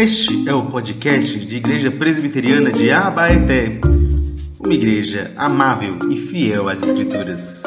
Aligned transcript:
Este 0.00 0.48
é 0.48 0.54
o 0.54 0.64
podcast 0.64 1.44
de 1.44 1.56
Igreja 1.56 1.90
Presbiteriana 1.90 2.70
de 2.70 2.88
Abaeté, 2.88 3.80
uma 4.60 4.72
igreja 4.72 5.32
amável 5.36 5.98
e 6.08 6.16
fiel 6.16 6.68
às 6.68 6.80
Escrituras. 6.80 7.64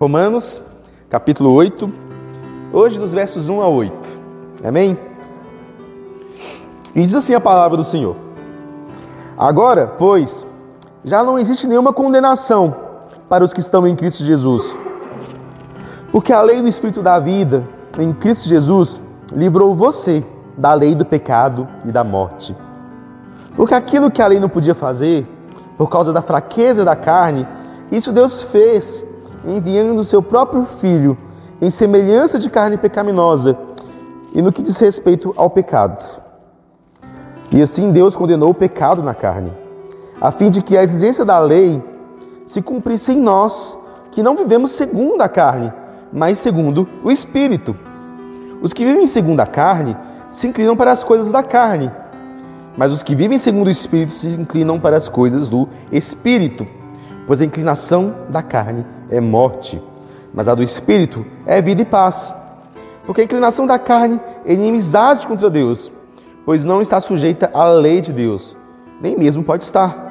Romanos, 0.00 0.60
capítulo 1.08 1.52
8, 1.52 1.92
hoje 2.72 2.98
dos 2.98 3.12
versos 3.12 3.48
1 3.48 3.60
a 3.60 3.68
8. 3.68 3.94
Amém? 4.64 4.98
E 6.96 7.00
diz 7.00 7.14
assim 7.14 7.32
a 7.32 7.40
palavra 7.40 7.76
do 7.76 7.84
Senhor: 7.84 8.16
Agora, 9.38 9.86
pois, 9.86 10.44
já 11.04 11.22
não 11.22 11.38
existe 11.38 11.66
nenhuma 11.66 11.92
condenação 11.92 12.74
para 13.28 13.44
os 13.44 13.52
que 13.52 13.60
estão 13.60 13.86
em 13.86 13.96
Cristo 13.96 14.24
Jesus. 14.24 14.74
Porque 16.10 16.32
a 16.32 16.40
lei 16.40 16.60
do 16.60 16.68
Espírito 16.68 17.02
da 17.02 17.18
vida 17.18 17.66
em 17.98 18.12
Cristo 18.12 18.48
Jesus 18.48 19.00
livrou 19.32 19.74
você 19.74 20.24
da 20.56 20.74
lei 20.74 20.94
do 20.94 21.04
pecado 21.04 21.66
e 21.84 21.90
da 21.90 22.04
morte. 22.04 22.54
Porque 23.56 23.74
aquilo 23.74 24.10
que 24.10 24.22
a 24.22 24.26
lei 24.26 24.38
não 24.38 24.48
podia 24.48 24.74
fazer, 24.74 25.26
por 25.76 25.88
causa 25.88 26.12
da 26.12 26.22
fraqueza 26.22 26.84
da 26.84 26.94
carne, 26.94 27.46
isso 27.90 28.12
Deus 28.12 28.40
fez 28.40 29.02
enviando 29.44 29.98
o 29.98 30.04
seu 30.04 30.22
próprio 30.22 30.64
Filho 30.64 31.16
em 31.60 31.70
semelhança 31.70 32.38
de 32.38 32.48
carne 32.50 32.76
pecaminosa 32.76 33.56
e 34.34 34.40
no 34.40 34.52
que 34.52 34.62
diz 34.62 34.78
respeito 34.78 35.32
ao 35.36 35.50
pecado. 35.50 36.04
E 37.50 37.60
assim 37.60 37.92
Deus 37.92 38.16
condenou 38.16 38.50
o 38.50 38.54
pecado 38.54 39.02
na 39.02 39.14
carne, 39.14 39.52
a 40.22 40.30
fim 40.30 40.50
de 40.50 40.62
que 40.62 40.78
a 40.78 40.84
exigência 40.84 41.24
da 41.24 41.40
lei 41.40 41.82
se 42.46 42.62
cumprisse 42.62 43.10
em 43.10 43.20
nós, 43.20 43.76
que 44.12 44.22
não 44.22 44.36
vivemos 44.36 44.70
segundo 44.70 45.20
a 45.20 45.28
carne, 45.28 45.72
mas 46.12 46.38
segundo 46.38 46.88
o 47.02 47.10
Espírito. 47.10 47.76
Os 48.62 48.72
que 48.72 48.84
vivem 48.84 49.08
segundo 49.08 49.40
a 49.40 49.46
carne 49.46 49.96
se 50.30 50.46
inclinam 50.46 50.76
para 50.76 50.92
as 50.92 51.02
coisas 51.02 51.32
da 51.32 51.42
carne, 51.42 51.90
mas 52.76 52.92
os 52.92 53.02
que 53.02 53.16
vivem 53.16 53.36
segundo 53.36 53.66
o 53.66 53.70
Espírito 53.70 54.12
se 54.12 54.28
inclinam 54.28 54.78
para 54.78 54.96
as 54.96 55.08
coisas 55.08 55.48
do 55.48 55.68
Espírito, 55.90 56.68
pois 57.26 57.40
a 57.40 57.44
inclinação 57.44 58.14
da 58.28 58.44
carne 58.44 58.86
é 59.10 59.20
morte, 59.20 59.82
mas 60.32 60.48
a 60.48 60.54
do 60.54 60.62
espírito 60.62 61.26
é 61.44 61.60
vida 61.60 61.82
e 61.82 61.84
paz. 61.84 62.32
Porque 63.04 63.22
a 63.22 63.24
inclinação 63.24 63.66
da 63.66 63.76
carne 63.76 64.20
é 64.46 64.54
inimizade 64.54 65.26
contra 65.26 65.50
Deus, 65.50 65.90
pois 66.44 66.64
não 66.64 66.80
está 66.80 67.00
sujeita 67.00 67.50
à 67.52 67.64
lei 67.64 68.00
de 68.00 68.12
Deus, 68.12 68.54
nem 69.00 69.18
mesmo 69.18 69.42
pode 69.42 69.64
estar. 69.64 70.01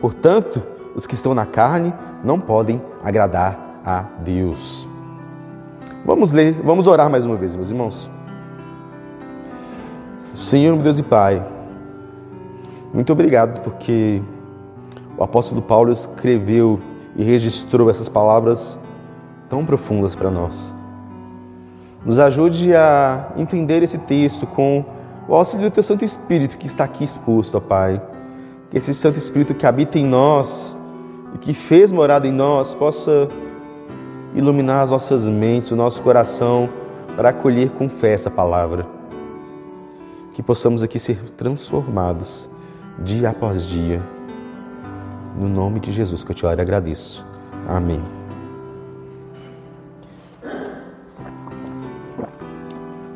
Portanto, 0.00 0.62
os 0.94 1.06
que 1.06 1.14
estão 1.14 1.34
na 1.34 1.46
carne 1.46 1.92
não 2.22 2.40
podem 2.40 2.80
agradar 3.02 3.80
a 3.84 4.02
Deus. 4.20 4.86
Vamos 6.04 6.32
ler, 6.32 6.52
vamos 6.64 6.86
orar 6.86 7.10
mais 7.10 7.26
uma 7.26 7.36
vez, 7.36 7.54
meus 7.54 7.70
irmãos. 7.70 8.08
Senhor, 10.34 10.74
meu 10.74 10.82
Deus 10.82 10.98
e 10.98 11.02
Pai, 11.02 11.44
muito 12.92 13.12
obrigado 13.12 13.60
porque 13.60 14.22
o 15.16 15.22
apóstolo 15.24 15.60
Paulo 15.60 15.92
escreveu 15.92 16.80
e 17.16 17.24
registrou 17.24 17.90
essas 17.90 18.08
palavras 18.08 18.78
tão 19.48 19.66
profundas 19.66 20.14
para 20.14 20.30
nós. 20.30 20.72
Nos 22.04 22.18
ajude 22.18 22.74
a 22.74 23.32
entender 23.36 23.82
esse 23.82 23.98
texto 23.98 24.46
com 24.46 24.84
o 25.26 25.34
auxílio 25.34 25.68
do 25.68 25.74
Teu 25.74 25.82
Santo 25.82 26.04
Espírito 26.04 26.56
que 26.56 26.66
está 26.66 26.84
aqui 26.84 27.04
exposto, 27.04 27.56
ó 27.56 27.60
Pai. 27.60 28.00
Que 28.70 28.78
esse 28.78 28.94
Santo 28.94 29.18
Espírito 29.18 29.54
que 29.54 29.66
habita 29.66 29.98
em 29.98 30.04
nós 30.04 30.74
e 31.34 31.38
que 31.38 31.54
fez 31.54 31.90
morada 31.90 32.26
em 32.26 32.32
nós 32.32 32.74
possa 32.74 33.28
iluminar 34.34 34.82
as 34.82 34.90
nossas 34.90 35.24
mentes, 35.24 35.70
o 35.70 35.76
nosso 35.76 36.02
coração, 36.02 36.68
para 37.16 37.30
acolher 37.30 37.70
com 37.70 37.88
fé 37.88 38.12
essa 38.12 38.30
palavra. 38.30 38.86
Que 40.34 40.42
possamos 40.42 40.82
aqui 40.82 40.98
ser 40.98 41.18
transformados 41.36 42.46
dia 42.98 43.30
após 43.30 43.66
dia 43.66 44.02
no 45.38 45.48
nome 45.48 45.78
de 45.78 45.92
Jesus 45.92 46.24
que 46.24 46.32
eu 46.32 46.34
te 46.34 46.44
oro 46.44 46.58
e 46.58 46.62
agradeço. 46.62 47.24
Amém. 47.66 48.02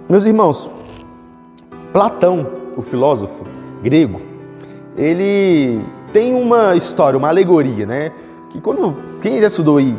Meus 0.08 0.24
irmãos, 0.24 0.70
Platão, 1.92 2.46
o 2.76 2.82
filósofo 2.82 3.44
grego, 3.82 4.20
ele 4.96 5.82
tem 6.12 6.34
uma 6.34 6.76
história, 6.76 7.18
uma 7.18 7.28
alegoria, 7.28 7.86
né? 7.86 8.12
Que 8.50 8.60
quando 8.60 8.96
quem 9.20 9.40
já 9.40 9.46
estudou 9.46 9.78
aí, 9.78 9.96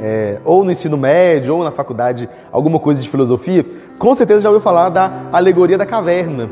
é, 0.00 0.38
ou 0.44 0.64
no 0.64 0.70
ensino 0.70 0.96
médio, 0.96 1.56
ou 1.56 1.64
na 1.64 1.70
faculdade, 1.70 2.28
alguma 2.52 2.78
coisa 2.78 3.00
de 3.00 3.08
filosofia, 3.08 3.66
com 3.98 4.14
certeza 4.14 4.42
já 4.42 4.48
ouviu 4.48 4.60
falar 4.60 4.88
da 4.90 5.24
alegoria 5.32 5.76
da 5.76 5.84
caverna, 5.84 6.48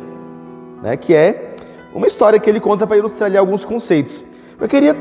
né? 0.83 0.97
Que 0.97 1.15
é 1.15 1.55
uma 1.95 2.07
história 2.07 2.39
que 2.39 2.51
ele 2.51 2.61
conta 2.61 2.87
para 2.87 2.97
ilustrar 2.97 3.29
ali 3.29 3.39
alguns 3.39 3.65
conceitos. 3.65 4.25
Eu 4.61 4.69
queria 4.69 4.97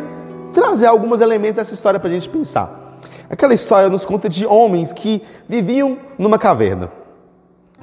trazer 0.54 0.86
alguns 0.86 1.20
elementos 1.22 1.56
dessa 1.56 1.74
história 1.74 2.00
para 2.00 2.10
a 2.10 2.14
gente 2.14 2.30
pensar. 2.30 2.98
Aquela 3.30 3.54
história 3.54 3.90
nos 3.90 4.06
conta 4.06 4.30
de 4.30 4.46
homens 4.46 4.94
que 4.94 5.22
viviam 5.48 5.98
numa 6.18 6.38
caverna. 6.38 6.92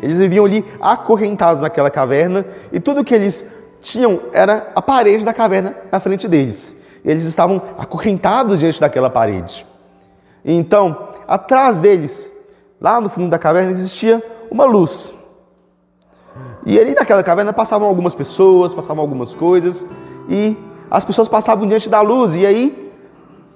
Eles 0.00 0.18
viviam 0.18 0.44
ali 0.44 0.64
acorrentados 0.80 1.60
naquela 1.62 1.90
caverna 1.90 2.46
e 2.72 2.80
tudo 2.80 3.04
que 3.04 3.14
eles 3.14 3.46
tinham 3.82 4.20
era 4.32 4.68
a 4.74 4.80
parede 4.80 5.24
da 5.24 5.34
caverna 5.34 5.74
na 5.90 6.00
frente 6.00 6.26
deles. 6.26 6.76
Eles 7.04 7.24
estavam 7.24 7.60
acorrentados 7.76 8.60
diante 8.60 8.80
daquela 8.80 9.10
parede. 9.10 9.66
Então, 10.44 11.08
atrás 11.26 11.78
deles, 11.78 12.32
lá 12.80 13.00
no 13.00 13.10
fundo 13.10 13.28
da 13.28 13.38
caverna, 13.38 13.72
existia 13.72 14.22
uma 14.50 14.64
luz. 14.64 15.12
E 16.64 16.78
ali 16.78 16.94
naquela 16.94 17.22
caverna 17.22 17.52
passavam 17.52 17.88
algumas 17.88 18.14
pessoas, 18.14 18.72
passavam 18.72 19.02
algumas 19.02 19.34
coisas, 19.34 19.84
e 20.28 20.56
as 20.90 21.04
pessoas 21.04 21.28
passavam 21.28 21.66
diante 21.66 21.88
da 21.88 22.00
luz 22.00 22.34
e 22.36 22.46
aí 22.46 22.92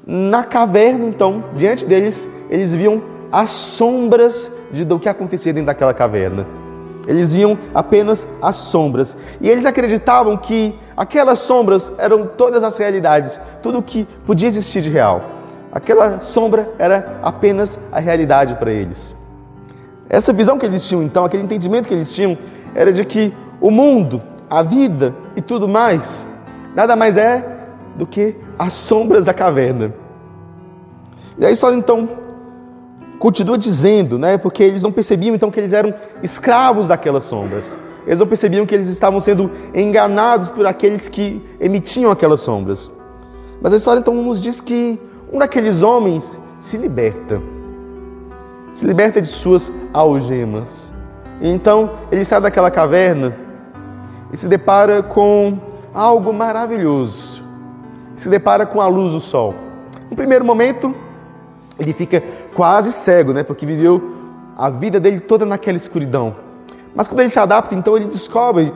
na 0.07 0.45
caverna, 0.45 1.05
então, 1.07 1.45
diante 1.57 1.85
deles, 1.85 2.29
eles 2.49 2.73
viam 2.73 3.03
as 3.31 3.51
sombras 3.51 4.49
de, 4.71 4.85
do 4.85 5.01
que 5.01 5.09
acontecia 5.09 5.53
dentro 5.53 5.67
daquela 5.67 5.93
caverna. 5.93 6.47
Eles 7.07 7.33
viam 7.33 7.57
apenas 7.75 8.27
as 8.43 8.57
sombras. 8.57 9.17
E 9.41 9.49
eles 9.49 9.65
acreditavam 9.65 10.37
que 10.37 10.75
aquelas 10.97 11.39
sombras 11.39 11.93
eram 11.99 12.27
todas 12.27 12.63
as 12.63 12.77
realidades, 12.77 13.41
tudo 13.63 13.79
o 13.79 13.83
que 13.83 14.07
podia 14.27 14.49
existir 14.49 14.83
de 14.83 14.89
real. 14.89 15.23
Aquela 15.73 16.21
sombra 16.21 16.71
era 16.79 17.19
apenas 17.23 17.79
a 17.93 18.01
realidade 18.01 18.55
para 18.55 18.73
eles. 18.73 19.15
Essa 20.09 20.33
visão 20.33 20.59
que 20.59 20.67
eles 20.67 20.87
tinham, 20.87 21.03
então, 21.03 21.25
aquele 21.25 21.43
entendimento 21.43 21.89
que 21.89 21.95
eles 21.95 22.13
tinham, 22.13 22.39
era 22.75 22.93
de 22.93 23.05
que 23.05 23.33
o 23.61 23.71
mundo, 23.71 24.23
a 24.49 24.63
vida 24.63 25.15
e 25.35 25.41
tudo 25.41 25.69
mais 25.69 26.25
nada 26.77 26.95
mais 26.95 27.17
é 27.17 27.43
do 27.97 28.07
que 28.07 28.37
as 28.59 28.75
sombras 28.75 29.25
da 29.25 29.33
caverna. 29.33 29.95
E 31.39 31.47
a 31.47 31.51
história 31.51 31.75
então 31.75 32.07
continua 33.19 33.57
dizendo, 33.57 34.19
né, 34.19 34.37
porque 34.37 34.63
eles 34.63 34.83
não 34.83 34.93
percebiam 34.93 35.35
então 35.35 35.51
que 35.51 35.59
eles 35.59 35.73
eram 35.73 35.95
escravos 36.23 36.89
daquelas 36.89 37.25
sombras. 37.25 37.65
Eles 38.07 38.19
não 38.19 38.27
percebiam 38.27 38.65
que 38.65 38.75
eles 38.75 38.89
estavam 38.89 39.21
sendo 39.21 39.51
enganados 39.75 40.49
por 40.49 40.65
aqueles 40.67 41.09
que 41.09 41.45
emitiam 41.59 42.11
aquelas 42.11 42.41
sombras. 42.41 42.91
Mas 43.61 43.73
a 43.73 43.77
história 43.77 44.01
então 44.01 44.15
nos 44.15 44.41
diz 44.41 44.61
que 44.61 45.01
um 45.33 45.39
daqueles 45.39 45.83
homens 45.83 46.39
se 46.61 46.77
liberta. 46.77 47.43
Se 48.73 48.87
liberta 48.87 49.21
de 49.21 49.29
suas 49.29 49.73
algemas. 49.93 50.93
E 51.41 51.49
então 51.49 51.91
ele 52.13 52.25
sai 52.25 52.41
daquela 52.41 52.71
caverna 52.71 53.37
e 54.33 54.37
se 54.37 54.47
depara 54.47 55.03
com 55.03 55.59
algo 55.93 56.33
maravilhoso. 56.33 57.43
Se 58.15 58.29
depara 58.29 58.65
com 58.65 58.81
a 58.81 58.87
luz 58.87 59.13
do 59.13 59.21
sol. 59.21 59.55
No 60.09 60.17
primeiro 60.17 60.45
momento, 60.45 60.95
ele 61.79 61.93
fica 61.93 62.23
quase 62.55 62.93
cego, 62.93 63.33
né? 63.33 63.43
Porque 63.43 63.67
viveu 63.67 64.15
a 64.57 64.71
vida 64.71 64.99
dele 64.99 65.21
toda 65.21 65.45
naquela 65.45 65.77
escuridão. 65.77 66.37
Mas 66.95 67.07
quando 67.07 67.21
ele 67.21 67.29
se 67.29 67.39
adapta, 67.39 67.75
então 67.75 67.97
ele 67.97 68.07
descobre 68.07 68.73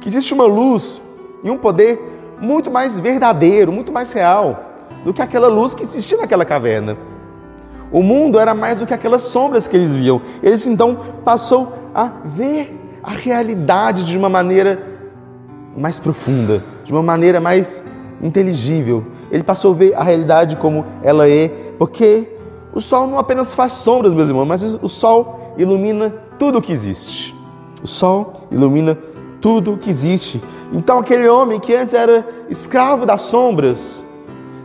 que 0.00 0.08
existe 0.08 0.32
uma 0.32 0.44
luz 0.44 1.02
e 1.44 1.50
um 1.50 1.58
poder 1.58 2.00
muito 2.40 2.70
mais 2.70 2.98
verdadeiro, 2.98 3.70
muito 3.70 3.92
mais 3.92 4.12
real 4.12 4.64
do 5.04 5.12
que 5.12 5.20
aquela 5.20 5.48
luz 5.48 5.74
que 5.74 5.82
existia 5.82 6.16
naquela 6.18 6.44
caverna. 6.44 6.96
O 7.90 8.02
mundo 8.02 8.38
era 8.38 8.54
mais 8.54 8.78
do 8.78 8.86
que 8.86 8.94
aquelas 8.94 9.22
sombras 9.22 9.66
que 9.66 9.76
eles 9.76 9.94
viam. 9.94 10.20
Eles 10.42 10.66
então 10.66 10.98
passou 11.24 11.72
a 11.94 12.10
ver 12.24 12.74
a 13.02 13.10
realidade 13.10 14.04
de 14.04 14.16
uma 14.16 14.28
maneira 14.28 14.82
mais 15.76 15.98
profunda, 15.98 16.62
de 16.84 16.92
uma 16.92 17.02
maneira 17.02 17.40
mais 17.40 17.82
inteligível. 18.22 19.04
Ele 19.30 19.42
passou 19.42 19.72
a 19.72 19.76
ver 19.76 19.94
a 19.94 20.02
realidade 20.02 20.56
como 20.56 20.84
ela 21.02 21.28
é, 21.28 21.48
porque 21.78 22.37
o 22.78 22.80
sol 22.80 23.08
não 23.08 23.18
apenas 23.18 23.52
faz 23.52 23.72
sombras, 23.72 24.14
meus 24.14 24.28
irmãos, 24.28 24.46
mas 24.46 24.62
o 24.62 24.88
sol 24.88 25.54
ilumina 25.58 26.14
tudo 26.38 26.58
o 26.58 26.62
que 26.62 26.70
existe. 26.70 27.34
O 27.82 27.88
sol 27.88 28.46
ilumina 28.52 28.96
tudo 29.40 29.72
o 29.72 29.76
que 29.76 29.90
existe. 29.90 30.40
Então, 30.72 31.00
aquele 31.00 31.28
homem 31.28 31.58
que 31.58 31.74
antes 31.74 31.92
era 31.92 32.24
escravo 32.48 33.04
das 33.04 33.22
sombras, 33.22 34.04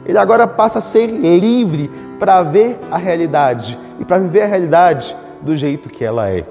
ele 0.06 0.20
agora 0.20 0.46
passa 0.46 0.78
a 0.78 0.82
ser 0.82 1.08
livre 1.08 1.90
para 2.20 2.44
ver 2.44 2.80
a 2.92 2.98
realidade 2.98 3.80
e 4.00 4.06
para 4.06 4.20
viver 4.20 4.44
a 4.44 4.46
realidade 4.46 5.18
do 5.42 5.56
jeito 5.56 5.90
que 5.90 6.06
ela 6.06 6.30
é. 6.30 6.46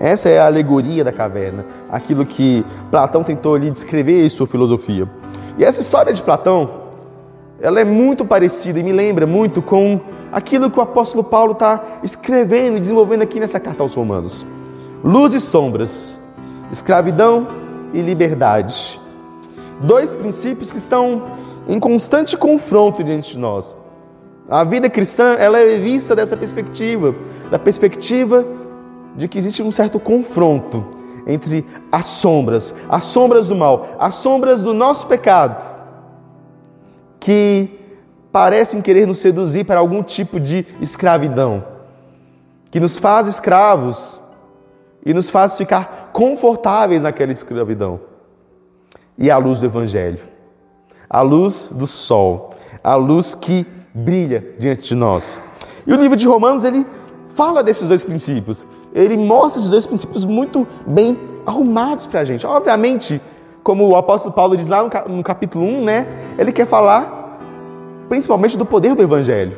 Essa 0.00 0.28
é 0.28 0.40
a 0.40 0.46
alegoria 0.46 1.04
da 1.04 1.12
caverna, 1.12 1.64
aquilo 1.88 2.26
que 2.26 2.66
Platão 2.90 3.22
tentou 3.22 3.54
ali 3.54 3.70
descrever 3.70 4.24
em 4.24 4.28
sua 4.28 4.48
filosofia. 4.48 5.08
E 5.56 5.64
essa 5.64 5.80
história 5.80 6.12
de 6.12 6.20
Platão, 6.20 6.79
ela 7.60 7.80
é 7.80 7.84
muito 7.84 8.24
parecida 8.24 8.78
e 8.78 8.82
me 8.82 8.92
lembra 8.92 9.26
muito 9.26 9.60
com 9.60 10.00
aquilo 10.32 10.70
que 10.70 10.78
o 10.78 10.82
apóstolo 10.82 11.22
Paulo 11.22 11.52
está 11.52 11.98
escrevendo 12.02 12.76
e 12.76 12.80
desenvolvendo 12.80 13.22
aqui 13.22 13.38
nessa 13.38 13.60
carta 13.60 13.82
aos 13.82 13.94
Romanos. 13.94 14.46
Luz 15.04 15.34
e 15.34 15.40
sombras, 15.40 16.18
escravidão 16.72 17.48
e 17.92 18.00
liberdade. 18.00 19.00
Dois 19.80 20.14
princípios 20.14 20.70
que 20.70 20.78
estão 20.78 21.22
em 21.68 21.78
constante 21.78 22.36
confronto 22.36 23.04
diante 23.04 23.32
de 23.32 23.38
nós. 23.38 23.76
A 24.48 24.64
vida 24.64 24.88
cristã 24.88 25.36
ela 25.38 25.58
é 25.58 25.76
vista 25.76 26.16
dessa 26.16 26.36
perspectiva, 26.36 27.14
da 27.50 27.58
perspectiva 27.58 28.44
de 29.16 29.28
que 29.28 29.38
existe 29.38 29.62
um 29.62 29.70
certo 29.70 30.00
confronto 30.00 30.84
entre 31.26 31.66
as 31.92 32.06
sombras, 32.06 32.74
as 32.88 33.04
sombras 33.04 33.46
do 33.46 33.54
mal, 33.54 33.96
as 33.98 34.16
sombras 34.16 34.62
do 34.62 34.72
nosso 34.72 35.06
pecado, 35.06 35.79
que 37.20 37.68
parecem 38.32 38.80
querer 38.80 39.06
nos 39.06 39.18
seduzir 39.18 39.64
para 39.64 39.78
algum 39.78 40.02
tipo 40.02 40.40
de 40.40 40.66
escravidão, 40.80 41.62
que 42.70 42.80
nos 42.80 42.98
faz 42.98 43.28
escravos 43.28 44.18
e 45.04 45.12
nos 45.12 45.28
faz 45.28 45.56
ficar 45.56 46.10
confortáveis 46.12 47.02
naquela 47.02 47.32
escravidão. 47.32 48.00
E 49.18 49.30
a 49.30 49.36
luz 49.36 49.60
do 49.60 49.66
Evangelho, 49.66 50.20
a 51.08 51.20
luz 51.20 51.68
do 51.70 51.86
sol, 51.86 52.50
a 52.82 52.94
luz 52.94 53.34
que 53.34 53.66
brilha 53.92 54.54
diante 54.58 54.88
de 54.88 54.94
nós. 54.94 55.40
E 55.86 55.92
o 55.92 55.96
livro 55.96 56.16
de 56.16 56.26
Romanos 56.26 56.64
ele 56.64 56.86
fala 57.34 57.62
desses 57.62 57.88
dois 57.88 58.02
princípios 58.02 58.66
ele 58.94 59.16
mostra 59.16 59.60
esses 59.60 59.70
dois 59.70 59.86
princípios 59.86 60.24
muito 60.24 60.66
bem 60.86 61.18
arrumados 61.46 62.06
para 62.06 62.20
a 62.20 62.24
gente. 62.24 62.46
Obviamente, 62.46 63.20
como 63.62 63.86
o 63.88 63.96
apóstolo 63.96 64.34
Paulo 64.34 64.56
diz 64.56 64.68
lá 64.68 64.82
no 65.08 65.22
capítulo 65.22 65.64
1, 65.64 65.84
né, 65.84 66.06
ele 66.38 66.52
quer 66.52 66.66
falar 66.66 67.38
principalmente 68.08 68.58
do 68.58 68.66
poder 68.66 68.94
do 68.94 69.02
Evangelho, 69.02 69.56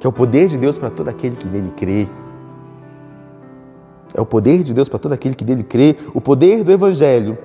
que 0.00 0.06
é 0.06 0.08
o 0.08 0.12
poder 0.12 0.48
de 0.48 0.58
Deus 0.58 0.76
para 0.76 0.90
todo 0.90 1.08
aquele 1.08 1.36
que 1.36 1.46
nele 1.46 1.72
crê. 1.76 2.08
É 4.12 4.20
o 4.20 4.26
poder 4.26 4.64
de 4.64 4.74
Deus 4.74 4.88
para 4.88 4.98
todo 4.98 5.12
aquele 5.12 5.36
que 5.36 5.44
nele 5.44 5.62
crê, 5.62 5.96
o 6.12 6.20
poder 6.20 6.64
do 6.64 6.72
Evangelho. 6.72 7.38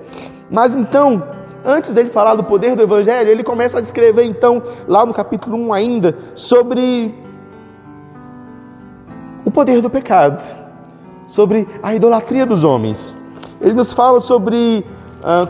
Mas 0.50 0.74
então, 0.74 1.22
antes 1.64 1.94
dele 1.94 2.08
falar 2.08 2.34
do 2.34 2.42
poder 2.42 2.74
do 2.74 2.82
Evangelho, 2.82 3.30
ele 3.30 3.44
começa 3.44 3.78
a 3.78 3.80
descrever, 3.80 4.24
então, 4.24 4.60
lá 4.88 5.06
no 5.06 5.14
capítulo 5.14 5.56
1 5.56 5.72
ainda, 5.72 6.18
sobre 6.34 7.14
o 9.44 9.50
poder 9.50 9.80
do 9.80 9.88
pecado, 9.88 10.42
sobre 11.28 11.68
a 11.80 11.94
idolatria 11.94 12.44
dos 12.44 12.64
homens. 12.64 13.16
Ele 13.60 13.74
nos 13.74 13.92
fala 13.92 14.18
sobre 14.18 14.84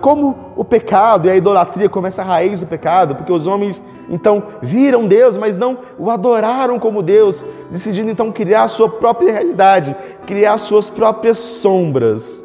como 0.01 0.53
o 0.57 0.65
pecado 0.65 1.29
e 1.29 1.31
a 1.31 1.37
idolatria 1.37 1.89
começa 1.89 2.23
a 2.23 2.25
raiz 2.25 2.61
do 2.61 2.67
pecado, 2.67 3.15
porque 3.15 3.33
os 3.33 3.47
homens 3.47 3.83
então 4.09 4.43
viram 4.63 5.07
Deus, 5.07 5.37
mas 5.37 5.59
não 5.59 5.79
o 5.99 6.11
adoraram 6.11 6.79
como 6.79 7.03
Deus, 7.03 7.45
decidindo 7.71 8.11
então 8.11 8.33
criar 8.33 8.65
a 8.65 8.69
sua 8.69 8.89
própria 8.89 9.33
realidade, 9.33 9.95
criar 10.27 10.59
suas 10.59 10.89
próprias 10.89 11.39
sombras 11.39 12.45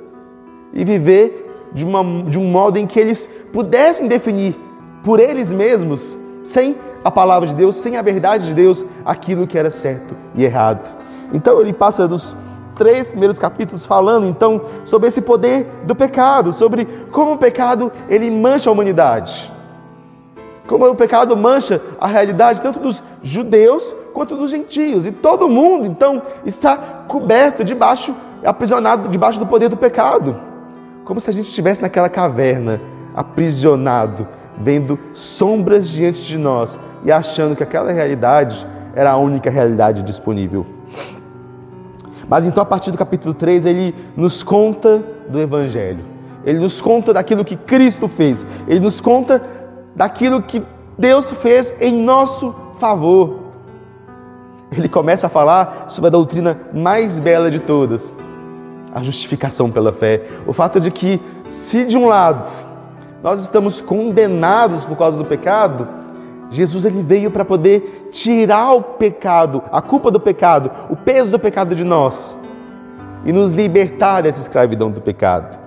e 0.73 0.83
viver 0.83 1.69
de, 1.71 1.85
uma, 1.85 2.03
de 2.23 2.37
um 2.37 2.45
modo 2.45 2.77
em 2.77 2.85
que 2.85 2.99
eles 2.99 3.27
pudessem 3.53 4.07
definir 4.07 4.55
por 5.03 5.19
eles 5.19 5.51
mesmos, 5.51 6.17
sem 6.43 6.75
a 7.03 7.09
palavra 7.09 7.47
de 7.47 7.55
Deus, 7.55 7.75
sem 7.75 7.97
a 7.97 8.01
verdade 8.01 8.47
de 8.47 8.53
Deus, 8.53 8.83
aquilo 9.05 9.47
que 9.47 9.57
era 9.57 9.71
certo 9.71 10.15
e 10.35 10.43
errado. 10.43 10.91
Então 11.33 11.59
ele 11.61 11.73
passa 11.73 12.07
dos 12.07 12.35
três 12.81 13.11
primeiros 13.11 13.37
capítulos 13.37 13.85
falando 13.85 14.25
então 14.25 14.59
sobre 14.83 15.07
esse 15.07 15.21
poder 15.21 15.67
do 15.83 15.93
pecado, 15.93 16.51
sobre 16.51 16.85
como 17.11 17.33
o 17.33 17.37
pecado 17.37 17.91
ele 18.09 18.31
mancha 18.31 18.71
a 18.71 18.73
humanidade. 18.73 19.53
Como 20.65 20.89
o 20.89 20.95
pecado 20.95 21.37
mancha 21.37 21.79
a 21.99 22.07
realidade 22.07 22.59
tanto 22.59 22.79
dos 22.79 23.03
judeus 23.21 23.93
quanto 24.15 24.35
dos 24.35 24.49
gentios. 24.49 25.05
E 25.05 25.11
todo 25.11 25.47
mundo 25.47 25.85
então 25.85 26.23
está 26.43 26.75
coberto 27.07 27.63
debaixo, 27.63 28.15
aprisionado 28.43 29.09
debaixo 29.09 29.39
do 29.39 29.45
poder 29.45 29.69
do 29.69 29.77
pecado. 29.77 30.35
Como 31.05 31.21
se 31.21 31.29
a 31.29 31.33
gente 31.33 31.49
estivesse 31.49 31.83
naquela 31.83 32.09
caverna, 32.09 32.81
aprisionado, 33.13 34.27
vendo 34.57 34.97
sombras 35.13 35.87
diante 35.87 36.23
de 36.23 36.39
nós 36.39 36.79
e 37.03 37.11
achando 37.11 37.55
que 37.55 37.61
aquela 37.61 37.91
realidade 37.91 38.65
era 38.95 39.11
a 39.11 39.17
única 39.17 39.51
realidade 39.51 40.01
disponível. 40.01 40.65
Mas 42.27 42.45
então, 42.45 42.61
a 42.61 42.65
partir 42.65 42.91
do 42.91 42.97
capítulo 42.97 43.33
3, 43.33 43.65
ele 43.65 43.95
nos 44.15 44.43
conta 44.43 45.03
do 45.27 45.39
Evangelho. 45.39 46.03
Ele 46.43 46.59
nos 46.59 46.81
conta 46.81 47.13
daquilo 47.13 47.45
que 47.45 47.55
Cristo 47.55 48.07
fez. 48.07 48.45
Ele 48.67 48.79
nos 48.79 48.99
conta 48.99 49.41
daquilo 49.95 50.41
que 50.41 50.63
Deus 50.97 51.29
fez 51.29 51.75
em 51.81 51.93
nosso 51.93 52.55
favor. 52.79 53.39
Ele 54.75 54.87
começa 54.87 55.27
a 55.27 55.29
falar 55.29 55.85
sobre 55.89 56.07
a 56.07 56.11
doutrina 56.11 56.57
mais 56.73 57.19
bela 57.19 57.51
de 57.51 57.59
todas, 57.59 58.13
a 58.93 59.03
justificação 59.03 59.69
pela 59.69 59.91
fé. 59.91 60.23
O 60.47 60.53
fato 60.53 60.79
de 60.79 60.89
que, 60.89 61.21
se 61.49 61.85
de 61.85 61.97
um 61.97 62.07
lado 62.07 62.49
nós 63.23 63.41
estamos 63.41 63.81
condenados 63.81 64.83
por 64.83 64.97
causa 64.97 65.17
do 65.17 65.25
pecado, 65.25 65.87
Jesus 66.51 66.83
ele 66.83 67.01
veio 67.01 67.31
para 67.31 67.45
poder 67.45 68.09
tirar 68.11 68.73
o 68.73 68.81
pecado, 68.81 69.63
a 69.71 69.81
culpa 69.81 70.11
do 70.11 70.19
pecado, 70.19 70.69
o 70.89 70.97
peso 70.97 71.31
do 71.31 71.39
pecado 71.39 71.73
de 71.73 71.85
nós 71.85 72.35
e 73.25 73.31
nos 73.31 73.53
libertar 73.53 74.21
dessa 74.21 74.41
escravidão 74.41 74.91
do 74.91 74.99
pecado. 74.99 75.57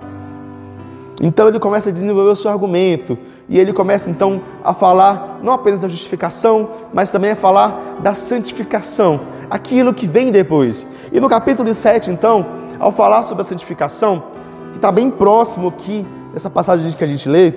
Então 1.21 1.47
ele 1.47 1.59
começa 1.59 1.89
a 1.89 1.91
desenvolver 1.91 2.29
o 2.29 2.35
seu 2.35 2.51
argumento 2.51 3.17
e 3.49 3.57
ele 3.57 3.73
começa 3.73 4.09
então 4.09 4.41
a 4.63 4.73
falar 4.73 5.39
não 5.41 5.53
apenas 5.53 5.81
da 5.81 5.87
justificação, 5.87 6.69
mas 6.93 7.11
também 7.11 7.31
a 7.31 7.35
falar 7.35 7.97
da 7.99 8.13
santificação, 8.13 9.21
aquilo 9.49 9.93
que 9.93 10.05
vem 10.05 10.31
depois. 10.31 10.85
E 11.11 11.19
no 11.19 11.29
capítulo 11.29 11.73
7, 11.73 12.11
então, 12.11 12.45
ao 12.79 12.91
falar 12.91 13.23
sobre 13.23 13.41
a 13.41 13.45
santificação, 13.45 14.23
que 14.71 14.77
está 14.77 14.91
bem 14.91 15.09
próximo 15.09 15.69
aqui 15.69 16.05
dessa 16.33 16.49
passagem 16.49 16.91
que 16.91 17.03
a 17.03 17.07
gente 17.07 17.29
lê, 17.29 17.53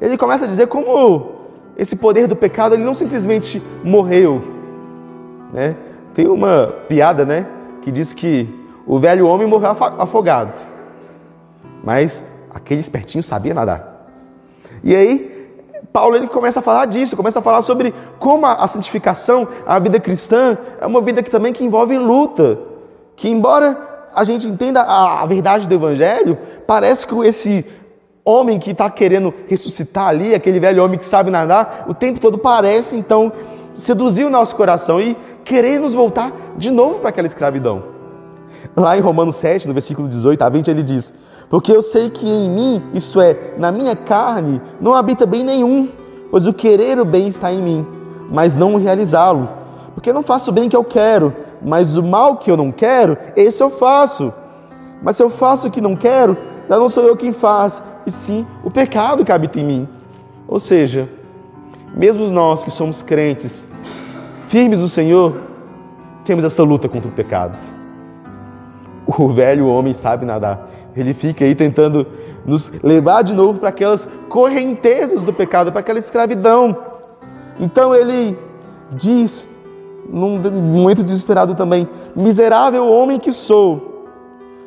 ele 0.00 0.18
começa 0.18 0.44
a 0.44 0.48
dizer 0.48 0.66
como 0.66 1.35
esse 1.76 1.96
poder 1.96 2.26
do 2.26 2.36
pecado 2.36 2.74
ele 2.74 2.84
não 2.84 2.94
simplesmente 2.94 3.62
morreu. 3.84 4.42
Né? 5.52 5.76
Tem 6.14 6.26
uma 6.26 6.68
piada 6.88 7.24
né, 7.24 7.46
que 7.82 7.90
diz 7.90 8.12
que 8.12 8.48
o 8.86 8.98
velho 8.98 9.26
homem 9.26 9.46
morreu 9.46 9.70
afogado, 9.98 10.52
mas 11.84 12.24
aquele 12.50 12.80
espertinho 12.80 13.22
sabia 13.22 13.52
nadar. 13.52 14.08
E 14.82 14.94
aí, 14.94 15.36
Paulo 15.92 16.16
ele 16.16 16.28
começa 16.28 16.60
a 16.60 16.62
falar 16.62 16.86
disso, 16.86 17.16
começa 17.16 17.38
a 17.38 17.42
falar 17.42 17.62
sobre 17.62 17.94
como 18.18 18.46
a, 18.46 18.66
santificação, 18.68 19.48
a 19.66 19.78
vida 19.78 19.98
cristã, 19.98 20.56
é 20.80 20.86
uma 20.86 21.00
vida 21.00 21.22
que 21.22 21.30
também 21.30 21.52
que 21.52 21.64
envolve 21.64 21.96
luta. 21.96 22.58
Que 23.14 23.30
embora 23.30 24.08
a 24.14 24.24
gente 24.24 24.46
entenda 24.46 24.82
a, 24.82 25.24
verdade 25.26 25.66
do 25.66 25.74
Evangelho, 25.74 26.38
parece 26.66 27.06
que 27.06 27.14
esse 27.26 27.64
homem 28.26 28.58
que 28.58 28.72
está 28.72 28.90
querendo 28.90 29.32
ressuscitar 29.46 30.08
ali, 30.08 30.34
aquele 30.34 30.58
velho 30.58 30.84
homem 30.84 30.98
que 30.98 31.06
sabe 31.06 31.30
nadar, 31.30 31.84
o 31.88 31.94
tempo 31.94 32.18
todo 32.18 32.36
parece 32.36 32.96
então 32.96 33.32
seduzir 33.72 34.24
o 34.24 34.30
nosso 34.30 34.56
coração 34.56 35.00
e 35.00 35.16
querer 35.44 35.78
nos 35.78 35.94
voltar 35.94 36.32
de 36.58 36.72
novo 36.72 36.98
para 36.98 37.10
aquela 37.10 37.28
escravidão. 37.28 37.84
Lá 38.76 38.98
em 38.98 39.00
Romanos 39.00 39.36
7, 39.36 39.68
no 39.68 39.72
versículo 39.72 40.08
18 40.08 40.42
a 40.42 40.48
20, 40.48 40.68
ele 40.68 40.82
diz: 40.82 41.14
Porque 41.48 41.70
eu 41.70 41.82
sei 41.82 42.10
que 42.10 42.28
em 42.28 42.50
mim, 42.50 42.82
isto 42.92 43.20
é, 43.20 43.54
na 43.56 43.70
minha 43.70 43.94
carne, 43.94 44.60
não 44.80 44.92
habita 44.92 45.24
bem 45.24 45.44
nenhum, 45.44 45.88
pois 46.28 46.48
o 46.48 46.52
querer 46.52 46.98
o 46.98 47.04
bem 47.04 47.28
está 47.28 47.52
em 47.52 47.62
mim, 47.62 47.86
mas 48.28 48.56
não 48.56 48.74
realizá-lo. 48.74 49.48
Porque 49.94 50.10
eu 50.10 50.14
não 50.14 50.24
faço 50.24 50.50
o 50.50 50.52
bem 50.52 50.68
que 50.68 50.76
eu 50.76 50.82
quero, 50.82 51.32
mas 51.62 51.96
o 51.96 52.02
mal 52.02 52.38
que 52.38 52.50
eu 52.50 52.56
não 52.56 52.72
quero, 52.72 53.16
esse 53.36 53.62
eu 53.62 53.70
faço. 53.70 54.32
Mas 55.00 55.16
se 55.16 55.22
eu 55.22 55.30
faço 55.30 55.68
o 55.68 55.70
que 55.70 55.80
não 55.80 55.94
quero, 55.94 56.36
já 56.68 56.78
não 56.78 56.88
sou 56.88 57.04
eu 57.04 57.16
quem 57.16 57.32
faz, 57.32 57.82
e 58.06 58.10
sim 58.10 58.46
o 58.64 58.70
pecado 58.70 59.24
que 59.24 59.32
habita 59.32 59.60
em 59.60 59.64
mim. 59.64 59.88
Ou 60.48 60.60
seja, 60.60 61.08
mesmo 61.94 62.26
nós 62.30 62.62
que 62.62 62.70
somos 62.70 63.02
crentes, 63.02 63.66
firmes 64.48 64.80
no 64.80 64.88
Senhor, 64.88 65.40
temos 66.24 66.44
essa 66.44 66.62
luta 66.62 66.88
contra 66.88 67.08
o 67.08 67.12
pecado. 67.12 67.56
O 69.06 69.28
velho 69.28 69.66
homem 69.68 69.92
sabe 69.92 70.24
nadar. 70.24 70.68
Ele 70.96 71.14
fica 71.14 71.44
aí 71.44 71.54
tentando 71.54 72.06
nos 72.44 72.72
levar 72.82 73.22
de 73.22 73.32
novo 73.32 73.60
para 73.60 73.68
aquelas 73.68 74.08
correntezas 74.28 75.22
do 75.22 75.32
pecado, 75.32 75.70
para 75.70 75.80
aquela 75.80 75.98
escravidão. 75.98 76.76
Então 77.60 77.94
ele 77.94 78.36
diz, 78.92 79.48
num 80.08 80.38
momento 80.38 81.02
desesperado 81.02 81.54
também: 81.54 81.88
Miserável 82.14 82.86
homem 82.86 83.18
que 83.18 83.32
sou, 83.32 83.95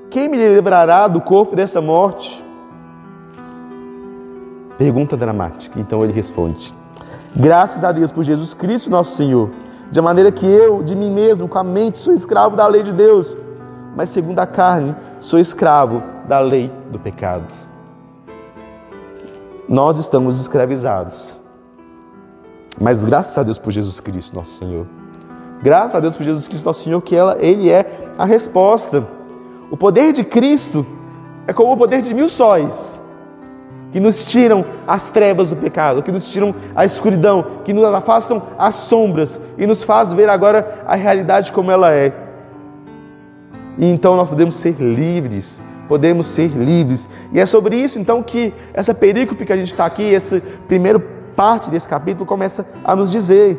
quem 0.10 0.28
me 0.28 0.38
livrará 0.38 1.08
do 1.08 1.22
corpo 1.22 1.56
dessa 1.56 1.80
morte? 1.80 2.44
Pergunta 4.78 5.16
dramática. 5.18 5.80
Então 5.80 6.04
ele 6.04 6.14
responde: 6.14 6.74
Graças 7.36 7.84
a 7.84 7.92
Deus 7.92 8.12
por 8.12 8.24
Jesus 8.24 8.54
Cristo, 8.54 8.90
nosso 8.90 9.16
Senhor. 9.16 9.50
De 9.92 10.00
maneira 10.02 10.32
que 10.32 10.46
eu, 10.46 10.84
de 10.84 10.96
mim 10.96 11.12
mesmo, 11.12 11.48
com 11.48 11.58
a 11.58 11.64
mente, 11.64 11.98
sou 11.98 12.14
escravo 12.14 12.56
da 12.56 12.68
lei 12.68 12.84
de 12.84 12.92
Deus, 12.92 13.36
mas 13.96 14.10
segundo 14.10 14.40
a 14.40 14.46
carne, 14.46 14.96
sou 15.20 15.40
escravo 15.40 16.04
da 16.28 16.40
lei 16.40 16.72
do 16.92 17.00
pecado. 17.00 17.52
Nós 19.68 19.98
estamos 19.98 20.40
escravizados. 20.40 21.36
Mas 22.80 23.04
graças 23.04 23.38
a 23.38 23.44
Deus 23.44 23.58
por 23.58 23.72
Jesus 23.72 24.00
Cristo, 24.00 24.36
nosso 24.36 24.58
Senhor. 24.58 24.86
Graças 25.62 25.96
a 25.96 26.00
Deus 26.00 26.16
por 26.16 26.24
Jesus 26.24 26.48
Cristo, 26.48 26.66
nosso 26.66 26.84
Senhor, 26.84 27.02
que 27.02 27.16
ela, 27.16 27.38
Ele 27.40 27.70
é 27.70 28.14
a 28.18 28.26
resposta. 28.26 29.06
O 29.72 29.78
poder 29.78 30.14
de 30.14 30.24
Cristo 30.24 30.86
é 31.48 31.54
como 31.54 31.74
o 31.74 31.78
poder 31.78 32.02
de 32.02 32.14
mil 32.14 32.28
sóis 32.28 33.00
que 33.92 34.00
nos 34.00 34.24
tiram 34.24 34.64
as 34.88 35.10
trevas 35.10 35.50
do 35.50 35.56
pecado, 35.56 36.04
que 36.04 36.12
nos 36.12 36.32
tiram 36.32 36.54
a 36.76 36.86
escuridão, 36.86 37.46
que 37.64 37.74
nos 37.74 37.84
afastam 37.86 38.42
as 38.58 38.76
sombras 38.76 39.40
e 39.58 39.66
nos 39.66 39.84
faz 39.84 40.14
ver 40.14 40.30
agora 40.30 40.84
a 40.86 40.96
realidade 40.96 41.52
como 41.52 41.72
ela 41.72 41.92
é. 41.92 42.14
E 43.78 43.86
então 43.86 44.16
nós 44.16 44.30
podemos 44.30 44.56
ser 44.56 44.76
livres, 44.80 45.60
podemos 45.88 46.28
ser 46.28 46.50
livres. 46.50 47.10
E 47.34 47.40
é 47.40 47.46
sobre 47.46 47.78
isso 47.78 47.98
então 47.98 48.22
que 48.22 48.54
essa 48.74 48.94
perícope 48.94 49.46
que 49.46 49.54
a 49.54 49.58
gente 49.58 49.70
está 49.70 49.86
aqui, 49.86 50.14
essa 50.14 50.42
primeira 50.68 51.00
parte 51.36 51.72
desse 51.72 51.90
capítulo 51.90 52.26
começa 52.26 52.68
a 52.84 52.96
nos 52.96 53.10
dizer. 53.10 53.58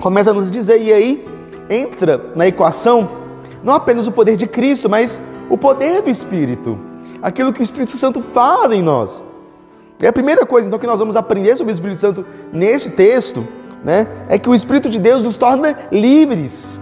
Começa 0.00 0.30
a 0.30 0.34
nos 0.34 0.50
dizer, 0.50 0.80
e 0.80 0.92
aí 0.92 1.33
entra 1.68 2.20
na 2.34 2.46
equação 2.46 3.24
não 3.64 3.72
apenas 3.72 4.06
o 4.06 4.12
poder 4.12 4.36
de 4.36 4.46
Cristo, 4.46 4.90
mas 4.90 5.18
o 5.48 5.56
poder 5.56 6.02
do 6.02 6.10
Espírito, 6.10 6.78
aquilo 7.22 7.52
que 7.52 7.60
o 7.60 7.62
Espírito 7.62 7.96
Santo 7.96 8.20
faz 8.20 8.70
em 8.70 8.82
nós. 8.82 9.22
E 10.00 10.06
a 10.06 10.12
primeira 10.12 10.44
coisa 10.44 10.68
então 10.68 10.78
que 10.78 10.86
nós 10.86 10.98
vamos 10.98 11.16
aprender 11.16 11.56
sobre 11.56 11.72
o 11.72 11.74
Espírito 11.74 11.98
Santo 11.98 12.26
neste 12.52 12.90
texto, 12.90 13.46
né, 13.82 14.06
é 14.28 14.38
que 14.38 14.50
o 14.50 14.54
Espírito 14.54 14.90
de 14.90 14.98
Deus 14.98 15.22
nos 15.22 15.38
torna 15.38 15.78
livres. 15.90 16.78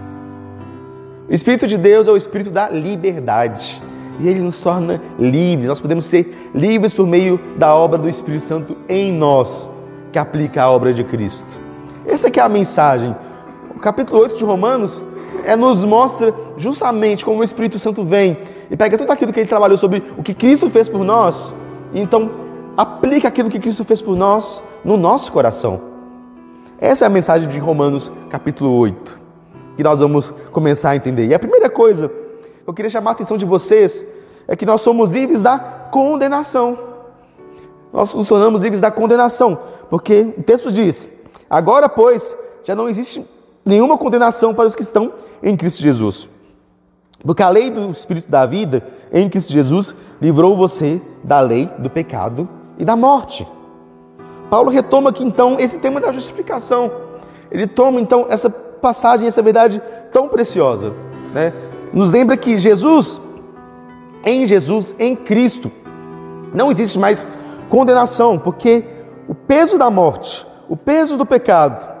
O 1.29 1.33
Espírito 1.33 1.65
de 1.67 1.77
Deus 1.77 2.05
é 2.05 2.11
o 2.11 2.17
Espírito 2.17 2.49
da 2.49 2.69
liberdade. 2.69 3.81
E 4.19 4.27
ele 4.27 4.41
nos 4.41 4.59
torna 4.59 5.01
livres. 5.17 5.69
Nós 5.69 5.79
podemos 5.79 6.05
ser 6.05 6.51
livres 6.53 6.93
por 6.93 7.07
meio 7.07 7.39
da 7.57 7.73
obra 7.73 7.97
do 7.97 8.09
Espírito 8.09 8.43
Santo 8.43 8.77
em 8.87 9.11
nós, 9.11 9.69
que 10.11 10.19
aplica 10.19 10.63
a 10.63 10.69
obra 10.69 10.93
de 10.93 11.03
Cristo. 11.03 11.59
Essa 12.05 12.27
é 12.27 12.39
a 12.41 12.49
mensagem. 12.49 13.15
O 13.75 13.79
capítulo 13.79 14.19
8 14.21 14.37
de 14.37 14.43
Romanos 14.43 15.03
é, 15.43 15.55
nos 15.55 15.83
mostra 15.83 16.33
justamente 16.57 17.25
como 17.25 17.41
o 17.41 17.43
Espírito 17.43 17.79
Santo 17.79 18.03
vem 18.03 18.37
e 18.69 18.77
pega 18.77 18.97
tudo 18.97 19.11
aquilo 19.11 19.33
que 19.33 19.39
ele 19.39 19.49
trabalhou 19.49 19.77
sobre 19.77 20.03
o 20.17 20.23
que 20.23 20.33
Cristo 20.33 20.69
fez 20.69 20.87
por 20.87 21.03
nós, 21.03 21.53
e 21.93 21.99
então 21.99 22.31
aplica 22.77 23.27
aquilo 23.27 23.49
que 23.49 23.59
Cristo 23.59 23.83
fez 23.83 24.01
por 24.01 24.15
nós 24.15 24.61
no 24.83 24.97
nosso 24.97 25.31
coração. 25.31 25.81
Essa 26.79 27.05
é 27.05 27.07
a 27.07 27.09
mensagem 27.09 27.47
de 27.49 27.59
Romanos 27.59 28.11
capítulo 28.29 28.71
8, 28.77 29.19
que 29.75 29.83
nós 29.83 29.99
vamos 29.99 30.31
começar 30.51 30.91
a 30.91 30.95
entender. 30.95 31.27
E 31.27 31.33
a 31.33 31.39
primeira 31.39 31.69
coisa 31.69 32.09
que 32.09 32.69
eu 32.69 32.73
queria 32.73 32.89
chamar 32.89 33.11
a 33.11 33.13
atenção 33.13 33.37
de 33.37 33.45
vocês 33.45 34.05
é 34.47 34.55
que 34.55 34.65
nós 34.65 34.81
somos 34.81 35.09
livres 35.09 35.41
da 35.41 35.57
condenação. 35.91 36.77
Nós 37.91 38.13
nos 38.15 38.27
tornamos 38.27 38.61
livres 38.61 38.81
da 38.81 38.89
condenação, 38.89 39.59
porque 39.89 40.33
o 40.37 40.43
texto 40.43 40.71
diz: 40.71 41.09
agora, 41.49 41.87
pois, 41.87 42.35
já 42.63 42.75
não 42.75 42.89
existe 42.89 43.23
nenhuma 43.65 43.97
condenação 43.97 44.53
para 44.53 44.67
os 44.67 44.75
que 44.75 44.81
estão 44.81 45.13
em 45.41 45.55
Cristo 45.55 45.81
Jesus. 45.81 46.29
Porque 47.23 47.41
a 47.41 47.49
lei 47.49 47.69
do 47.69 47.89
Espírito 47.91 48.29
da 48.29 48.45
vida 48.45 48.83
em 49.11 49.29
Cristo 49.29 49.53
Jesus 49.53 49.95
livrou 50.21 50.57
você 50.57 51.01
da 51.23 51.39
lei 51.39 51.69
do 51.79 51.89
pecado 51.89 52.47
e 52.77 52.83
da 52.83 52.95
morte. 52.95 53.47
Paulo 54.49 54.69
retoma 54.69 55.09
aqui 55.09 55.23
então 55.23 55.57
esse 55.59 55.79
tema 55.79 55.99
da 55.99 56.11
justificação. 56.11 56.91
Ele 57.49 57.65
toma 57.67 57.99
então 58.01 58.25
essa 58.29 58.49
passagem, 58.49 59.27
essa 59.27 59.41
verdade 59.41 59.81
tão 60.11 60.27
preciosa, 60.27 60.93
né? 61.33 61.53
Nos 61.93 62.11
lembra 62.11 62.35
que 62.35 62.57
Jesus, 62.57 63.21
em 64.25 64.45
Jesus, 64.45 64.95
em 64.99 65.15
Cristo, 65.15 65.71
não 66.53 66.71
existe 66.71 66.97
mais 66.99 67.25
condenação, 67.69 68.37
porque 68.37 68.83
o 69.27 69.35
peso 69.35 69.77
da 69.77 69.89
morte, 69.89 70.45
o 70.67 70.75
peso 70.75 71.17
do 71.17 71.25
pecado, 71.25 71.92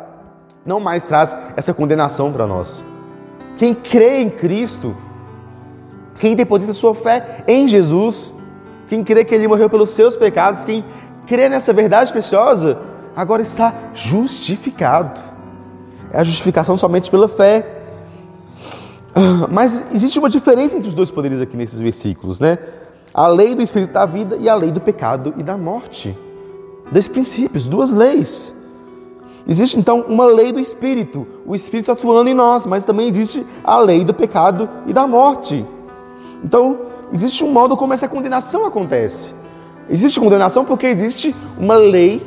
não 0.65 0.79
mais 0.79 1.03
traz 1.03 1.35
essa 1.55 1.73
condenação 1.73 2.31
para 2.31 2.47
nós. 2.47 2.83
Quem 3.57 3.73
crê 3.73 4.21
em 4.21 4.29
Cristo, 4.29 4.95
quem 6.15 6.35
deposita 6.35 6.73
sua 6.73 6.95
fé 6.95 7.43
em 7.47 7.67
Jesus, 7.67 8.31
quem 8.87 9.03
crê 9.03 9.23
que 9.23 9.35
Ele 9.35 9.47
morreu 9.47 9.69
pelos 9.69 9.91
seus 9.91 10.15
pecados, 10.15 10.65
quem 10.65 10.83
crê 11.27 11.49
nessa 11.49 11.73
verdade 11.73 12.11
preciosa, 12.11 12.79
agora 13.15 13.41
está 13.41 13.73
justificado. 13.93 15.19
É 16.11 16.19
a 16.19 16.23
justificação 16.23 16.77
somente 16.77 17.09
pela 17.09 17.27
fé. 17.27 17.81
Mas 19.51 19.83
existe 19.93 20.17
uma 20.17 20.29
diferença 20.29 20.77
entre 20.77 20.89
os 20.89 20.95
dois 20.95 21.11
poderes 21.11 21.39
aqui 21.39 21.55
nesses 21.55 21.79
versículos, 21.79 22.39
né? 22.39 22.57
A 23.13 23.27
lei 23.27 23.53
do 23.53 23.61
Espírito 23.61 23.93
da 23.93 24.05
vida 24.05 24.37
e 24.37 24.49
a 24.49 24.55
lei 24.55 24.71
do 24.71 24.81
pecado 24.81 25.33
e 25.37 25.43
da 25.43 25.55
morte. 25.55 26.17
Dois 26.91 27.07
princípios, 27.07 27.67
duas 27.67 27.91
leis. 27.91 28.53
Existe 29.45 29.77
então 29.77 30.01
uma 30.07 30.25
lei 30.25 30.53
do 30.53 30.59
Espírito, 30.59 31.27
o 31.45 31.53
Espírito 31.53 31.91
atuando 31.91 32.29
em 32.29 32.33
nós, 32.33 32.65
mas 32.65 32.85
também 32.85 33.07
existe 33.07 33.45
a 33.63 33.77
lei 33.77 34.05
do 34.05 34.13
pecado 34.13 34.69
e 34.87 34.93
da 34.93 35.05
morte. 35.05 35.65
Então, 36.43 36.77
existe 37.11 37.43
um 37.43 37.51
modo 37.51 37.75
como 37.75 37.93
essa 37.93 38.07
condenação 38.07 38.65
acontece. 38.65 39.33
Existe 39.89 40.19
condenação 40.19 40.63
porque 40.63 40.87
existe 40.87 41.35
uma 41.57 41.75
lei 41.75 42.25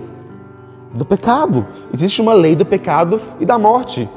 do 0.92 1.06
pecado, 1.06 1.66
existe 1.92 2.20
uma 2.20 2.34
lei 2.34 2.54
do 2.54 2.66
pecado 2.66 3.18
e 3.40 3.46
da 3.46 3.58
morte. 3.58 4.08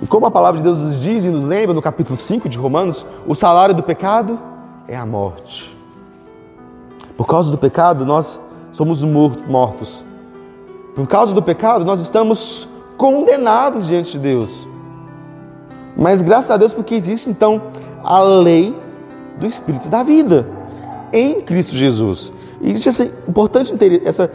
E 0.00 0.06
como 0.06 0.24
a 0.26 0.30
palavra 0.30 0.58
de 0.58 0.64
Deus 0.64 0.78
nos 0.78 0.98
diz 0.98 1.24
e 1.24 1.28
nos 1.28 1.44
lembra 1.44 1.74
no 1.74 1.82
capítulo 1.82 2.16
5 2.16 2.48
de 2.48 2.56
Romanos, 2.56 3.04
o 3.26 3.34
salário 3.34 3.74
do 3.74 3.82
pecado 3.82 4.38
é 4.86 4.96
a 4.96 5.04
morte. 5.04 5.76
Por 7.18 7.26
causa 7.26 7.50
do 7.50 7.58
pecado, 7.58 8.06
nós 8.06 8.40
somos 8.72 9.04
mortos 9.04 10.04
por 10.98 11.06
causa 11.06 11.32
do 11.32 11.40
pecado, 11.40 11.84
nós 11.84 12.00
estamos 12.00 12.68
condenados 12.96 13.86
diante 13.86 14.10
de 14.10 14.18
Deus. 14.18 14.68
Mas 15.96 16.20
graças 16.20 16.50
a 16.50 16.56
Deus, 16.56 16.72
porque 16.72 16.92
existe 16.92 17.30
então 17.30 17.62
a 18.02 18.20
lei 18.20 18.76
do 19.38 19.46
Espírito 19.46 19.86
da 19.86 20.02
vida 20.02 20.44
em 21.12 21.40
Cristo 21.40 21.76
Jesus. 21.76 22.32
E 22.60 22.70
existe 22.70 22.88
essa 22.88 23.04
importante, 23.28 23.72
essa 24.04 24.28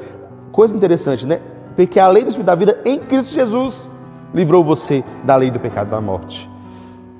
coisa 0.53 0.74
interessante, 0.74 1.27
né? 1.27 1.41
Porque 1.75 2.00
a 2.00 2.08
lei 2.08 2.24
do 2.24 2.29
Espírito 2.29 2.48
da 2.48 2.55
vida 2.55 2.79
em 2.86 2.98
Cristo 2.98 3.34
Jesus 3.34 3.84
livrou 4.34 4.63
você 4.63 5.03
da 5.25 5.36
lei 5.36 5.51
do 5.51 5.60
pecado 5.60 5.89
da 5.89 6.00
morte. 6.00 6.50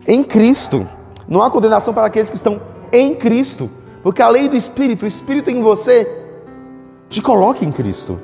Em 0.08 0.24
Cristo. 0.24 0.88
Não 1.28 1.42
há 1.42 1.52
condenação 1.52 1.94
para 1.94 2.08
aqueles 2.08 2.30
que 2.30 2.38
estão 2.38 2.62
em 2.94 3.14
Cristo. 3.14 3.70
Porque 4.02 4.22
a 4.22 4.30
lei 4.30 4.48
do 4.48 4.56
Espírito, 4.56 5.04
o 5.04 5.08
Espírito 5.08 5.50
em 5.50 5.62
você, 5.62 6.10
te 7.10 7.22
coloca 7.22 7.66
em 7.66 7.74
Cristo. 7.74 8.18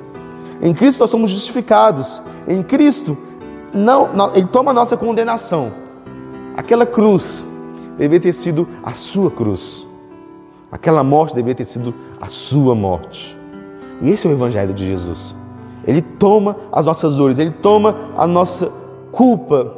Em 0.62 0.74
Cristo 0.74 1.00
nós 1.00 1.10
somos 1.10 1.30
justificados. 1.30 2.22
Em 2.46 2.62
Cristo, 2.62 3.16
não, 3.72 4.12
não, 4.12 4.34
Ele 4.34 4.46
toma 4.46 4.70
a 4.72 4.74
nossa 4.74 4.96
condenação. 4.96 5.72
Aquela 6.56 6.84
cruz 6.84 7.44
deveria 7.96 8.20
ter 8.20 8.32
sido 8.32 8.68
a 8.82 8.92
sua 8.92 9.30
cruz. 9.30 9.86
Aquela 10.70 11.02
morte 11.02 11.34
deveria 11.34 11.54
ter 11.54 11.64
sido 11.64 11.94
a 12.20 12.28
sua 12.28 12.74
morte. 12.74 13.38
E 14.00 14.10
esse 14.10 14.26
é 14.26 14.30
o 14.30 14.32
Evangelho 14.32 14.72
de 14.72 14.86
Jesus. 14.86 15.34
Ele 15.86 16.02
toma 16.02 16.56
as 16.70 16.86
nossas 16.86 17.16
dores, 17.16 17.38
ele 17.38 17.50
toma 17.50 17.96
a 18.16 18.26
nossa 18.26 18.70
culpa. 19.10 19.76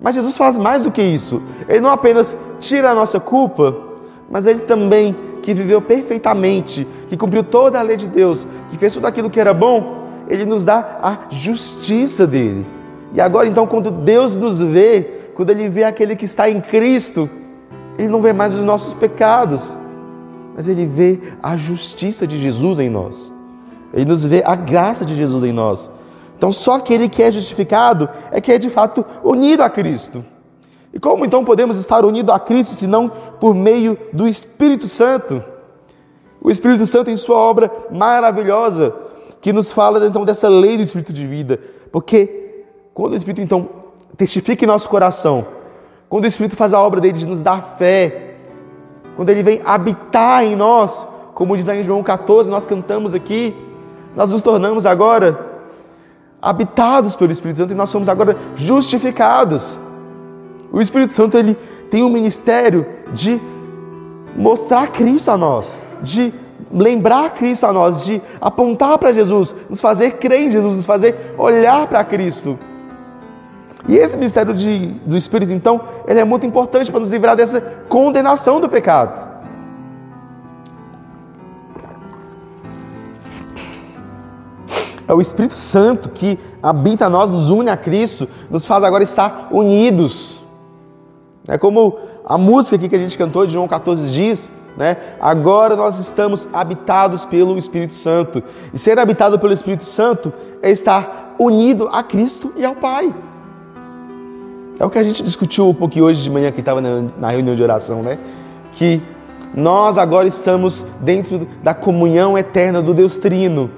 Mas 0.00 0.14
Jesus 0.14 0.36
faz 0.36 0.56
mais 0.56 0.84
do 0.84 0.90
que 0.90 1.02
isso. 1.02 1.42
Ele 1.68 1.80
não 1.80 1.90
apenas 1.90 2.36
tira 2.60 2.90
a 2.90 2.94
nossa 2.94 3.18
culpa, 3.18 3.74
mas 4.30 4.46
ele 4.46 4.60
também, 4.60 5.14
que 5.42 5.52
viveu 5.52 5.80
perfeitamente, 5.80 6.86
que 7.08 7.16
cumpriu 7.16 7.42
toda 7.42 7.78
a 7.78 7.82
lei 7.82 7.96
de 7.96 8.06
Deus, 8.06 8.46
que 8.70 8.76
fez 8.76 8.94
tudo 8.94 9.06
aquilo 9.06 9.30
que 9.30 9.40
era 9.40 9.52
bom, 9.52 10.03
ele 10.28 10.44
nos 10.44 10.64
dá 10.64 10.98
a 11.02 11.18
justiça 11.30 12.26
dele. 12.26 12.66
E 13.14 13.20
agora, 13.20 13.46
então, 13.46 13.66
quando 13.66 13.90
Deus 13.90 14.36
nos 14.36 14.60
vê, 14.60 15.02
quando 15.34 15.50
Ele 15.50 15.68
vê 15.68 15.84
aquele 15.84 16.16
que 16.16 16.24
está 16.24 16.50
em 16.50 16.60
Cristo, 16.60 17.30
Ele 17.96 18.08
não 18.08 18.20
vê 18.20 18.32
mais 18.32 18.52
os 18.52 18.64
nossos 18.64 18.92
pecados, 18.94 19.72
mas 20.56 20.66
Ele 20.66 20.84
vê 20.84 21.20
a 21.42 21.56
justiça 21.56 22.26
de 22.26 22.38
Jesus 22.38 22.80
em 22.80 22.90
nós. 22.90 23.32
Ele 23.92 24.04
nos 24.04 24.24
vê 24.24 24.42
a 24.44 24.56
graça 24.56 25.04
de 25.04 25.14
Jesus 25.14 25.44
em 25.44 25.52
nós. 25.52 25.88
Então, 26.36 26.50
só 26.50 26.74
aquele 26.74 27.08
que 27.08 27.22
é 27.22 27.30
justificado 27.30 28.08
é 28.32 28.40
que 28.40 28.50
é 28.50 28.58
de 28.58 28.68
fato 28.68 29.04
unido 29.22 29.62
a 29.62 29.70
Cristo. 29.70 30.24
E 30.92 30.98
como 30.98 31.24
então 31.24 31.44
podemos 31.44 31.76
estar 31.76 32.04
unidos 32.04 32.34
a 32.34 32.38
Cristo 32.38 32.74
se 32.74 32.86
não 32.86 33.08
por 33.08 33.54
meio 33.54 33.96
do 34.12 34.26
Espírito 34.26 34.88
Santo? 34.88 35.42
O 36.40 36.50
Espírito 36.50 36.86
Santo, 36.86 37.10
em 37.10 37.16
sua 37.16 37.36
obra 37.36 37.70
maravilhosa, 37.90 38.92
que 39.44 39.52
nos 39.52 39.70
fala 39.70 40.06
então 40.06 40.24
dessa 40.24 40.48
lei 40.48 40.78
do 40.78 40.82
Espírito 40.82 41.12
de 41.12 41.26
vida, 41.26 41.60
porque 41.92 42.64
quando 42.94 43.12
o 43.12 43.14
Espírito 43.14 43.42
então 43.42 43.68
testifica 44.16 44.64
em 44.64 44.66
nosso 44.66 44.88
coração, 44.88 45.46
quando 46.08 46.24
o 46.24 46.26
Espírito 46.26 46.56
faz 46.56 46.72
a 46.72 46.80
obra 46.80 46.98
dele 46.98 47.18
de 47.18 47.26
nos 47.26 47.42
dar 47.42 47.76
fé, 47.76 48.36
quando 49.14 49.28
ele 49.28 49.42
vem 49.42 49.60
habitar 49.62 50.42
em 50.42 50.56
nós, 50.56 51.06
como 51.34 51.54
diz 51.58 51.66
lá 51.66 51.76
em 51.76 51.82
João 51.82 52.02
14, 52.02 52.48
nós 52.48 52.64
cantamos 52.64 53.12
aqui, 53.12 53.54
nós 54.16 54.30
nos 54.30 54.40
tornamos 54.40 54.86
agora 54.86 55.38
habitados 56.40 57.14
pelo 57.14 57.30
Espírito 57.30 57.58
Santo 57.58 57.74
e 57.74 57.76
nós 57.76 57.90
somos 57.90 58.08
agora 58.08 58.38
justificados. 58.56 59.78
O 60.72 60.80
Espírito 60.80 61.12
Santo 61.12 61.36
ele 61.36 61.54
tem 61.90 62.02
um 62.02 62.08
ministério 62.08 62.86
de 63.12 63.38
mostrar 64.34 64.86
Cristo 64.88 65.30
a 65.30 65.36
nós, 65.36 65.78
de 66.02 66.32
lembrar 66.74 67.30
Cristo 67.34 67.66
a 67.66 67.72
nós, 67.72 68.04
de 68.04 68.20
apontar 68.40 68.98
para 68.98 69.12
Jesus, 69.12 69.54
nos 69.70 69.80
fazer 69.80 70.12
crer 70.12 70.40
em 70.40 70.50
Jesus, 70.50 70.74
nos 70.74 70.86
fazer 70.86 71.34
olhar 71.38 71.86
para 71.86 72.02
Cristo. 72.02 72.58
E 73.86 73.96
esse 73.96 74.16
mistério 74.16 74.54
de, 74.54 74.86
do 75.06 75.16
Espírito, 75.16 75.52
então, 75.52 75.80
ele 76.06 76.18
é 76.18 76.24
muito 76.24 76.46
importante 76.46 76.90
para 76.90 77.00
nos 77.00 77.10
livrar 77.10 77.36
dessa 77.36 77.60
condenação 77.88 78.60
do 78.60 78.68
pecado. 78.68 79.34
É 85.06 85.12
o 85.12 85.20
Espírito 85.20 85.54
Santo 85.54 86.08
que 86.08 86.38
habita 86.62 87.10
nós, 87.10 87.30
nos 87.30 87.50
une 87.50 87.70
a 87.70 87.76
Cristo, 87.76 88.26
nos 88.50 88.64
faz 88.64 88.82
agora 88.82 89.04
estar 89.04 89.48
unidos. 89.50 90.38
É 91.46 91.58
como 91.58 91.98
a 92.24 92.38
música 92.38 92.76
aqui 92.76 92.88
que 92.88 92.96
a 92.96 92.98
gente 92.98 93.18
cantou 93.18 93.46
de 93.46 93.52
João 93.52 93.68
14 93.68 94.10
diz, 94.10 94.50
né? 94.76 94.96
Agora 95.20 95.76
nós 95.76 95.98
estamos 95.98 96.48
habitados 96.52 97.24
pelo 97.24 97.56
Espírito 97.58 97.94
Santo. 97.94 98.42
E 98.72 98.78
ser 98.78 98.98
habitado 98.98 99.38
pelo 99.38 99.52
Espírito 99.52 99.84
Santo 99.84 100.32
é 100.62 100.70
estar 100.70 101.34
unido 101.38 101.88
a 101.92 102.02
Cristo 102.02 102.52
e 102.56 102.64
ao 102.64 102.74
Pai. 102.74 103.12
É 104.78 104.84
o 104.84 104.90
que 104.90 104.98
a 104.98 105.04
gente 105.04 105.22
discutiu 105.22 105.68
um 105.68 105.74
pouquinho 105.74 106.06
hoje 106.06 106.22
de 106.22 106.30
manhã 106.30 106.50
que 106.50 106.60
estava 106.60 106.80
na 106.80 107.28
reunião 107.28 107.54
de 107.54 107.62
oração, 107.62 108.02
né? 108.02 108.18
Que 108.72 109.00
nós 109.54 109.96
agora 109.96 110.26
estamos 110.26 110.84
dentro 111.00 111.46
da 111.62 111.72
comunhão 111.72 112.36
eterna 112.36 112.82
do 112.82 112.92
Deus 112.92 113.16
Trino. 113.16 113.70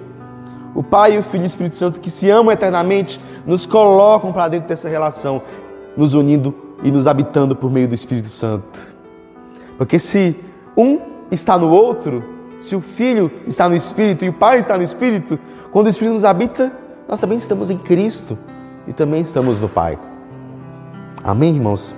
O 0.74 0.82
Pai, 0.82 1.18
o 1.18 1.22
Filho 1.22 1.42
e 1.42 1.44
o 1.44 1.46
Espírito 1.46 1.76
Santo 1.76 2.00
que 2.00 2.10
se 2.10 2.30
amam 2.30 2.50
eternamente 2.50 3.20
nos 3.46 3.66
colocam 3.66 4.32
para 4.32 4.48
dentro 4.48 4.68
dessa 4.68 4.88
relação, 4.88 5.42
nos 5.96 6.14
unindo 6.14 6.54
e 6.82 6.90
nos 6.90 7.06
habitando 7.06 7.54
por 7.54 7.70
meio 7.70 7.88
do 7.88 7.94
Espírito 7.94 8.28
Santo. 8.28 8.94
Porque 9.76 9.98
se 9.98 10.36
um 10.76 10.98
está 11.30 11.56
no 11.56 11.70
outro, 11.70 12.22
se 12.58 12.74
o 12.74 12.80
Filho 12.80 13.30
está 13.46 13.68
no 13.68 13.76
Espírito 13.76 14.24
e 14.24 14.28
o 14.28 14.32
Pai 14.32 14.58
está 14.58 14.76
no 14.76 14.82
Espírito, 14.82 15.38
quando 15.70 15.86
o 15.86 15.90
Espírito 15.90 16.14
nos 16.14 16.24
habita, 16.24 16.72
nós 17.08 17.20
também 17.20 17.38
estamos 17.38 17.70
em 17.70 17.78
Cristo 17.78 18.38
e 18.86 18.92
também 18.92 19.20
estamos 19.20 19.60
no 19.60 19.68
Pai. 19.68 19.98
Amém, 21.22 21.54
irmãos? 21.54 21.94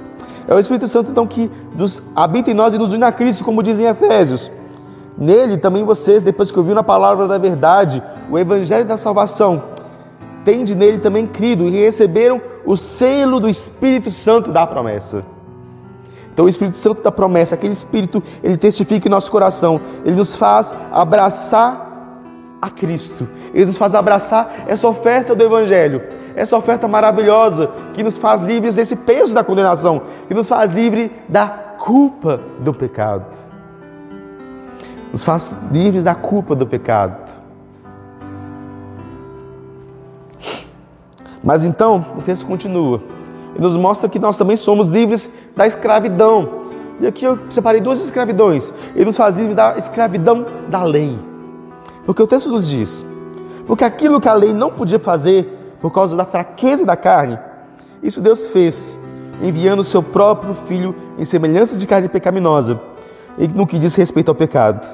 É 0.46 0.54
o 0.54 0.58
Espírito 0.58 0.88
Santo, 0.88 1.10
então, 1.10 1.26
que 1.26 1.50
nos 1.74 2.02
habita 2.16 2.50
em 2.50 2.54
nós 2.54 2.72
e 2.72 2.78
nos 2.78 2.92
une 2.92 3.04
a 3.04 3.12
Cristo, 3.12 3.44
como 3.44 3.62
dizem 3.62 3.86
Efésios. 3.86 4.50
Nele 5.16 5.58
também 5.58 5.84
vocês, 5.84 6.22
depois 6.22 6.50
que 6.50 6.58
ouviram 6.58 6.80
a 6.80 6.84
palavra 6.84 7.28
da 7.28 7.36
verdade, 7.36 8.02
o 8.30 8.38
evangelho 8.38 8.86
da 8.86 8.96
salvação, 8.96 9.62
tende 10.44 10.74
nele 10.74 10.98
também 10.98 11.26
crido 11.26 11.68
e 11.68 11.70
receberam 11.70 12.40
o 12.64 12.76
selo 12.76 13.40
do 13.40 13.48
Espírito 13.48 14.10
Santo 14.10 14.50
da 14.50 14.66
promessa. 14.66 15.24
Então, 16.38 16.46
o 16.46 16.48
Espírito 16.48 16.76
Santo 16.76 17.02
da 17.02 17.10
promessa, 17.10 17.56
aquele 17.56 17.72
Espírito, 17.72 18.22
ele 18.44 18.56
testifica 18.56 19.08
em 19.08 19.10
nosso 19.10 19.28
coração, 19.28 19.80
ele 20.04 20.14
nos 20.14 20.36
faz 20.36 20.72
abraçar 20.92 22.14
a 22.62 22.70
Cristo, 22.70 23.26
ele 23.52 23.66
nos 23.66 23.76
faz 23.76 23.92
abraçar 23.92 24.66
essa 24.68 24.86
oferta 24.86 25.34
do 25.34 25.42
Evangelho, 25.42 26.00
essa 26.36 26.56
oferta 26.56 26.86
maravilhosa 26.86 27.72
que 27.92 28.04
nos 28.04 28.16
faz 28.16 28.40
livres 28.40 28.76
desse 28.76 28.94
peso 28.94 29.34
da 29.34 29.42
condenação, 29.42 30.02
que 30.28 30.34
nos 30.34 30.48
faz 30.48 30.72
livre 30.72 31.10
da 31.28 31.48
culpa 31.48 32.40
do 32.60 32.72
pecado. 32.72 33.26
Nos 35.10 35.24
faz 35.24 35.56
livres 35.72 36.04
da 36.04 36.14
culpa 36.14 36.54
do 36.54 36.68
pecado. 36.68 37.32
Mas 41.42 41.64
então, 41.64 42.06
o 42.16 42.22
texto 42.22 42.46
continua 42.46 43.02
e 43.58 43.60
nos 43.60 43.76
mostra 43.76 44.08
que 44.08 44.20
nós 44.20 44.38
também 44.38 44.56
somos 44.56 44.88
livres 44.88 45.28
da 45.58 45.66
escravidão. 45.66 46.48
E 47.00 47.06
aqui 47.06 47.24
eu 47.24 47.36
separei 47.50 47.80
duas 47.80 48.00
escravidões. 48.00 48.72
Ele 48.94 49.06
nos 49.06 49.16
faz 49.16 49.36
livres 49.36 49.56
da 49.56 49.76
escravidão 49.76 50.46
da 50.68 50.84
lei. 50.84 51.18
Porque 52.06 52.22
o 52.22 52.26
texto 52.28 52.48
nos 52.48 52.68
diz: 52.68 53.04
porque 53.66 53.82
aquilo 53.82 54.20
que 54.20 54.28
a 54.28 54.34
lei 54.34 54.54
não 54.54 54.70
podia 54.70 55.00
fazer, 55.00 55.76
por 55.80 55.90
causa 55.90 56.16
da 56.16 56.24
fraqueza 56.24 56.86
da 56.86 56.96
carne, 56.96 57.36
isso 58.00 58.20
Deus 58.20 58.46
fez, 58.46 58.96
enviando 59.42 59.80
o 59.80 59.84
seu 59.84 60.00
próprio 60.00 60.54
Filho 60.54 60.94
em 61.18 61.24
semelhança 61.24 61.76
de 61.76 61.86
carne 61.88 62.08
pecaminosa, 62.08 62.80
e 63.36 63.48
no 63.48 63.66
que 63.66 63.80
diz 63.80 63.96
respeito 63.96 64.28
ao 64.28 64.34
pecado. 64.36 64.86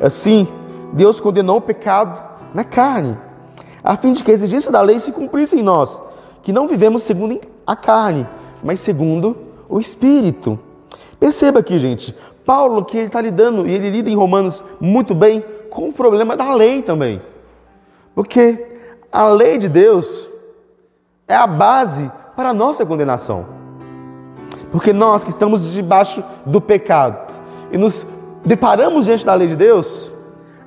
Assim, 0.00 0.46
Deus 0.92 1.18
condenou 1.18 1.56
o 1.56 1.60
pecado 1.60 2.22
na 2.54 2.62
carne, 2.62 3.18
a 3.82 3.96
fim 3.96 4.12
de 4.12 4.22
que 4.22 4.30
a 4.30 4.34
exigência 4.34 4.70
da 4.70 4.80
lei 4.80 5.00
se 5.00 5.10
cumprisse 5.10 5.58
em 5.58 5.62
nós, 5.62 6.00
que 6.42 6.52
não 6.52 6.68
vivemos 6.68 7.02
segundo 7.02 7.40
a 7.66 7.74
carne, 7.74 8.24
mas 8.62 8.78
segundo 8.78 9.45
o 9.68 9.80
Espírito. 9.80 10.58
Perceba 11.18 11.60
aqui, 11.60 11.78
gente, 11.78 12.14
Paulo 12.44 12.84
que 12.84 12.96
ele 12.96 13.06
está 13.06 13.20
lidando, 13.20 13.66
e 13.66 13.72
ele 13.72 13.90
lida 13.90 14.10
em 14.10 14.14
Romanos 14.16 14.62
muito 14.80 15.14
bem, 15.14 15.44
com 15.70 15.88
o 15.88 15.92
problema 15.92 16.36
da 16.36 16.54
lei 16.54 16.82
também. 16.82 17.20
Porque 18.14 18.66
a 19.12 19.28
lei 19.28 19.58
de 19.58 19.68
Deus 19.68 20.28
é 21.28 21.34
a 21.34 21.46
base 21.46 22.10
para 22.34 22.50
a 22.50 22.54
nossa 22.54 22.86
condenação. 22.86 23.46
Porque 24.70 24.92
nós 24.92 25.24
que 25.24 25.30
estamos 25.30 25.70
debaixo 25.72 26.22
do 26.44 26.60
pecado 26.60 27.32
e 27.72 27.78
nos 27.78 28.06
deparamos 28.44 29.06
diante 29.06 29.24
da 29.24 29.34
lei 29.34 29.48
de 29.48 29.56
Deus, 29.56 30.12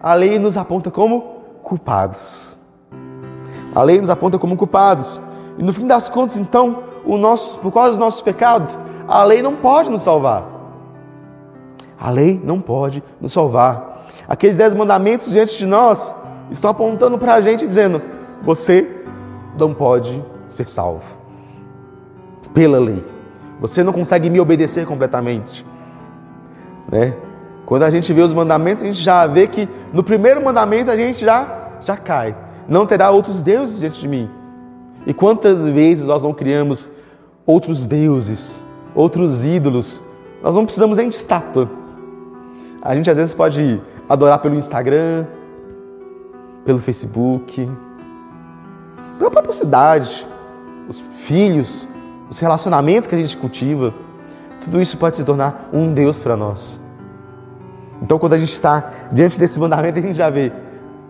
a 0.02 0.14
lei 0.14 0.38
nos 0.38 0.58
aponta 0.58 0.92
como 0.92 1.40
culpados. 1.64 2.58
A 3.74 3.84
lei 3.84 4.00
nos 4.00 4.10
aponta 4.10 4.38
como 4.38 4.58
culpados. 4.58 5.20
E 5.58 5.64
no 5.64 5.74
fim 5.74 5.86
das 5.86 6.10
contas, 6.10 6.38
então, 6.38 6.84
o 7.06 7.18
nosso, 7.18 7.60
por 7.60 7.72
causa 7.72 7.92
dos 7.92 8.00
nossos 8.00 8.22
pecados, 8.22 8.76
a 9.10 9.24
lei 9.24 9.42
não 9.42 9.56
pode 9.56 9.90
nos 9.90 10.04
salvar. 10.04 10.46
A 12.00 12.12
lei 12.12 12.40
não 12.44 12.62
pode 12.62 13.04
nos 13.20 13.34
salvar. 13.34 14.06
Aqueles 14.28 14.56
dez 14.56 14.74
mandamentos 14.74 15.32
diante 15.32 15.58
de 15.58 15.66
nós 15.66 16.14
estão 16.52 16.70
apontando 16.70 17.18
para 17.18 17.34
a 17.34 17.42
gente, 17.42 17.66
dizendo: 17.66 18.00
você 18.44 19.04
não 19.58 19.74
pode 19.74 20.24
ser 20.48 20.70
salvo 20.70 21.04
pela 22.54 22.80
lei. 22.80 23.04
Você 23.60 23.84
não 23.84 23.92
consegue 23.92 24.30
me 24.30 24.40
obedecer 24.40 24.86
completamente. 24.86 25.66
Né? 26.92 27.16
Quando 27.66 27.84
a 27.84 27.90
gente 27.90 28.14
vê 28.14 28.22
os 28.22 28.34
mandamentos, 28.34 28.84
a 28.84 28.86
gente 28.86 29.02
já 29.02 29.26
vê 29.26 29.48
que 29.48 29.68
no 29.92 30.04
primeiro 30.04 30.44
mandamento 30.44 30.90
a 30.90 30.96
gente 30.96 31.26
já, 31.26 31.70
já 31.82 31.98
cai. 31.98 32.36
Não 32.68 32.86
terá 32.86 33.10
outros 33.10 33.42
deuses 33.42 33.80
diante 33.80 34.00
de 34.00 34.08
mim. 34.08 34.30
E 35.06 35.14
quantas 35.14 35.62
vezes 35.62 36.06
nós 36.06 36.22
não 36.22 36.34
criamos 36.34 36.90
outros 37.46 37.88
deuses, 37.88 38.60
outros 39.00 39.46
ídolos? 39.46 40.02
Nós 40.44 40.54
não 40.54 40.66
precisamos 40.66 40.98
nem 40.98 41.08
de 41.08 41.16
estátua. 41.16 41.70
A 42.82 42.94
gente 42.96 43.10
às 43.10 43.16
vezes 43.16 43.34
pode 43.34 43.82
adorar 44.10 44.40
pelo 44.40 44.56
Instagram, 44.56 45.26
pelo 46.66 46.80
Facebook, 46.80 47.70
pela 49.18 49.32
própria 49.32 49.54
cidade, 49.54 50.28
os 50.88 51.00
filhos, 51.00 51.88
os 52.30 52.40
relacionamentos 52.40 53.08
que 53.08 53.16
a 53.16 53.18
gente 53.18 53.38
cultiva, 53.38 53.94
tudo 54.62 54.82
isso 54.82 54.98
pode 54.98 55.16
se 55.16 55.24
tornar 55.24 55.70
um 55.72 55.94
Deus 55.94 56.20
para 56.20 56.36
nós. 56.36 56.80
Então, 58.02 58.20
quando 58.20 58.34
a 58.34 58.40
gente 58.40 58.54
está 58.54 58.92
diante 59.12 59.40
desse 59.40 59.60
mandamento, 59.60 59.98
a 59.98 60.02
gente 60.02 60.16
já 60.16 60.30
vê: 60.30 60.52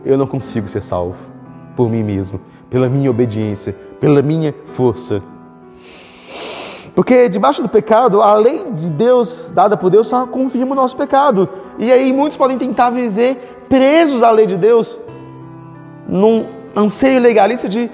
eu 0.05 0.17
não 0.17 0.27
consigo 0.27 0.67
ser 0.67 0.81
salvo 0.81 1.19
por 1.75 1.89
mim 1.89 2.03
mesmo, 2.03 2.39
pela 2.69 2.87
minha 2.87 3.09
obediência, 3.09 3.73
pela 3.99 4.21
minha 4.21 4.53
força. 4.75 5.21
Porque 6.95 7.29
debaixo 7.29 7.61
do 7.61 7.69
pecado, 7.69 8.21
a 8.21 8.33
lei 8.35 8.65
de 8.71 8.89
Deus, 8.89 9.49
dada 9.53 9.77
por 9.77 9.89
Deus, 9.89 10.07
só 10.07 10.25
confirma 10.25 10.73
o 10.73 10.75
nosso 10.75 10.95
pecado. 10.95 11.47
E 11.77 11.91
aí 11.91 12.11
muitos 12.11 12.37
podem 12.37 12.57
tentar 12.57 12.89
viver 12.89 13.65
presos 13.69 14.23
à 14.23 14.31
lei 14.31 14.45
de 14.45 14.57
Deus, 14.57 14.99
num 16.07 16.45
anseio 16.75 17.21
legalista 17.21 17.69
de, 17.69 17.89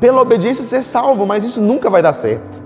pela 0.00 0.20
obediência, 0.20 0.64
ser 0.64 0.82
salvo, 0.82 1.24
mas 1.24 1.44
isso 1.44 1.60
nunca 1.60 1.88
vai 1.88 2.02
dar 2.02 2.12
certo. 2.12 2.62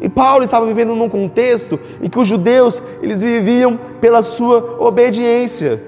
E 0.00 0.08
Paulo 0.08 0.44
estava 0.44 0.66
vivendo 0.66 0.94
num 0.94 1.08
contexto 1.08 1.78
em 2.00 2.08
que 2.08 2.18
os 2.18 2.26
judeus, 2.26 2.82
eles 3.00 3.20
viviam 3.20 3.78
pela 4.00 4.22
sua 4.22 4.76
obediência. 4.80 5.80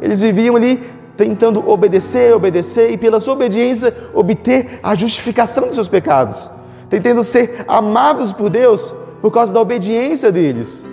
Eles 0.00 0.20
viviam 0.20 0.56
ali 0.56 0.82
tentando 1.16 1.68
obedecer, 1.68 2.34
obedecer 2.34 2.90
e 2.90 2.96
pela 2.96 3.20
sua 3.20 3.34
obediência 3.34 3.94
obter 4.14 4.78
a 4.82 4.94
justificação 4.94 5.66
dos 5.66 5.74
seus 5.74 5.88
pecados, 5.88 6.48
tentando 6.90 7.22
ser 7.22 7.64
amados 7.68 8.32
por 8.32 8.50
Deus 8.50 8.92
por 9.22 9.30
causa 9.30 9.52
da 9.52 9.60
obediência 9.60 10.32
deles. 10.32 10.84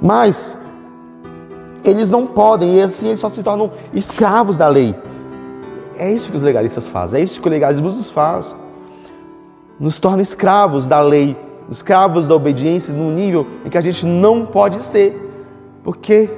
Mas 0.00 0.56
eles 1.84 2.10
não 2.10 2.26
podem, 2.26 2.78
e 2.78 2.82
assim 2.82 3.08
eles 3.08 3.20
só 3.20 3.28
se 3.28 3.42
tornam 3.42 3.72
escravos 3.92 4.56
da 4.56 4.68
lei. 4.68 4.94
É 5.98 6.10
isso 6.10 6.30
que 6.30 6.36
os 6.36 6.42
legalistas 6.42 6.88
fazem, 6.88 7.20
é 7.20 7.24
isso 7.24 7.40
que 7.40 7.48
o 7.48 7.50
legalismo 7.50 7.86
nos 7.86 8.10
faz. 8.10 8.56
Nos 9.78 9.98
torna 9.98 10.22
escravos 10.22 10.86
da 10.86 11.00
lei, 11.00 11.36
escravos 11.68 12.28
da 12.28 12.34
obediência 12.34 12.94
num 12.94 13.12
nível 13.12 13.46
em 13.64 13.70
que 13.70 13.78
a 13.78 13.80
gente 13.80 14.06
não 14.06 14.46
pode 14.46 14.78
ser. 14.80 15.30
Porque 15.82 16.30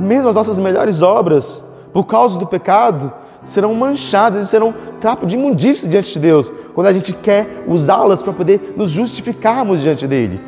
mesmo 0.00 0.28
as 0.28 0.34
nossas 0.34 0.58
melhores 0.58 1.02
obras, 1.02 1.62
por 1.92 2.04
causa 2.04 2.38
do 2.38 2.46
pecado, 2.46 3.12
serão 3.46 3.72
manchadas 3.72 4.46
e 4.46 4.50
serão 4.50 4.74
trapo 5.00 5.24
de 5.24 5.36
imundícia 5.36 5.88
diante 5.88 6.12
de 6.12 6.18
Deus, 6.18 6.52
quando 6.74 6.88
a 6.88 6.92
gente 6.92 7.14
quer 7.14 7.64
usá-las 7.66 8.22
para 8.22 8.32
poder 8.32 8.74
nos 8.76 8.90
justificarmos 8.90 9.80
diante 9.80 10.06
dele. 10.06 10.38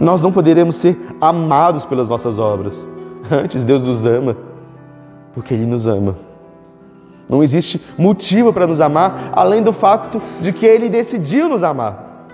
Nós 0.00 0.20
não 0.20 0.32
poderemos 0.32 0.76
ser 0.76 0.98
amados 1.20 1.84
pelas 1.84 2.08
nossas 2.08 2.38
obras. 2.38 2.84
Antes, 3.30 3.64
Deus 3.64 3.82
nos 3.84 4.04
ama, 4.04 4.36
porque 5.34 5.54
Ele 5.54 5.66
nos 5.66 5.86
ama. 5.86 6.16
Não 7.28 7.42
existe 7.42 7.80
motivo 7.96 8.52
para 8.52 8.66
nos 8.66 8.80
amar 8.80 9.30
além 9.32 9.62
do 9.62 9.72
fato 9.72 10.20
de 10.40 10.52
que 10.52 10.66
Ele 10.66 10.88
decidiu 10.88 11.48
nos 11.48 11.62
amar. 11.62 12.26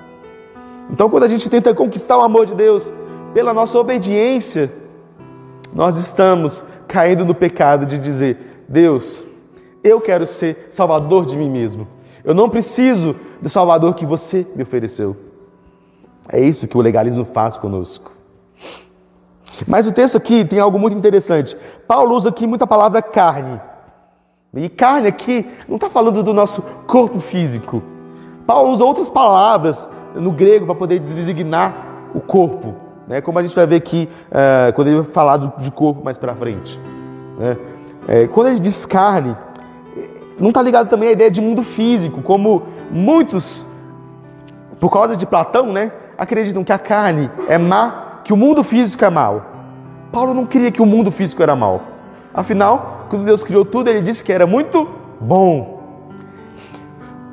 Então, 0.90 1.10
quando 1.10 1.24
a 1.24 1.28
gente 1.28 1.50
tenta 1.50 1.74
conquistar 1.74 2.16
o 2.16 2.22
amor 2.22 2.46
de 2.46 2.54
Deus 2.54 2.90
pela 3.34 3.52
nossa 3.52 3.78
obediência, 3.78 4.72
nós 5.74 5.96
estamos 5.96 6.64
caindo 6.86 7.24
no 7.24 7.34
pecado 7.34 7.84
de 7.84 7.98
dizer: 7.98 8.47
Deus, 8.68 9.24
eu 9.82 10.00
quero 10.00 10.26
ser 10.26 10.68
salvador 10.70 11.24
de 11.24 11.36
mim 11.36 11.48
mesmo. 11.48 11.88
Eu 12.24 12.34
não 12.34 12.50
preciso 12.50 13.16
do 13.40 13.48
salvador 13.48 13.94
que 13.94 14.04
você 14.04 14.46
me 14.54 14.62
ofereceu. 14.62 15.16
É 16.30 16.40
isso 16.40 16.68
que 16.68 16.76
o 16.76 16.80
legalismo 16.80 17.24
faz 17.24 17.56
conosco. 17.56 18.12
Mas 19.66 19.86
o 19.86 19.92
texto 19.92 20.16
aqui 20.16 20.44
tem 20.44 20.60
algo 20.60 20.78
muito 20.78 20.96
interessante. 20.96 21.56
Paulo 21.86 22.14
usa 22.14 22.28
aqui 22.28 22.46
muita 22.46 22.66
palavra 22.66 23.00
carne. 23.00 23.60
E 24.54 24.68
carne 24.68 25.08
aqui 25.08 25.48
não 25.66 25.76
está 25.76 25.88
falando 25.88 26.22
do 26.22 26.34
nosso 26.34 26.62
corpo 26.86 27.20
físico. 27.20 27.82
Paulo 28.46 28.70
usa 28.70 28.84
outras 28.84 29.08
palavras 29.08 29.88
no 30.14 30.32
grego 30.32 30.66
para 30.66 30.74
poder 30.74 30.98
designar 31.00 32.10
o 32.14 32.20
corpo, 32.20 32.74
né? 33.06 33.20
como 33.20 33.38
a 33.38 33.42
gente 33.42 33.54
vai 33.54 33.66
ver 33.66 33.76
aqui 33.76 34.08
uh, 34.28 34.72
quando 34.72 34.88
ele 34.88 35.00
vai 35.00 35.10
falar 35.10 35.36
de 35.36 35.70
corpo 35.70 36.02
mais 36.02 36.16
para 36.16 36.34
frente. 36.34 36.80
Né? 37.38 37.56
É, 38.08 38.26
quando 38.26 38.46
ele 38.46 38.58
diz 38.58 38.86
carne, 38.86 39.36
não 40.40 40.48
está 40.48 40.62
ligado 40.62 40.88
também 40.88 41.10
à 41.10 41.12
ideia 41.12 41.30
de 41.30 41.42
mundo 41.42 41.62
físico, 41.62 42.22
como 42.22 42.62
muitos, 42.90 43.66
por 44.80 44.90
causa 44.90 45.14
de 45.14 45.26
Platão, 45.26 45.66
né, 45.66 45.92
acreditam 46.16 46.64
que 46.64 46.72
a 46.72 46.78
carne 46.78 47.30
é 47.48 47.58
má, 47.58 48.20
que 48.24 48.32
o 48.32 48.36
mundo 48.36 48.64
físico 48.64 49.04
é 49.04 49.10
mau. 49.10 49.44
Paulo 50.10 50.32
não 50.32 50.46
queria 50.46 50.70
que 50.70 50.80
o 50.80 50.86
mundo 50.86 51.12
físico 51.12 51.42
era 51.42 51.54
mau. 51.54 51.82
Afinal, 52.32 53.06
quando 53.10 53.26
Deus 53.26 53.42
criou 53.42 53.62
tudo, 53.62 53.90
ele 53.90 54.00
disse 54.00 54.24
que 54.24 54.32
era 54.32 54.46
muito 54.46 54.88
bom. 55.20 55.82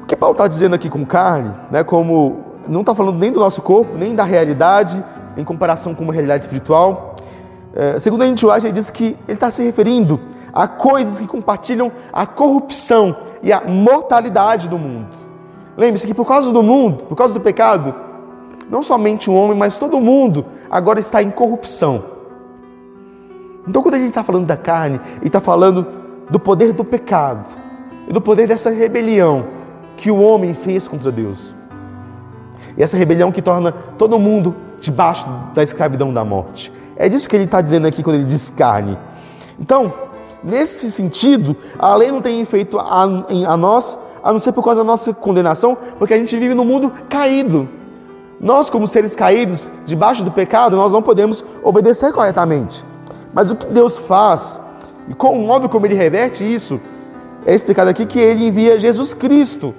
O 0.02 0.06
que 0.06 0.16
Paulo 0.16 0.34
está 0.34 0.46
dizendo 0.46 0.76
aqui 0.76 0.90
com 0.90 1.06
carne, 1.06 1.54
né, 1.72 1.86
como 1.86 2.44
não 2.68 2.82
está 2.82 2.94
falando 2.94 3.18
nem 3.18 3.32
do 3.32 3.40
nosso 3.40 3.62
corpo, 3.62 3.96
nem 3.96 4.14
da 4.14 4.26
realidade, 4.26 5.02
em 5.38 5.44
comparação 5.44 5.96
com 5.96 6.04
uma 6.04 6.12
realidade 6.12 6.44
espiritual. 6.44 7.16
É, 7.74 7.98
segundo 7.98 8.24
a 8.24 8.28
Intuagem, 8.28 8.70
ele 8.70 8.78
diz 8.78 8.90
que 8.90 9.16
ele 9.26 9.34
está 9.36 9.50
se 9.50 9.64
referindo 9.64 10.20
a 10.56 10.70
coisas 10.70 11.20
que 11.20 11.28
compartilham 11.28 11.92
a 12.14 12.26
corrupção 12.26 13.14
e 13.44 13.52
a 13.52 13.60
mortalidade 13.62 14.70
do 14.70 14.80
mundo. 14.80 15.10
Lembre-se 15.76 16.08
que 16.08 16.14
por 16.14 16.26
causa 16.26 16.54
do 16.54 16.64
mundo, 16.64 17.04
por 17.04 17.18
causa 17.18 17.34
do 17.34 17.42
pecado, 17.42 17.94
não 18.70 18.82
somente 18.82 19.30
o 19.30 19.34
homem, 19.34 19.58
mas 19.58 19.78
todo 19.78 20.00
mundo 20.00 20.46
agora 20.72 21.02
está 21.02 21.22
em 21.22 21.30
corrupção. 21.30 22.16
Então, 23.68 23.82
quando 23.82 23.96
ele 23.96 24.06
está 24.06 24.24
falando 24.24 24.46
da 24.46 24.56
carne, 24.56 25.02
ele 25.18 25.28
está 25.28 25.42
falando 25.42 25.86
do 26.30 26.40
poder 26.40 26.72
do 26.72 26.86
pecado 26.86 27.48
e 28.08 28.14
do 28.14 28.22
poder 28.22 28.48
dessa 28.48 28.70
rebelião 28.70 29.46
que 29.98 30.10
o 30.10 30.22
homem 30.22 30.54
fez 30.54 30.88
contra 30.88 31.12
Deus. 31.12 31.54
E 32.78 32.84
essa 32.84 32.96
rebelião 32.96 33.32
que 33.32 33.42
torna 33.42 33.72
todo 33.72 34.18
mundo 34.18 34.56
debaixo 34.80 35.28
da 35.54 35.62
escravidão 35.62 36.14
da 36.14 36.24
morte. 36.24 36.72
É 36.96 37.10
disso 37.10 37.28
que 37.28 37.36
ele 37.36 37.46
está 37.46 37.60
dizendo 37.60 37.88
aqui 37.88 38.02
quando 38.02 38.16
ele 38.18 38.26
diz 38.26 38.50
carne. 38.50 38.98
Então, 39.60 39.94
nesse 40.46 40.92
sentido, 40.92 41.56
a 41.78 41.96
lei 41.96 42.12
não 42.12 42.22
tem 42.22 42.40
efeito 42.40 42.78
a, 42.78 43.04
a 43.04 43.58
nós, 43.58 43.98
a 44.24 44.32
não 44.32 44.40
ser 44.40 44.52
por 44.52 44.64
causa 44.64 44.82
da 44.82 44.86
nossa 44.86 45.14
condenação, 45.14 45.78
porque 45.98 46.14
a 46.14 46.18
gente 46.18 46.38
vive 46.38 46.54
no 46.54 46.64
mundo 46.64 46.92
caído. 47.10 47.68
Nós, 48.40 48.70
como 48.70 48.88
seres 48.88 49.16
caídos, 49.16 49.70
debaixo 49.86 50.24
do 50.24 50.32
pecado, 50.32 50.76
nós 50.76 50.92
não 50.92 51.02
podemos 51.02 51.44
obedecer 51.64 52.14
corretamente. 52.14 52.86
Mas 53.34 53.50
o 53.50 53.56
que 53.56 53.66
Deus 53.66 53.98
faz, 53.98 54.60
e 55.10 55.14
com 55.14 55.38
o 55.38 55.46
modo 55.46 55.68
como 55.68 55.86
ele 55.86 55.96
reverte 55.96 56.44
isso, 56.44 56.80
é 57.46 57.54
explicado 57.54 57.90
aqui 57.90 58.06
que 58.06 58.20
ele 58.20 58.48
envia 58.48 58.80
Jesus 58.80 59.14
Cristo, 59.14 59.74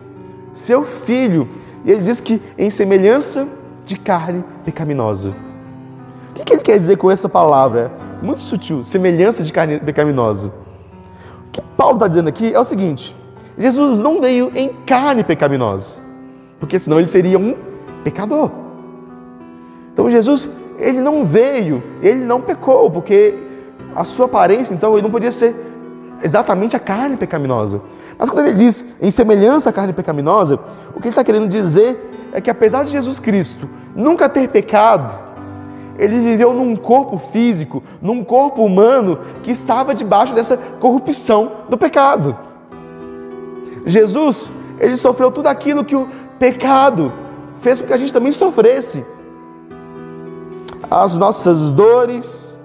seu 0.53 0.85
filho, 0.85 1.47
e 1.85 1.91
ele 1.91 2.03
diz 2.03 2.21
que 2.21 2.41
em 2.59 2.71
semelhança 2.71 3.47
de 3.85 3.97
carne 3.97 4.45
pecaminosa. 4.65 5.35
O 6.31 6.45
que 6.45 6.53
ele 6.53 6.63
quer 6.63 6.79
dizer 6.79 6.97
com 6.97 7.11
essa 7.11 7.29
palavra? 7.29 8.06
Muito 8.23 8.41
sutil, 8.43 8.83
semelhança 8.83 9.43
de 9.43 9.53
carne 9.53 9.79
pecaminosa. 9.79 10.53
O 11.49 11.51
que 11.53 11.61
Paulo 11.77 11.97
está 11.97 12.09
dizendo 12.09 12.29
aqui 12.29 12.53
é 12.53 12.59
o 12.59 12.65
seguinte: 12.65 13.15
Jesus 13.59 14.01
não 14.01 14.21
veio 14.21 14.51
em 14.55 14.69
carne 14.87 15.23
pecaminosa, 15.23 16.01
porque 16.59 16.79
senão 16.79 16.99
ele 16.99 17.09
seria 17.09 17.39
um 17.39 17.55
pecador. 18.03 18.51
Então 19.93 20.11
Jesus, 20.11 20.49
ele 20.79 21.01
não 21.01 21.25
veio, 21.25 21.83
ele 22.03 22.25
não 22.25 22.41
pecou, 22.41 22.91
porque 22.91 23.35
a 23.97 24.05
sua 24.05 24.27
aparência, 24.27 24.75
então, 24.75 24.93
ele 24.93 25.03
não 25.03 25.11
podia 25.11 25.33
ser 25.33 25.57
exatamente 26.23 26.77
a 26.77 26.79
carne 26.79 27.17
pecaminosa. 27.17 27.81
Mas 28.19 28.31
quando 28.31 28.47
ele 28.47 28.55
diz 28.55 28.85
em 29.01 29.11
semelhança 29.11 29.71
à 29.71 29.73
carne 29.73 29.93
pecaminosa, 29.93 30.59
o 30.95 31.01
que 31.01 31.09
ele 31.09 31.09
está 31.09 31.25
querendo 31.25 31.49
dizer 31.49 32.29
é 32.33 32.41
que 32.41 32.51
apesar 32.51 32.85
de 32.85 32.91
Jesus 32.91 33.19
Cristo 33.19 33.69
nunca 33.95 34.29
ter 34.29 34.49
pecado, 34.49 35.26
ele 35.99 36.21
viveu 36.21 36.53
num 36.53 36.77
corpo 36.77 37.19
físico, 37.19 37.83
num 38.01 38.25
corpo 38.25 38.65
humano 38.65 39.19
que 39.43 39.51
estava 39.51 39.95
debaixo 39.95 40.35
dessa 40.35 40.57
corrupção 40.57 41.53
do 41.69 41.79
pecado. 41.79 42.37
Jesus, 43.87 44.55
ele 44.79 44.97
sofreu 44.97 45.31
tudo 45.31 45.47
aquilo 45.47 45.85
que 45.85 45.97
o 45.97 46.09
pecado 46.39 47.13
fez 47.61 47.81
com 47.81 47.87
que 47.87 47.93
a 47.93 47.97
gente 47.97 48.13
também 48.13 48.33
sofresse. 48.33 49.07
As 50.91 51.15
nossas 51.15 51.71
dores, 51.71 52.59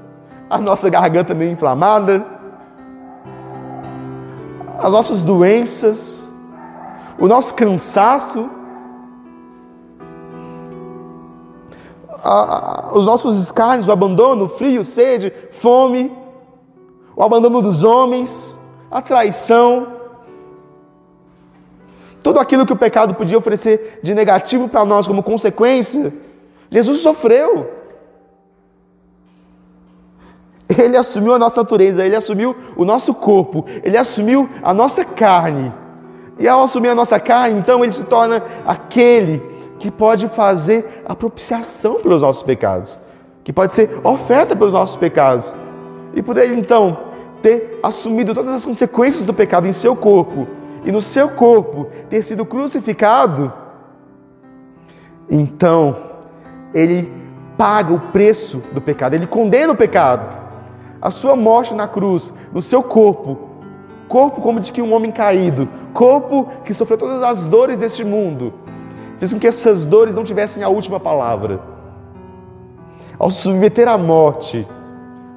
a 0.49 0.57
nossa 0.57 0.89
garganta 0.89 1.33
meio 1.33 1.51
inflamada, 1.51 2.25
as 4.77 4.91
nossas 4.91 5.23
doenças, 5.23 6.29
o 7.17 7.27
nosso 7.27 7.53
cansaço, 7.53 8.49
a, 12.23 12.91
os 12.93 13.05
nossos 13.05 13.41
escárnios, 13.41 13.87
o 13.87 13.91
abandono, 13.91 14.47
frio, 14.47 14.83
sede, 14.83 15.31
fome, 15.51 16.11
o 17.15 17.23
abandono 17.23 17.61
dos 17.61 17.83
homens, 17.83 18.57
a 18.89 19.01
traição, 19.01 19.87
tudo 22.23 22.39
aquilo 22.39 22.65
que 22.65 22.73
o 22.73 22.77
pecado 22.77 23.15
podia 23.15 23.37
oferecer 23.37 23.99
de 24.03 24.13
negativo 24.13 24.69
para 24.69 24.85
nós 24.85 25.07
como 25.07 25.23
consequência, 25.23 26.13
Jesus 26.69 26.99
sofreu. 26.99 27.69
Ele 30.69 30.95
assumiu 30.95 31.33
a 31.33 31.39
nossa 31.39 31.61
natureza, 31.61 32.05
ele 32.05 32.15
assumiu 32.15 32.55
o 32.77 32.85
nosso 32.85 33.13
corpo, 33.13 33.65
ele 33.83 33.97
assumiu 33.97 34.49
a 34.63 34.73
nossa 34.73 35.03
carne. 35.03 35.73
E 36.39 36.47
ao 36.47 36.63
assumir 36.63 36.89
a 36.89 36.95
nossa 36.95 37.19
carne, 37.19 37.59
então 37.59 37.83
ele 37.83 37.91
se 37.91 38.05
torna 38.05 38.41
aquele 38.65 39.50
que 39.81 39.89
pode 39.89 40.27
fazer 40.27 41.03
a 41.07 41.15
propiciação 41.15 41.95
pelos 41.95 42.21
nossos 42.21 42.43
pecados, 42.43 42.99
que 43.43 43.51
pode 43.51 43.73
ser 43.73 43.99
oferta 44.03 44.55
pelos 44.55 44.71
nossos 44.71 44.95
pecados. 44.95 45.55
E 46.13 46.21
por 46.21 46.37
ele 46.37 46.53
então 46.53 46.97
ter 47.41 47.79
assumido 47.81 48.35
todas 48.35 48.53
as 48.53 48.63
consequências 48.63 49.25
do 49.25 49.33
pecado 49.33 49.67
em 49.67 49.71
seu 49.71 49.95
corpo 49.95 50.47
e 50.85 50.91
no 50.91 51.01
seu 51.01 51.29
corpo 51.29 51.87
ter 52.11 52.21
sido 52.21 52.45
crucificado, 52.45 53.51
então 55.27 55.97
ele 56.75 57.11
paga 57.57 57.91
o 57.91 57.99
preço 57.99 58.63
do 58.73 58.81
pecado, 58.81 59.15
ele 59.15 59.25
condena 59.25 59.73
o 59.73 59.75
pecado 59.75 60.51
a 61.01 61.09
sua 61.09 61.35
morte 61.35 61.73
na 61.73 61.87
cruz, 61.87 62.31
no 62.53 62.61
seu 62.61 62.83
corpo, 62.83 63.49
corpo 64.07 64.41
como 64.41 64.59
de 64.59 64.71
que 64.71 64.83
um 64.83 64.93
homem 64.93 65.11
caído, 65.11 65.67
corpo 65.91 66.47
que 66.63 66.71
sofreu 66.71 66.99
todas 66.99 67.23
as 67.23 67.45
dores 67.45 67.79
deste 67.79 68.03
mundo, 68.03 68.53
fez 69.21 69.31
com 69.31 69.39
que 69.39 69.45
essas 69.45 69.85
dores 69.85 70.15
não 70.15 70.23
tivessem 70.23 70.63
a 70.63 70.69
última 70.69 70.99
palavra. 70.99 71.61
Ao 73.19 73.29
submeter 73.29 73.87
à 73.87 73.95
morte, 73.95 74.67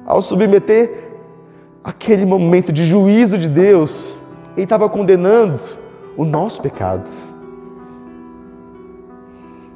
ao 0.03 0.21
submeter 0.21 1.11
aquele 1.83 2.25
momento 2.25 2.73
de 2.73 2.83
juízo 2.83 3.37
de 3.37 3.47
Deus, 3.47 4.13
ele 4.57 4.63
estava 4.63 4.89
condenando 4.89 5.61
o 6.17 6.25
nosso 6.25 6.61
pecado. 6.61 7.07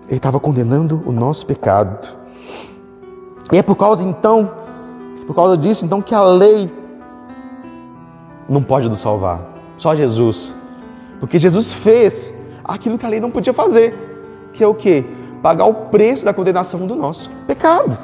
Ele 0.07 0.17
estava 0.17 0.39
condenando 0.39 1.03
o 1.05 1.11
nosso 1.11 1.45
pecado. 1.45 2.17
E 3.51 3.59
é 3.59 3.61
por 3.61 3.75
causa 3.75 4.03
então 4.03 4.57
por 5.29 5.35
causa 5.35 5.55
disso, 5.55 5.85
então, 5.85 6.01
que 6.01 6.15
a 6.15 6.23
lei 6.23 6.73
não 8.49 8.63
pode 8.63 8.89
nos 8.89 8.99
salvar. 8.99 9.39
Só 9.77 9.95
Jesus. 9.95 10.55
Porque 11.19 11.37
Jesus 11.37 11.71
fez 11.71 12.33
aquilo 12.69 12.97
que 12.97 13.05
a 13.05 13.09
lei 13.09 13.19
não 13.19 13.31
podia 13.31 13.53
fazer. 13.53 13.95
Que 14.53 14.63
é 14.63 14.67
o 14.67 14.73
quê? 14.73 15.05
Pagar 15.41 15.65
o 15.65 15.73
preço 15.73 16.25
da 16.25 16.33
condenação 16.33 16.85
do 16.85 16.95
nosso 16.95 17.29
pecado. 17.47 17.97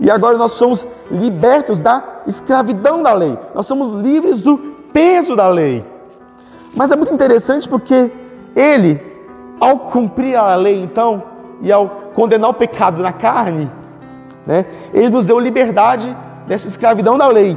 E 0.00 0.10
agora 0.10 0.36
nós 0.36 0.52
somos 0.52 0.86
libertos 1.10 1.80
da 1.80 2.02
escravidão 2.26 3.02
da 3.02 3.12
lei, 3.12 3.38
nós 3.54 3.66
somos 3.66 3.92
livres 4.02 4.42
do 4.42 4.58
peso 4.92 5.36
da 5.36 5.48
lei. 5.48 5.84
Mas 6.74 6.90
é 6.90 6.96
muito 6.96 7.14
interessante 7.14 7.68
porque 7.68 8.10
ele, 8.56 9.00
ao 9.60 9.78
cumprir 9.78 10.36
a 10.36 10.56
lei, 10.56 10.82
então, 10.82 11.22
e 11.62 11.70
ao 11.70 11.88
condenar 12.14 12.50
o 12.50 12.54
pecado 12.54 13.00
na 13.00 13.12
carne, 13.12 13.70
né, 14.46 14.66
ele 14.92 15.10
nos 15.10 15.26
deu 15.26 15.38
liberdade 15.38 16.14
dessa 16.46 16.66
escravidão 16.66 17.16
da 17.16 17.28
lei. 17.28 17.56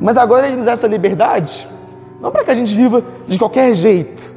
Mas 0.00 0.16
agora 0.16 0.46
ele 0.46 0.56
nos 0.56 0.66
dá 0.66 0.72
essa 0.72 0.86
liberdade, 0.86 1.68
não 2.20 2.30
para 2.30 2.44
que 2.44 2.50
a 2.50 2.54
gente 2.54 2.74
viva 2.74 3.04
de 3.28 3.38
qualquer 3.38 3.74
jeito, 3.74 4.31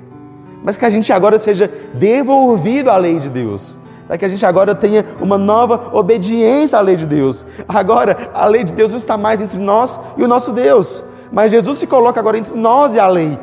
mas 0.65 0.75
que 0.75 0.83
a 0.83 0.89
gente 0.89 1.13
agora 1.13 1.37
seja 1.37 1.71
devolvido 1.93 2.89
à 2.89 2.97
lei 2.97 3.19
de 3.19 3.29
Deus. 3.29 3.77
Para 4.07 4.17
que 4.17 4.25
a 4.25 4.27
gente 4.27 4.43
agora 4.43 4.73
tenha 4.73 5.05
uma 5.21 5.37
nova 5.37 5.91
obediência 5.93 6.79
à 6.79 6.81
lei 6.81 6.95
de 6.95 7.05
Deus. 7.05 7.45
Agora, 7.67 8.31
a 8.33 8.47
lei 8.47 8.63
de 8.63 8.73
Deus 8.73 8.89
não 8.89 8.97
está 8.97 9.15
mais 9.15 9.39
entre 9.41 9.59
nós 9.59 9.99
e 10.17 10.23
o 10.23 10.27
nosso 10.27 10.51
Deus. 10.51 11.03
Mas 11.31 11.51
Jesus 11.51 11.77
se 11.77 11.85
coloca 11.85 12.19
agora 12.19 12.39
entre 12.39 12.57
nós 12.57 12.95
e 12.95 12.99
a 12.99 13.07
lei, 13.07 13.37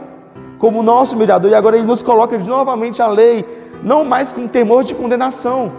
como 0.58 0.82
nosso 0.82 1.16
mediador, 1.16 1.48
e 1.48 1.54
agora 1.54 1.76
ele 1.76 1.86
nos 1.86 2.02
coloca 2.02 2.36
novamente 2.38 3.00
a 3.00 3.06
lei, 3.06 3.46
não 3.84 4.04
mais 4.04 4.32
com 4.32 4.48
temor 4.48 4.82
de 4.82 4.92
condenação, 4.92 5.70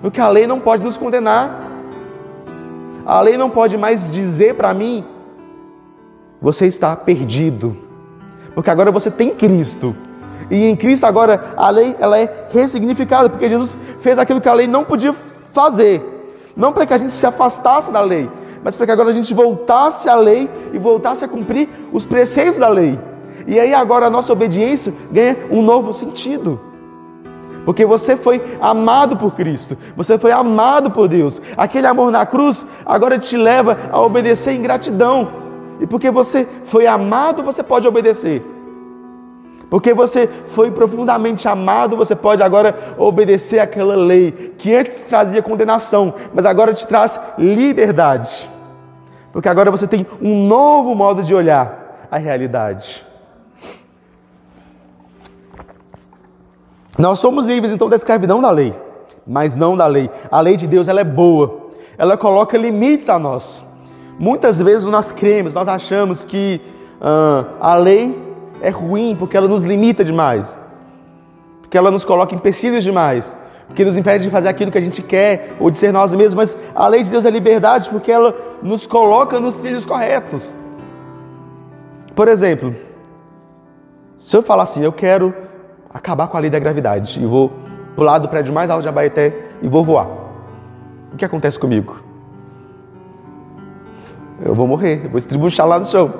porque 0.00 0.20
a 0.20 0.28
lei 0.28 0.46
não 0.46 0.60
pode 0.60 0.84
nos 0.84 0.96
condenar. 0.96 1.68
A 3.04 3.20
lei 3.20 3.36
não 3.36 3.50
pode 3.50 3.76
mais 3.76 4.08
dizer 4.08 4.54
para 4.54 4.72
mim 4.72 5.04
você 6.40 6.68
está 6.68 6.94
perdido. 6.94 7.76
Porque 8.54 8.70
agora 8.70 8.92
você 8.92 9.10
tem 9.10 9.30
Cristo. 9.30 9.96
E 10.50 10.66
em 10.66 10.76
Cristo 10.76 11.04
agora 11.04 11.54
a 11.56 11.70
lei 11.70 11.96
ela 11.98 12.18
é 12.18 12.48
ressignificada, 12.50 13.30
porque 13.30 13.48
Jesus 13.48 13.76
fez 14.00 14.18
aquilo 14.18 14.40
que 14.40 14.48
a 14.48 14.54
lei 14.54 14.66
não 14.66 14.84
podia 14.84 15.14
fazer. 15.52 16.02
Não 16.56 16.72
para 16.72 16.86
que 16.86 16.94
a 16.94 16.98
gente 16.98 17.14
se 17.14 17.26
afastasse 17.26 17.90
da 17.90 18.00
lei, 18.00 18.28
mas 18.62 18.76
para 18.76 18.86
que 18.86 18.92
agora 18.92 19.10
a 19.10 19.12
gente 19.12 19.32
voltasse 19.32 20.08
à 20.08 20.14
lei 20.14 20.48
e 20.72 20.78
voltasse 20.78 21.24
a 21.24 21.28
cumprir 21.28 21.68
os 21.92 22.04
preceitos 22.04 22.58
da 22.58 22.68
lei. 22.68 22.98
E 23.46 23.58
aí 23.58 23.74
agora 23.74 24.06
a 24.06 24.10
nossa 24.10 24.32
obediência 24.32 24.92
ganha 25.10 25.36
um 25.50 25.62
novo 25.62 25.92
sentido. 25.92 26.60
Porque 27.64 27.86
você 27.86 28.16
foi 28.16 28.42
amado 28.60 29.16
por 29.16 29.34
Cristo, 29.34 29.76
você 29.96 30.18
foi 30.18 30.32
amado 30.32 30.90
por 30.90 31.08
Deus. 31.08 31.40
Aquele 31.56 31.86
amor 31.86 32.10
na 32.10 32.26
cruz 32.26 32.66
agora 32.84 33.18
te 33.18 33.36
leva 33.36 33.78
a 33.90 34.00
obedecer 34.00 34.52
em 34.52 34.62
gratidão. 34.62 35.30
E 35.80 35.86
porque 35.86 36.10
você 36.10 36.46
foi 36.64 36.86
amado, 36.86 37.42
você 37.42 37.62
pode 37.62 37.86
obedecer. 37.86 38.44
Porque 39.72 39.94
você 39.94 40.26
foi 40.26 40.70
profundamente 40.70 41.48
amado, 41.48 41.96
você 41.96 42.14
pode 42.14 42.42
agora 42.42 42.94
obedecer 42.98 43.58
aquela 43.58 43.96
lei 43.96 44.52
que 44.58 44.74
antes 44.74 45.04
trazia 45.04 45.42
condenação, 45.42 46.12
mas 46.34 46.44
agora 46.44 46.74
te 46.74 46.86
traz 46.86 47.18
liberdade. 47.38 48.50
Porque 49.32 49.48
agora 49.48 49.70
você 49.70 49.88
tem 49.88 50.06
um 50.20 50.46
novo 50.46 50.94
modo 50.94 51.22
de 51.22 51.34
olhar 51.34 52.06
a 52.10 52.18
realidade. 52.18 53.02
Nós 56.98 57.18
somos 57.18 57.46
livres 57.46 57.72
então 57.72 57.88
da 57.88 57.96
escravidão 57.96 58.42
da 58.42 58.50
lei, 58.50 58.74
mas 59.26 59.56
não 59.56 59.74
da 59.74 59.86
lei. 59.86 60.10
A 60.30 60.42
lei 60.42 60.58
de 60.58 60.66
Deus 60.66 60.86
ela 60.86 61.00
é 61.00 61.04
boa. 61.04 61.70
Ela 61.96 62.18
coloca 62.18 62.58
limites 62.58 63.08
a 63.08 63.18
nós. 63.18 63.64
Muitas 64.18 64.60
vezes 64.60 64.84
nós 64.84 65.12
cremos, 65.12 65.54
nós 65.54 65.66
achamos 65.66 66.24
que 66.24 66.60
ah, 67.00 67.46
a 67.58 67.74
lei 67.74 68.31
é 68.62 68.70
ruim 68.70 69.14
porque 69.18 69.36
ela 69.36 69.46
nos 69.46 69.64
limita 69.64 70.04
demais, 70.04 70.58
porque 71.60 71.76
ela 71.76 71.90
nos 71.90 72.04
coloca 72.04 72.34
empecilhos 72.34 72.82
demais, 72.82 73.36
porque 73.66 73.84
nos 73.84 73.96
impede 73.96 74.24
de 74.24 74.30
fazer 74.30 74.48
aquilo 74.48 74.70
que 74.70 74.78
a 74.78 74.80
gente 74.80 75.02
quer 75.02 75.54
ou 75.60 75.70
de 75.70 75.76
ser 75.76 75.92
nós 75.92 76.14
mesmos. 76.14 76.34
Mas 76.34 76.56
a 76.74 76.86
lei 76.88 77.02
de 77.02 77.10
Deus 77.10 77.24
é 77.24 77.30
liberdade 77.30 77.90
porque 77.90 78.10
ela 78.10 78.34
nos 78.62 78.86
coloca 78.86 79.38
nos 79.38 79.56
trilhos 79.56 79.84
corretos. 79.84 80.50
Por 82.14 82.28
exemplo, 82.28 82.74
se 84.16 84.36
eu 84.36 84.42
falar 84.42 84.62
assim, 84.62 84.82
eu 84.82 84.92
quero 84.92 85.34
acabar 85.92 86.28
com 86.28 86.36
a 86.36 86.40
lei 86.40 86.50
da 86.50 86.58
gravidade 86.58 87.22
e 87.22 87.26
vou 87.26 87.52
pular 87.96 88.18
do 88.18 88.28
prédio 88.28 88.54
mais 88.54 88.70
alto 88.70 88.82
de 88.82 88.88
Abaeté 88.88 89.48
e 89.60 89.68
vou 89.68 89.84
voar. 89.84 90.08
O 91.12 91.16
que 91.16 91.24
acontece 91.24 91.58
comigo? 91.58 92.12
eu 94.44 94.54
vou 94.54 94.66
morrer, 94.66 95.02
eu 95.04 95.10
vou 95.10 95.18
estribuchar 95.18 95.66
lá 95.66 95.78
no 95.78 95.84
chão, 95.84 96.12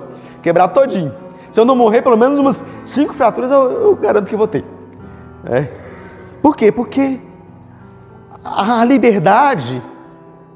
quebrar 0.43 0.69
todinho. 0.69 1.13
Se 1.53 1.61
eu 1.61 1.67
não 1.67 1.77
morrer, 1.77 2.01
pelo 2.01 2.17
menos 2.17 2.39
umas 2.39 2.65
cinco 2.83 3.13
fraturas 3.13 3.51
eu, 3.51 3.71
eu 3.71 3.95
garanto 3.95 4.27
que 4.27 4.35
vou 4.35 4.49
ter. 4.49 4.65
É. 5.45 5.69
Por 6.41 6.57
quê? 6.57 6.73
Porque 6.73 7.21
a 8.43 8.83
liberdade, 8.87 9.81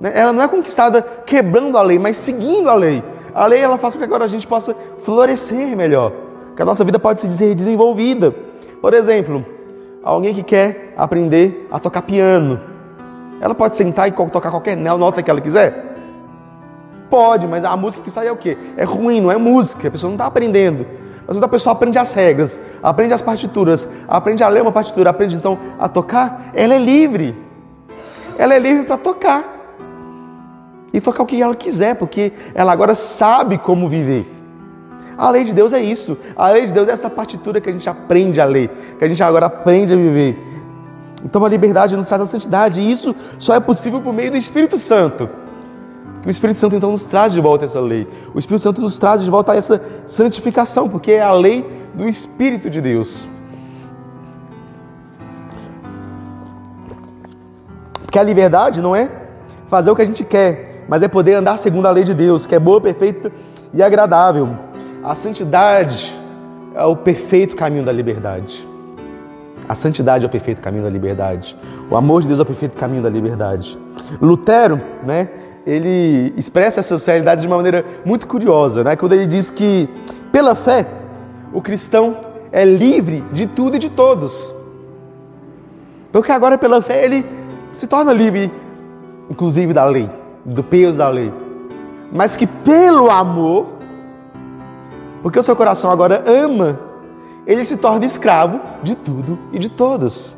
né, 0.00 0.11
ela 0.14 0.32
não 0.32 0.42
é 0.42 0.48
conquistada 0.48 1.02
quebrando 1.02 1.76
a 1.76 1.82
lei, 1.82 1.98
mas 1.98 2.16
seguindo 2.16 2.70
a 2.70 2.74
lei. 2.74 3.04
A 3.35 3.44
lei 3.44 3.61
ela 3.61 3.76
faz 3.76 3.94
com 3.94 3.98
que 3.98 4.04
agora 4.06 4.24
a 4.24 4.28
gente 4.28 4.46
possa 4.46 4.74
florescer 4.98 5.76
melhor, 5.76 6.12
que 6.56 6.62
a 6.62 6.64
nossa 6.64 6.82
vida 6.82 6.98
pode 6.98 7.20
ser 7.20 7.54
desenvolvida. 7.54 8.35
Por 8.80 8.94
exemplo, 8.94 9.44
alguém 10.02 10.32
que 10.32 10.42
quer 10.42 10.94
aprender 10.96 11.68
a 11.70 11.78
tocar 11.78 12.00
piano, 12.00 12.59
ela 13.38 13.54
pode 13.54 13.76
sentar 13.76 14.09
e 14.09 14.12
tocar 14.12 14.50
qualquer 14.50 14.78
nota 14.78 15.22
que 15.22 15.30
ela 15.30 15.42
quiser. 15.42 15.95
Pode, 17.11 17.47
mas 17.47 17.64
a 17.64 17.77
música 17.77 18.03
que 18.03 18.11
sai 18.11 18.27
é 18.29 18.33
o 18.33 18.37
quê? 18.37 18.57
É 18.77 18.85
ruim, 18.85 19.21
não 19.21 19.31
é 19.31 19.37
música, 19.37 19.88
a 19.88 19.90
pessoa 19.90 20.09
não 20.09 20.16
está 20.16 20.27
aprendendo. 20.27 20.87
Mas 21.27 21.37
quando 21.37 21.45
a 21.45 21.49
pessoa 21.49 21.73
aprende 21.73 21.99
as 21.99 22.12
regras, 22.14 22.59
aprende 22.83 23.12
as 23.12 23.23
partituras, 23.23 23.88
aprende 24.07 24.42
a 24.42 24.49
ler 24.49 24.62
uma 24.62 24.73
partitura, 24.73 25.11
aprende 25.11 25.35
então 25.35 25.59
a 25.79 25.88
tocar, 25.88 26.51
ela 26.55 26.75
é 26.75 26.79
livre. 26.79 27.37
Ela 28.38 28.55
é 28.55 28.59
livre 28.59 28.85
para 28.85 28.97
tocar. 28.97 29.55
E 30.92 31.01
tocar 31.01 31.25
o 31.25 31.27
que 31.27 31.42
ela 31.42 31.55
quiser, 31.55 31.97
porque 31.97 32.33
ela 32.55 32.73
agora 32.73 32.95
sabe 32.95 33.59
como 33.59 33.88
viver. 33.88 34.33
A 35.19 35.31
lei 35.31 35.45
de 35.45 35.53
Deus 35.53 35.73
é 35.73 35.81
isso. 35.81 36.16
A 36.37 36.51
lei 36.51 36.66
de 36.66 36.73
Deus 36.73 36.88
é 36.88 36.92
essa 36.92 37.11
partitura 37.11 37.61
que 37.61 37.69
a 37.69 37.73
gente 37.73 37.88
aprende 37.88 38.40
a 38.40 38.45
ler, 38.45 38.71
que 38.99 39.05
a 39.05 39.09
gente 39.09 39.23
agora 39.23 39.47
aprende 39.47 39.92
a 39.92 39.97
viver. 39.97 40.38
Então 41.25 41.45
a 41.45 41.49
liberdade 41.49 41.97
nos 41.97 42.07
traz 42.07 42.23
a 42.23 42.27
santidade, 42.27 42.81
e 42.81 42.90
isso 42.90 43.16
só 43.38 43.55
é 43.55 43.61
possível 43.61 44.01
por 44.01 44.12
meio 44.12 44.31
do 44.31 44.37
Espírito 44.37 44.79
Santo. 44.79 45.29
Que 46.26 46.30
o 46.30 46.32
Espírito 46.32 46.58
Santo 46.58 46.74
então 46.74 46.90
nos 46.90 47.04
traz 47.04 47.32
de 47.32 47.40
volta 47.40 47.66
essa 47.66 47.78
lei. 47.78 48.04
O 48.34 48.38
Espírito 48.40 48.64
Santo 48.64 48.80
nos 48.80 48.96
traz 48.96 49.22
de 49.22 49.30
volta 49.30 49.54
essa 49.54 49.80
santificação, 50.08 50.88
porque 50.88 51.12
é 51.12 51.22
a 51.22 51.30
lei 51.30 51.64
do 51.94 52.08
Espírito 52.08 52.68
de 52.68 52.80
Deus. 52.80 53.28
Porque 58.02 58.18
a 58.18 58.24
liberdade 58.24 58.82
não 58.82 58.96
é 58.96 59.08
fazer 59.68 59.88
o 59.88 59.94
que 59.94 60.02
a 60.02 60.04
gente 60.04 60.24
quer, 60.24 60.84
mas 60.88 61.00
é 61.00 61.06
poder 61.06 61.34
andar 61.34 61.58
segundo 61.58 61.86
a 61.86 61.92
lei 61.92 62.02
de 62.02 62.12
Deus, 62.12 62.44
que 62.44 62.56
é 62.56 62.58
boa, 62.58 62.80
perfeita 62.80 63.30
e 63.72 63.80
agradável. 63.80 64.48
A 65.04 65.14
santidade 65.14 66.12
é 66.74 66.82
o 66.82 66.96
perfeito 66.96 67.54
caminho 67.54 67.84
da 67.84 67.92
liberdade. 67.92 68.66
A 69.68 69.76
santidade 69.76 70.24
é 70.24 70.26
o 70.26 70.30
perfeito 70.30 70.60
caminho 70.60 70.82
da 70.82 70.90
liberdade. 70.90 71.56
O 71.88 71.96
amor 71.96 72.22
de 72.22 72.26
Deus 72.26 72.40
é 72.40 72.42
o 72.42 72.46
perfeito 72.46 72.76
caminho 72.76 73.04
da 73.04 73.08
liberdade. 73.08 73.78
Lutero, 74.20 74.80
né, 75.04 75.28
ele 75.66 76.33
expressa 76.37 76.81
essas 76.81 77.05
realidades 77.05 77.42
de 77.42 77.48
uma 77.48 77.57
maneira 77.57 77.85
muito 78.05 78.26
curiosa, 78.26 78.85
né? 78.85 78.94
quando 78.94 79.12
ele 79.12 79.26
diz 79.26 79.50
que, 79.50 79.88
pela 80.31 80.55
fé, 80.55 80.87
o 81.52 81.61
cristão 81.61 82.16
é 82.52 82.64
livre 82.64 83.24
de 83.33 83.46
tudo 83.46 83.76
e 83.76 83.79
de 83.79 83.90
todos. 83.90 84.55
Porque 86.12 86.31
agora, 86.31 86.57
pela 86.57 86.81
fé, 86.81 87.05
ele 87.05 87.26
se 87.72 87.87
torna 87.87 88.12
livre, 88.12 88.50
inclusive 89.29 89.72
da 89.72 89.85
lei, 89.85 90.09
do 90.44 90.62
peso 90.62 90.96
da 90.96 91.09
lei. 91.09 91.33
Mas 92.12 92.37
que 92.37 92.46
pelo 92.46 93.11
amor, 93.11 93.66
porque 95.22 95.38
o 95.38 95.42
seu 95.42 95.57
coração 95.57 95.90
agora 95.90 96.22
ama, 96.26 96.79
ele 97.46 97.64
se 97.64 97.76
torna 97.76 98.05
escravo 98.05 98.61
de 98.83 98.94
tudo 98.94 99.38
e 99.52 99.59
de 99.59 99.68
todos. 99.68 100.37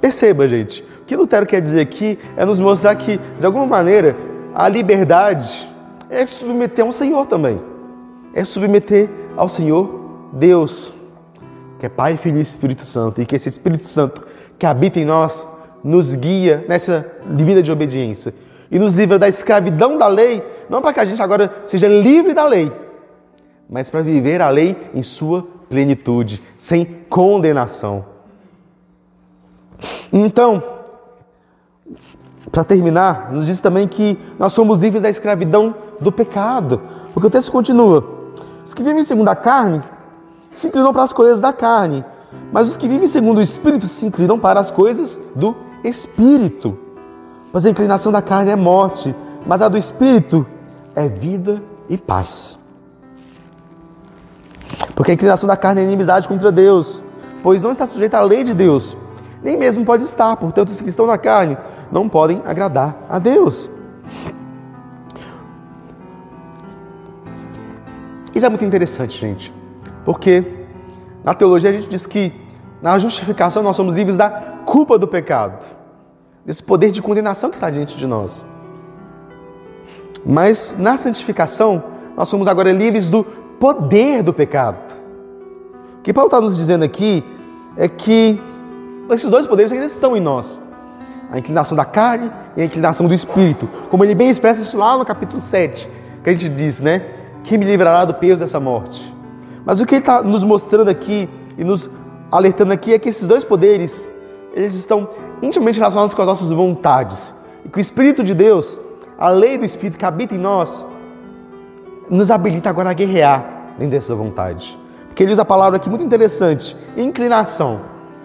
Perceba, 0.00 0.48
gente, 0.48 0.84
que 1.06 1.16
Lutero 1.16 1.46
quer 1.46 1.60
dizer 1.60 1.80
aqui 1.80 2.18
é 2.36 2.44
nos 2.44 2.58
mostrar 2.58 2.94
que, 2.96 3.18
de 3.38 3.46
alguma 3.46 3.66
maneira, 3.66 4.16
a 4.54 4.68
liberdade 4.68 5.68
é 6.10 6.26
submeter 6.26 6.84
ao 6.84 6.92
Senhor 6.92 7.26
também. 7.26 7.60
É 8.34 8.44
submeter 8.44 9.08
ao 9.36 9.48
Senhor 9.48 10.28
Deus, 10.32 10.92
que 11.78 11.86
é 11.86 11.88
Pai, 11.88 12.16
Filho 12.16 12.38
e 12.38 12.40
Espírito 12.40 12.84
Santo, 12.84 13.20
e 13.20 13.26
que 13.26 13.36
esse 13.36 13.48
Espírito 13.48 13.84
Santo 13.84 14.22
que 14.58 14.66
habita 14.66 14.98
em 14.98 15.04
nós 15.04 15.46
nos 15.84 16.14
guia 16.14 16.64
nessa 16.68 17.06
vida 17.26 17.62
de 17.62 17.70
obediência 17.70 18.34
e 18.70 18.78
nos 18.78 18.96
livra 18.96 19.18
da 19.18 19.28
escravidão 19.28 19.96
da 19.96 20.08
lei, 20.08 20.42
não 20.68 20.82
para 20.82 20.92
que 20.92 21.00
a 21.00 21.04
gente 21.04 21.22
agora 21.22 21.62
seja 21.64 21.86
livre 21.86 22.34
da 22.34 22.44
lei, 22.44 22.72
mas 23.70 23.88
para 23.88 24.02
viver 24.02 24.42
a 24.42 24.48
lei 24.48 24.76
em 24.92 25.02
sua 25.02 25.46
plenitude, 25.68 26.42
sem 26.58 26.84
condenação. 27.08 28.04
Então, 30.12 30.62
para 32.56 32.64
terminar, 32.64 33.30
nos 33.32 33.44
diz 33.44 33.60
também 33.60 33.86
que 33.86 34.18
nós 34.38 34.54
somos 34.54 34.80
livres 34.80 35.02
da 35.02 35.10
escravidão 35.10 35.74
do 36.00 36.10
pecado, 36.10 36.80
porque 37.12 37.26
o 37.26 37.30
texto 37.30 37.52
continua: 37.52 38.02
os 38.64 38.72
que 38.72 38.82
vivem 38.82 39.04
segundo 39.04 39.28
a 39.28 39.36
carne 39.36 39.82
se 40.54 40.68
inclinam 40.68 40.90
para 40.90 41.02
as 41.02 41.12
coisas 41.12 41.38
da 41.38 41.52
carne, 41.52 42.02
mas 42.50 42.66
os 42.66 42.74
que 42.74 42.88
vivem 42.88 43.08
segundo 43.08 43.36
o 43.36 43.42
Espírito 43.42 43.86
se 43.86 44.06
inclinam 44.06 44.38
para 44.38 44.58
as 44.58 44.70
coisas 44.70 45.20
do 45.34 45.54
Espírito. 45.84 46.78
Pois 47.52 47.66
a 47.66 47.68
inclinação 47.68 48.10
da 48.10 48.22
carne 48.22 48.50
é 48.50 48.56
morte, 48.56 49.14
mas 49.46 49.60
a 49.60 49.68
do 49.68 49.76
Espírito 49.76 50.46
é 50.94 51.06
vida 51.10 51.62
e 51.90 51.98
paz. 51.98 52.58
Porque 54.94 55.10
a 55.10 55.14
inclinação 55.14 55.46
da 55.46 55.58
carne 55.58 55.82
é 55.82 55.84
inimizade 55.84 56.26
contra 56.26 56.50
Deus, 56.50 57.02
pois 57.42 57.62
não 57.62 57.70
está 57.70 57.86
sujeita 57.86 58.16
à 58.16 58.22
lei 58.22 58.44
de 58.44 58.54
Deus, 58.54 58.96
nem 59.42 59.58
mesmo 59.58 59.84
pode 59.84 60.04
estar. 60.04 60.34
Portanto, 60.38 60.70
os 60.70 60.80
que 60.80 60.88
estão 60.88 61.06
na 61.06 61.18
carne 61.18 61.58
não 61.90 62.08
podem 62.08 62.42
agradar 62.44 62.96
a 63.08 63.18
Deus. 63.18 63.68
Isso 68.34 68.44
é 68.44 68.48
muito 68.48 68.64
interessante, 68.64 69.18
gente, 69.18 69.52
porque 70.04 70.44
na 71.24 71.32
teologia 71.34 71.70
a 71.70 71.72
gente 71.72 71.88
diz 71.88 72.06
que 72.06 72.32
na 72.82 72.98
justificação 72.98 73.62
nós 73.62 73.74
somos 73.74 73.94
livres 73.94 74.16
da 74.16 74.28
culpa 74.66 74.98
do 74.98 75.08
pecado, 75.08 75.64
desse 76.44 76.62
poder 76.62 76.90
de 76.90 77.00
condenação 77.00 77.48
que 77.48 77.56
está 77.56 77.70
diante 77.70 77.96
de 77.96 78.06
nós. 78.06 78.44
Mas 80.24 80.76
na 80.78 80.96
santificação 80.96 81.82
nós 82.16 82.28
somos 82.28 82.46
agora 82.46 82.72
livres 82.72 83.08
do 83.08 83.24
poder 83.24 84.22
do 84.22 84.32
pecado. 84.32 84.76
O 85.98 86.02
que 86.02 86.12
Paulo 86.12 86.28
está 86.28 86.40
nos 86.40 86.56
dizendo 86.56 86.84
aqui 86.84 87.24
é 87.76 87.88
que 87.88 88.40
esses 89.10 89.30
dois 89.30 89.46
poderes 89.46 89.72
ainda 89.72 89.86
estão 89.86 90.16
em 90.16 90.20
nós. 90.20 90.60
A 91.30 91.38
inclinação 91.38 91.76
da 91.76 91.84
carne 91.84 92.30
e 92.56 92.62
a 92.62 92.64
inclinação 92.64 93.06
do 93.06 93.14
espírito. 93.14 93.68
Como 93.90 94.04
ele 94.04 94.14
bem 94.14 94.28
expressa 94.28 94.62
isso 94.62 94.76
lá 94.76 94.96
no 94.96 95.04
capítulo 95.04 95.40
7, 95.40 95.88
que 96.22 96.30
a 96.30 96.32
gente 96.32 96.48
diz, 96.48 96.80
né? 96.80 97.02
Quem 97.42 97.58
me 97.58 97.64
livrará 97.64 98.04
do 98.04 98.14
peso 98.14 98.40
dessa 98.40 98.58
morte? 98.58 99.14
Mas 99.64 99.80
o 99.80 99.86
que 99.86 99.94
ele 99.94 100.00
está 100.00 100.22
nos 100.22 100.44
mostrando 100.44 100.88
aqui 100.88 101.28
e 101.58 101.64
nos 101.64 101.90
alertando 102.30 102.72
aqui 102.72 102.92
é 102.92 102.98
que 102.98 103.08
esses 103.08 103.26
dois 103.26 103.44
poderes, 103.44 104.08
eles 104.52 104.74
estão 104.74 105.08
intimamente 105.42 105.78
relacionados 105.78 106.14
com 106.14 106.22
as 106.22 106.28
nossas 106.28 106.50
vontades. 106.50 107.34
E 107.64 107.68
que 107.68 107.78
o 107.78 107.80
Espírito 107.80 108.22
de 108.22 108.34
Deus, 108.34 108.78
a 109.18 109.28
lei 109.28 109.58
do 109.58 109.64
Espírito 109.64 109.98
que 109.98 110.04
habita 110.04 110.34
em 110.34 110.38
nós, 110.38 110.84
nos 112.08 112.30
habilita 112.30 112.70
agora 112.70 112.90
a 112.90 112.92
guerrear 112.92 113.74
dentro 113.78 113.92
dessa 113.92 114.14
vontade. 114.14 114.78
Porque 115.08 115.22
ele 115.22 115.32
usa 115.32 115.42
a 115.42 115.46
palavra 115.46 115.76
aqui 115.76 115.88
muito 115.88 116.04
interessante, 116.04 116.76
inclinação. 116.96 117.80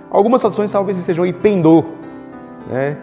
Algumas 0.09 0.41
traduções 0.41 0.71
talvez 0.71 0.97
estejam 0.97 1.23
aí 1.23 1.31
pendor, 1.31 1.85
né? 2.71 2.97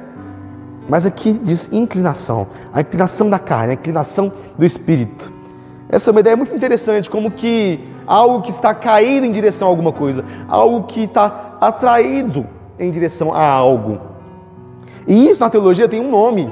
Mas 0.88 1.04
aqui 1.04 1.32
diz 1.32 1.70
inclinação, 1.70 2.46
a 2.72 2.80
inclinação 2.80 3.28
da 3.28 3.38
carne, 3.38 3.72
a 3.72 3.74
inclinação 3.74 4.32
do 4.56 4.64
espírito. 4.64 5.30
Essa 5.90 6.08
é 6.08 6.12
uma 6.12 6.20
ideia 6.20 6.36
muito 6.36 6.54
interessante, 6.54 7.08
como 7.08 7.30
que 7.30 7.78
algo 8.06 8.42
que 8.42 8.50
está 8.50 8.74
caído 8.74 9.26
em 9.26 9.32
direção 9.32 9.68
a 9.68 9.70
alguma 9.70 9.92
coisa, 9.92 10.24
algo 10.48 10.84
que 10.86 11.04
está 11.04 11.56
atraído 11.60 12.46
em 12.78 12.90
direção 12.90 13.34
a 13.34 13.46
algo. 13.46 14.00
E 15.06 15.28
isso 15.28 15.42
na 15.42 15.50
teologia 15.50 15.86
tem 15.86 16.00
um 16.00 16.10
nome, 16.10 16.50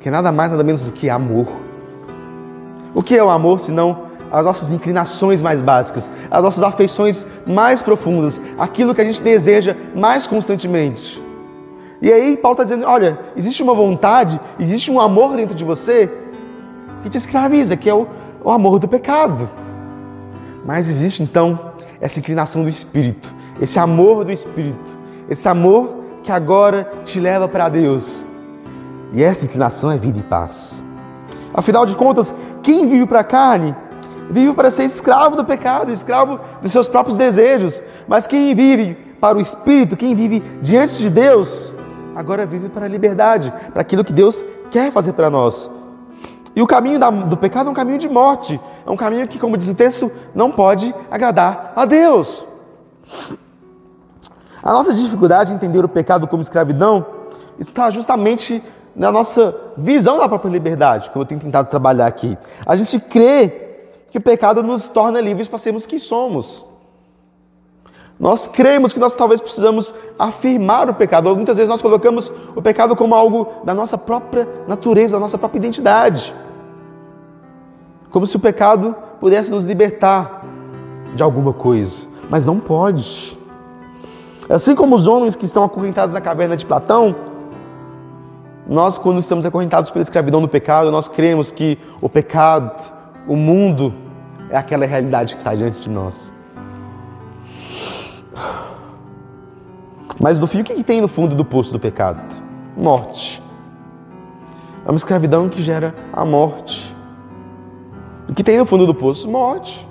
que 0.00 0.08
é 0.08 0.10
nada 0.10 0.32
mais 0.32 0.50
nada 0.50 0.64
menos 0.64 0.82
do 0.82 0.92
que 0.92 1.08
amor. 1.08 1.46
O 2.94 3.02
que 3.02 3.16
é 3.16 3.22
o 3.22 3.30
amor 3.30 3.60
senão 3.60 4.04
as 4.30 4.44
nossas 4.44 4.72
inclinações 4.72 5.40
mais 5.40 5.62
básicas, 5.62 6.10
as 6.30 6.42
nossas 6.42 6.62
afeições 6.64 7.24
mais 7.46 7.80
profundas, 7.80 8.40
aquilo 8.58 8.94
que 8.94 9.00
a 9.00 9.04
gente 9.04 9.22
deseja 9.22 9.76
mais 9.94 10.26
constantemente? 10.26 11.23
E 12.00 12.12
aí 12.12 12.36
Paulo 12.36 12.54
está 12.54 12.64
dizendo: 12.64 12.86
olha, 12.86 13.18
existe 13.36 13.62
uma 13.62 13.74
vontade, 13.74 14.40
existe 14.58 14.90
um 14.90 15.00
amor 15.00 15.36
dentro 15.36 15.54
de 15.54 15.64
você 15.64 16.10
que 17.02 17.10
te 17.10 17.18
escraviza, 17.18 17.76
que 17.76 17.88
é 17.88 17.94
o, 17.94 18.06
o 18.42 18.50
amor 18.50 18.78
do 18.78 18.88
pecado. 18.88 19.48
Mas 20.64 20.88
existe 20.88 21.22
então 21.22 21.72
essa 22.00 22.18
inclinação 22.18 22.62
do 22.62 22.68
Espírito, 22.68 23.34
esse 23.60 23.78
amor 23.78 24.24
do 24.24 24.32
Espírito, 24.32 24.98
esse 25.28 25.48
amor 25.48 26.04
que 26.22 26.32
agora 26.32 26.90
te 27.04 27.20
leva 27.20 27.46
para 27.46 27.68
Deus. 27.68 28.24
E 29.12 29.22
essa 29.22 29.44
inclinação 29.44 29.90
é 29.90 29.96
vida 29.96 30.18
e 30.18 30.22
paz. 30.22 30.82
Afinal 31.52 31.86
de 31.86 31.94
contas, 31.94 32.34
quem 32.62 32.88
vive 32.88 33.06
para 33.06 33.20
a 33.20 33.24
carne, 33.24 33.76
vive 34.30 34.54
para 34.54 34.70
ser 34.70 34.84
escravo 34.84 35.36
do 35.36 35.44
pecado, 35.44 35.92
escravo 35.92 36.40
dos 36.62 36.72
seus 36.72 36.88
próprios 36.88 37.16
desejos. 37.16 37.82
Mas 38.08 38.26
quem 38.26 38.54
vive 38.54 38.94
para 39.20 39.36
o 39.38 39.40
Espírito, 39.40 39.96
quem 39.96 40.14
vive 40.14 40.42
diante 40.62 40.96
de 40.96 41.10
Deus, 41.10 41.73
agora 42.14 42.46
vive 42.46 42.68
para 42.68 42.86
a 42.86 42.88
liberdade, 42.88 43.52
para 43.72 43.82
aquilo 43.82 44.04
que 44.04 44.12
Deus 44.12 44.44
quer 44.70 44.90
fazer 44.90 45.12
para 45.12 45.30
nós. 45.30 45.70
E 46.56 46.62
o 46.62 46.66
caminho 46.66 46.98
do 47.26 47.36
pecado 47.36 47.68
é 47.68 47.70
um 47.70 47.74
caminho 47.74 47.98
de 47.98 48.08
morte, 48.08 48.60
é 48.86 48.90
um 48.90 48.96
caminho 48.96 49.26
que, 49.26 49.38
como 49.38 49.56
diz 49.56 49.68
o 49.68 49.74
texto, 49.74 50.10
não 50.34 50.50
pode 50.50 50.94
agradar 51.10 51.72
a 51.74 51.84
Deus. 51.84 52.44
A 54.62 54.72
nossa 54.72 54.94
dificuldade 54.94 55.50
em 55.50 55.56
entender 55.56 55.84
o 55.84 55.88
pecado 55.88 56.26
como 56.28 56.42
escravidão 56.42 57.04
está 57.58 57.90
justamente 57.90 58.62
na 58.94 59.10
nossa 59.10 59.54
visão 59.76 60.18
da 60.18 60.28
própria 60.28 60.50
liberdade, 60.50 61.10
como 61.10 61.24
eu 61.24 61.26
tenho 61.26 61.40
tentado 61.40 61.68
trabalhar 61.68 62.06
aqui. 62.06 62.38
A 62.64 62.76
gente 62.76 63.00
crê 63.00 63.64
que 64.10 64.18
o 64.18 64.20
pecado 64.20 64.62
nos 64.62 64.86
torna 64.86 65.20
livres 65.20 65.48
para 65.48 65.58
sermos 65.58 65.86
quem 65.86 65.98
somos. 65.98 66.64
Nós 68.18 68.46
cremos 68.46 68.92
que 68.92 69.00
nós 69.00 69.14
talvez 69.14 69.40
precisamos 69.40 69.92
afirmar 70.18 70.88
o 70.88 70.94
pecado. 70.94 71.34
Muitas 71.34 71.56
vezes 71.56 71.68
nós 71.68 71.82
colocamos 71.82 72.30
o 72.54 72.62
pecado 72.62 72.94
como 72.94 73.14
algo 73.14 73.48
da 73.64 73.74
nossa 73.74 73.98
própria 73.98 74.48
natureza, 74.68 75.16
da 75.16 75.20
nossa 75.20 75.36
própria 75.36 75.58
identidade. 75.58 76.34
Como 78.10 78.26
se 78.26 78.36
o 78.36 78.40
pecado 78.40 78.94
pudesse 79.20 79.50
nos 79.50 79.64
libertar 79.64 80.44
de 81.14 81.22
alguma 81.22 81.52
coisa, 81.52 82.06
mas 82.30 82.46
não 82.46 82.60
pode. 82.60 83.38
Assim 84.48 84.74
como 84.74 84.94
os 84.94 85.06
homens 85.06 85.34
que 85.34 85.44
estão 85.44 85.64
acorrentados 85.64 86.14
na 86.14 86.20
caverna 86.20 86.56
de 86.56 86.66
Platão, 86.66 87.14
nós, 88.66 88.98
quando 88.98 89.18
estamos 89.18 89.44
acorrentados 89.44 89.90
pela 89.90 90.02
escravidão 90.02 90.40
do 90.40 90.48
pecado, 90.48 90.90
nós 90.90 91.08
cremos 91.08 91.50
que 91.50 91.78
o 92.00 92.08
pecado, 92.08 92.72
o 93.26 93.36
mundo, 93.36 93.92
é 94.48 94.56
aquela 94.56 94.86
realidade 94.86 95.34
que 95.34 95.40
está 95.40 95.54
diante 95.54 95.80
de 95.80 95.90
nós. 95.90 96.33
Mas 100.20 100.38
no 100.38 100.46
fim, 100.46 100.60
o 100.60 100.64
que, 100.64 100.74
que 100.74 100.84
tem 100.84 101.00
no 101.00 101.08
fundo 101.08 101.34
do 101.34 101.44
poço 101.44 101.72
do 101.72 101.78
pecado? 101.78 102.20
Morte. 102.76 103.42
É 104.84 104.90
uma 104.90 104.96
escravidão 104.96 105.48
que 105.48 105.62
gera 105.62 105.94
a 106.12 106.24
morte. 106.24 106.94
O 108.28 108.34
que 108.34 108.44
tem 108.44 108.58
no 108.58 108.66
fundo 108.66 108.86
do 108.86 108.94
poço? 108.94 109.28
Morte. 109.28 109.86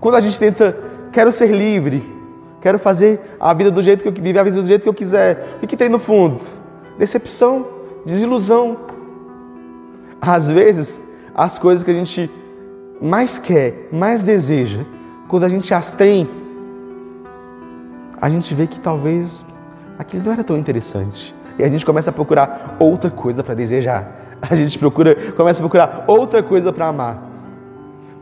Quando 0.00 0.16
a 0.16 0.20
gente 0.20 0.38
tenta, 0.38 0.76
quero 1.12 1.32
ser 1.32 1.52
livre, 1.52 2.04
quero 2.60 2.78
fazer 2.78 3.20
a 3.40 3.52
vida 3.54 3.70
do 3.70 3.82
jeito 3.82 4.02
que 4.02 4.08
eu 4.08 4.12
viver 4.12 4.38
a 4.38 4.44
vida 4.44 4.60
do 4.60 4.66
jeito 4.66 4.82
que 4.82 4.88
eu 4.88 4.94
quiser, 4.94 5.56
o 5.56 5.60
que, 5.60 5.66
que 5.66 5.76
tem 5.76 5.88
no 5.88 5.98
fundo? 5.98 6.40
Decepção, 6.98 7.66
desilusão. 8.04 8.76
Às 10.20 10.48
vezes, 10.48 11.02
as 11.34 11.58
coisas 11.58 11.82
que 11.84 11.90
a 11.90 11.94
gente 11.94 12.30
mais 13.00 13.38
quer, 13.38 13.88
mais 13.92 14.22
deseja, 14.22 14.84
quando 15.28 15.44
a 15.44 15.48
gente 15.48 15.72
as 15.72 15.92
tem, 15.92 16.28
a 18.20 18.28
gente 18.28 18.54
vê 18.54 18.66
que 18.66 18.80
talvez 18.80 19.44
aquilo 19.98 20.24
não 20.24 20.32
era 20.32 20.44
tão 20.44 20.56
interessante. 20.56 21.34
E 21.58 21.64
a 21.64 21.68
gente 21.68 21.84
começa 21.84 22.10
a 22.10 22.12
procurar 22.12 22.76
outra 22.78 23.10
coisa 23.10 23.42
para 23.42 23.54
desejar. 23.54 24.16
A 24.40 24.54
gente 24.54 24.78
procura, 24.78 25.16
começa 25.32 25.60
a 25.60 25.62
procurar 25.62 26.04
outra 26.06 26.42
coisa 26.42 26.72
para 26.72 26.86
amar. 26.86 27.20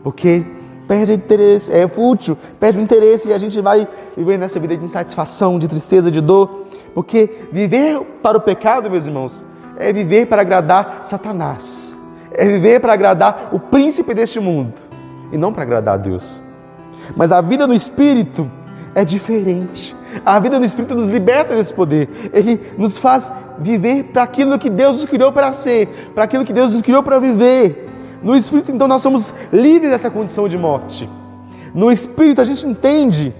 Porque 0.03 0.43
perde 0.87 1.13
interesse, 1.13 1.71
é 1.71 1.87
fútil, 1.87 2.35
perde 2.59 2.79
o 2.79 2.81
interesse 2.81 3.27
e 3.27 3.33
a 3.33 3.37
gente 3.37 3.61
vai 3.61 3.87
viver 4.15 4.37
nessa 4.37 4.59
vida 4.59 4.75
de 4.75 4.83
insatisfação, 4.83 5.59
de 5.59 5.67
tristeza, 5.67 6.09
de 6.09 6.19
dor. 6.19 6.65
Porque 6.95 7.47
viver 7.51 7.99
para 8.23 8.37
o 8.37 8.41
pecado, 8.41 8.89
meus 8.89 9.05
irmãos, 9.05 9.43
é 9.77 9.93
viver 9.93 10.25
para 10.25 10.41
agradar 10.41 11.01
Satanás. 11.03 11.93
É 12.31 12.45
viver 12.45 12.79
para 12.79 12.93
agradar 12.93 13.49
o 13.51 13.59
príncipe 13.59 14.13
deste 14.13 14.39
mundo 14.39 14.73
e 15.31 15.37
não 15.37 15.53
para 15.53 15.63
agradar 15.63 15.95
a 15.95 15.97
Deus. 15.97 16.41
Mas 17.15 17.31
a 17.31 17.41
vida 17.41 17.67
no 17.67 17.73
espírito 17.73 18.49
é 18.97 19.05
diferente. 19.05 19.95
A 20.25 20.39
vida 20.39 20.57
no 20.57 20.65
Espírito 20.65 20.95
nos 20.95 21.07
liberta 21.07 21.55
desse 21.55 21.71
poder. 21.71 22.09
Ele 22.33 22.59
nos 22.79 22.97
faz 22.97 23.31
viver 23.59 24.05
para 24.05 24.23
aquilo 24.23 24.57
que 24.57 24.71
Deus 24.71 24.93
nos 24.93 25.05
criou 25.05 25.31
para 25.31 25.51
ser, 25.51 26.09
para 26.15 26.23
aquilo 26.23 26.43
que 26.43 26.51
Deus 26.51 26.73
nos 26.73 26.81
criou 26.81 27.03
para 27.03 27.19
viver. 27.19 27.87
No 28.23 28.35
Espírito, 28.35 28.71
então, 28.71 28.87
nós 28.87 29.03
somos 29.03 29.31
livres 29.53 29.91
dessa 29.91 30.09
condição 30.09 30.49
de 30.49 30.57
morte. 30.57 31.07
No 31.75 31.91
Espírito, 31.91 32.41
a 32.41 32.43
gente 32.43 32.65
entende 32.65 33.31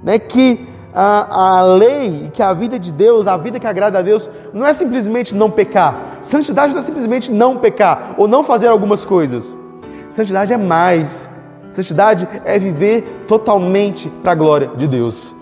né, 0.00 0.16
que 0.16 0.64
a, 0.94 1.56
a 1.56 1.62
lei, 1.64 2.30
que 2.32 2.40
a 2.40 2.52
vida 2.52 2.78
de 2.78 2.92
Deus, 2.92 3.26
a 3.26 3.36
vida 3.36 3.58
que 3.58 3.66
agrada 3.66 3.98
a 3.98 4.02
Deus, 4.02 4.30
não 4.54 4.64
é 4.64 4.72
simplesmente 4.72 5.34
não 5.34 5.50
pecar. 5.50 6.18
Santidade 6.22 6.72
não 6.72 6.78
é 6.78 6.84
simplesmente 6.84 7.32
não 7.32 7.56
pecar 7.56 8.14
ou 8.16 8.28
não 8.28 8.44
fazer 8.44 8.68
algumas 8.68 9.04
coisas. 9.04 9.56
Santidade 10.08 10.52
é 10.52 10.56
mais. 10.56 11.28
Santidade 11.70 12.28
é 12.44 12.58
viver 12.58 13.24
totalmente 13.28 14.08
para 14.22 14.32
a 14.32 14.34
glória 14.34 14.72
de 14.76 14.88
Deus. 14.88 15.32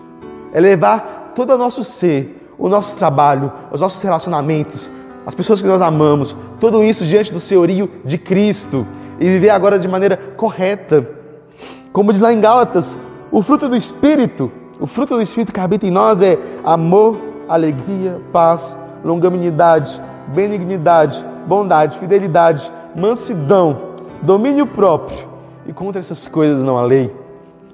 É 0.53 0.61
levar 0.61 1.33
todo 1.35 1.55
o 1.55 1.59
nosso 1.59 1.83
ser, 1.83 2.53
o 2.59 2.69
nosso 2.69 2.97
trabalho, 2.97 3.51
os 3.73 3.81
nossos 3.81 4.03
relacionamentos, 4.03 4.91
as 5.27 5.35
pessoas 5.35 5.63
que 5.63 5.69
nós 5.69 5.81
amamos, 5.81 6.37
tudo 6.61 6.83
isso 6.83 7.05
diante 7.05 7.33
do 7.33 7.41
senhorio 7.41 7.91
de 8.05 8.19
Cristo 8.19 8.87
e 9.19 9.25
viver 9.25 9.51
agora 9.51 9.79
de 9.79 9.89
maneira 9.89 10.17
correta. 10.17 11.09
Como 11.93 12.13
diz 12.13 12.21
lá 12.21 12.33
em 12.33 12.41
Gálatas, 12.41 12.97
o 13.31 13.41
fruto 13.43 13.69
do 13.69 13.77
Espírito, 13.77 14.53
o 14.79 14.87
fruto 14.87 15.15
do 15.15 15.23
Espírito 15.23 15.53
que 15.53 15.61
habita 15.61 15.87
em 15.87 15.91
nós 15.91 16.21
é 16.21 16.39
amor, 16.63 17.19
alegria, 17.49 18.21
paz, 18.33 18.77
longanimidade, 19.03 20.01
benignidade, 20.29 21.25
bondade, 21.47 21.99
fidelidade, 21.99 22.71
mansidão, 22.95 23.95
domínio 24.23 24.67
próprio 24.67 25.38
e 25.69 25.73
contra 25.73 26.01
essas 26.01 26.27
coisas 26.27 26.65
não 26.65 26.79
há 26.79 26.83
lei. 26.83 27.15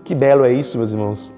Que 0.02 0.14
belo 0.14 0.44
é 0.44 0.52
isso, 0.52 0.76
meus 0.76 0.90
irmãos. 0.90 1.32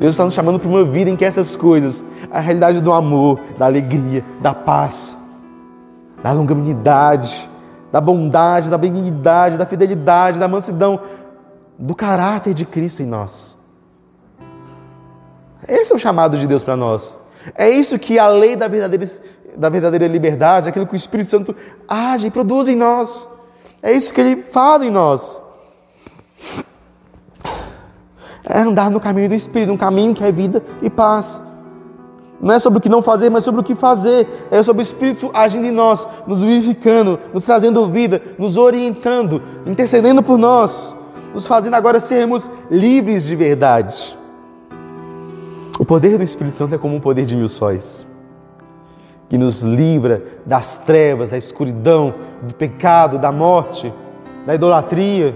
Deus 0.00 0.14
está 0.14 0.24
nos 0.24 0.34
chamando 0.34 0.58
para 0.58 0.68
uma 0.68 0.84
vida 0.84 1.08
em 1.08 1.14
que 1.14 1.24
essas 1.24 1.54
coisas, 1.54 2.04
a 2.30 2.40
realidade 2.40 2.80
do 2.80 2.92
amor, 2.92 3.40
da 3.56 3.66
alegria, 3.66 4.24
da 4.40 4.52
paz, 4.52 5.16
da 6.20 6.32
longanimidade, 6.32 7.48
da 7.92 8.00
bondade, 8.00 8.68
da 8.68 8.76
benignidade, 8.76 9.56
da 9.56 9.64
fidelidade, 9.64 10.40
da 10.40 10.48
mansidão, 10.48 10.98
do 11.78 11.94
caráter 11.94 12.52
de 12.52 12.66
Cristo 12.66 13.02
em 13.02 13.06
nós. 13.06 13.56
Esse 15.66 15.92
é 15.92 15.96
o 15.96 15.98
chamado 15.98 16.36
de 16.36 16.46
Deus 16.46 16.64
para 16.64 16.76
nós. 16.76 17.16
É 17.54 17.70
isso 17.70 17.98
que 18.00 18.18
a 18.18 18.26
lei 18.26 18.56
da 18.56 18.66
verdadeira, 18.66 19.06
da 19.56 19.68
verdadeira 19.68 20.08
liberdade, 20.08 20.68
aquilo 20.68 20.86
que 20.86 20.94
o 20.94 20.96
Espírito 20.96 21.30
Santo 21.30 21.54
age 21.86 22.26
e 22.26 22.30
produz 22.32 22.66
em 22.66 22.74
nós. 22.74 23.28
É 23.80 23.92
isso 23.92 24.12
que 24.12 24.20
ele 24.20 24.42
faz 24.42 24.82
em 24.82 24.90
nós. 24.90 25.43
É 28.46 28.60
andar 28.60 28.90
no 28.90 29.00
caminho 29.00 29.28
do 29.28 29.34
Espírito, 29.34 29.72
um 29.72 29.76
caminho 29.76 30.14
que 30.14 30.22
é 30.22 30.30
vida 30.30 30.62
e 30.82 30.90
paz. 30.90 31.40
Não 32.40 32.52
é 32.52 32.58
sobre 32.58 32.78
o 32.78 32.82
que 32.82 32.88
não 32.88 33.00
fazer, 33.00 33.30
mas 33.30 33.42
sobre 33.42 33.60
o 33.60 33.64
que 33.64 33.74
fazer. 33.74 34.28
É 34.50 34.62
sobre 34.62 34.82
o 34.82 34.84
Espírito 34.84 35.30
agindo 35.32 35.66
em 35.66 35.70
nós, 35.70 36.06
nos 36.26 36.42
vivificando, 36.42 37.18
nos 37.32 37.44
trazendo 37.44 37.86
vida, 37.86 38.20
nos 38.38 38.56
orientando, 38.56 39.40
intercedendo 39.64 40.22
por 40.22 40.36
nós, 40.36 40.94
nos 41.32 41.46
fazendo 41.46 41.74
agora 41.74 41.98
sermos 41.98 42.50
livres 42.70 43.24
de 43.24 43.34
verdade. 43.34 44.18
O 45.78 45.84
poder 45.84 46.18
do 46.18 46.22
Espírito 46.22 46.56
Santo 46.56 46.74
é 46.74 46.78
como 46.78 46.94
um 46.96 47.00
poder 47.00 47.24
de 47.24 47.34
mil 47.34 47.48
sóis, 47.48 48.04
que 49.28 49.38
nos 49.38 49.62
livra 49.62 50.22
das 50.44 50.76
trevas, 50.76 51.30
da 51.30 51.38
escuridão, 51.38 52.14
do 52.42 52.54
pecado, 52.54 53.18
da 53.18 53.32
morte, 53.32 53.92
da 54.46 54.54
idolatria. 54.54 55.34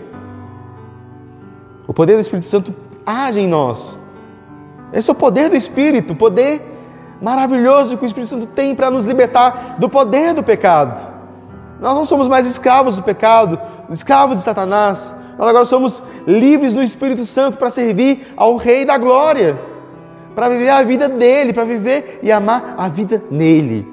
O 1.89 1.95
poder 1.95 2.15
do 2.15 2.21
Espírito 2.21 2.47
Santo 2.47 2.75
age 3.05 3.41
em 3.41 3.49
nós. 3.49 3.99
Esse 4.93 5.09
é 5.09 5.13
o 5.13 5.17
poder 5.17 5.49
do 5.49 5.57
Espírito, 5.57 6.13
o 6.13 6.17
poder 6.17 6.61
maravilhoso 7.21 7.97
que 7.97 8.05
o 8.05 8.07
Espírito 8.07 8.29
Santo 8.29 8.47
tem 8.47 8.75
para 8.75 8.91
nos 8.91 9.07
libertar 9.07 9.77
do 9.79 9.89
poder 9.89 10.35
do 10.35 10.43
pecado. 10.43 11.19
Nós 11.81 11.95
não 11.95 12.05
somos 12.05 12.29
mais 12.29 12.47
escravos 12.47 12.97
do 12.97 13.03
pecado, 13.03 13.59
escravos 13.91 14.37
de 14.37 14.43
Satanás. 14.43 15.13
Nós 15.39 15.49
agora 15.49 15.65
somos 15.65 16.03
livres 16.27 16.75
do 16.75 16.83
Espírito 16.83 17.25
Santo 17.25 17.57
para 17.57 17.71
servir 17.71 18.35
ao 18.37 18.57
Rei 18.57 18.85
da 18.85 18.99
Glória, 18.99 19.59
para 20.35 20.49
viver 20.51 20.69
a 20.69 20.83
vida 20.83 21.09
dele, 21.09 21.53
para 21.53 21.65
viver 21.65 22.21
e 22.23 22.31
amar 22.31 22.75
a 22.77 22.89
vida 22.89 23.23
nele. 23.31 23.87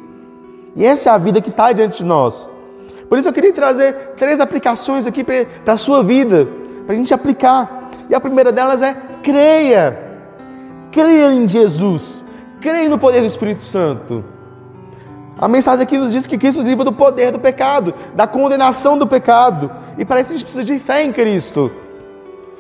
E 0.76 0.86
essa 0.86 1.10
é 1.10 1.14
a 1.14 1.18
vida 1.18 1.40
que 1.40 1.48
está 1.48 1.72
diante 1.72 2.00
de 2.00 2.06
nós. 2.06 2.50
Por 3.08 3.18
isso 3.18 3.30
eu 3.30 3.34
queria 3.34 3.54
trazer 3.54 4.14
três 4.18 4.40
aplicações 4.40 5.06
aqui 5.06 5.24
para 5.24 5.74
a 5.74 5.78
sua 5.78 6.04
vida, 6.04 6.48
para 6.86 6.94
a 6.94 6.98
gente 6.98 7.14
aplicar. 7.14 7.85
E 8.10 8.16
a 8.16 8.20
primeira 8.20 8.52
delas 8.52 8.82
é 8.82 8.96
creia. 9.24 9.98
Creia 10.92 11.34
em 11.34 11.48
Jesus. 11.48 12.24
Creia 12.62 12.90
no 12.90 12.98
poder 12.98 13.22
do 13.22 13.28
Espírito 13.28 13.64
Santo. 13.64 14.24
A 15.38 15.48
mensagem 15.48 15.84
aqui 15.84 15.98
nos 15.98 16.12
diz 16.12 16.26
que 16.26 16.38
Cristo 16.38 16.58
nos 16.58 16.66
livra 16.66 16.86
do 16.86 16.94
poder 16.94 17.32
do 17.32 17.40
pecado, 17.40 17.94
da 18.16 18.26
condenação 18.26 18.98
do 18.98 19.06
pecado. 19.06 19.70
E 19.98 20.06
para 20.06 20.22
isso 20.22 20.30
a 20.30 20.34
gente 20.34 20.44
precisa 20.44 20.64
de 20.64 20.80
fé 20.80 21.04
em 21.04 21.12
Cristo. 21.12 21.72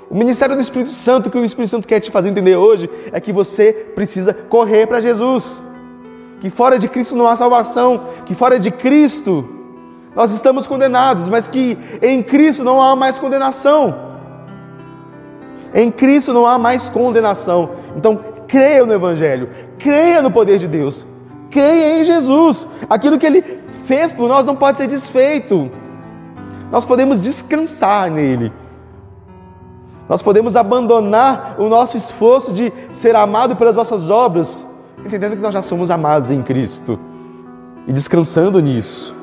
O 0.09 0.15
ministério 0.15 0.55
do 0.55 0.61
Espírito 0.61 0.91
Santo, 0.91 1.29
que 1.29 1.37
o 1.37 1.45
Espírito 1.45 1.71
Santo 1.71 1.87
quer 1.87 1.99
te 1.99 2.11
fazer 2.11 2.29
entender 2.29 2.55
hoje, 2.55 2.89
é 3.11 3.19
que 3.19 3.31
você 3.31 3.71
precisa 3.95 4.33
correr 4.33 4.87
para 4.87 5.01
Jesus. 5.01 5.61
Que 6.39 6.49
fora 6.49 6.77
de 6.77 6.87
Cristo 6.87 7.15
não 7.15 7.27
há 7.27 7.35
salvação, 7.35 8.07
que 8.25 8.35
fora 8.35 8.59
de 8.59 8.69
Cristo 8.69 9.47
nós 10.15 10.31
estamos 10.31 10.67
condenados, 10.67 11.27
mas 11.27 11.47
que 11.47 11.77
em 12.01 12.21
Cristo 12.21 12.63
não 12.63 12.81
há 12.81 12.95
mais 12.95 13.17
condenação. 13.17 14.14
Em 15.75 15.91
Cristo 15.91 16.33
não 16.33 16.45
há 16.45 16.57
mais 16.57 16.87
condenação. 16.87 17.71
Então, 17.97 18.17
creia 18.47 18.85
no 18.85 18.93
Evangelho, 18.93 19.49
creia 19.77 20.21
no 20.21 20.31
poder 20.31 20.57
de 20.57 20.69
Deus, 20.69 21.05
creia 21.51 21.99
em 21.99 22.05
Jesus. 22.05 22.65
Aquilo 22.89 23.19
que 23.19 23.25
Ele 23.25 23.59
fez 23.83 24.13
por 24.13 24.29
nós 24.29 24.45
não 24.45 24.55
pode 24.55 24.77
ser 24.77 24.87
desfeito. 24.87 25.69
Nós 26.71 26.85
podemos 26.85 27.19
descansar 27.19 28.09
nele. 28.09 28.53
Nós 30.07 30.21
podemos 30.21 30.55
abandonar 30.55 31.55
o 31.57 31.67
nosso 31.67 31.97
esforço 31.97 32.53
de 32.53 32.71
ser 32.93 33.13
amado 33.13 33.57
pelas 33.57 33.75
nossas 33.75 34.09
obras, 34.09 34.65
entendendo 35.05 35.35
que 35.35 35.41
nós 35.41 35.53
já 35.53 35.61
somos 35.61 35.91
amados 35.91 36.31
em 36.31 36.41
Cristo 36.41 36.97
e 37.85 37.91
descansando 37.91 38.61
nisso. 38.61 39.13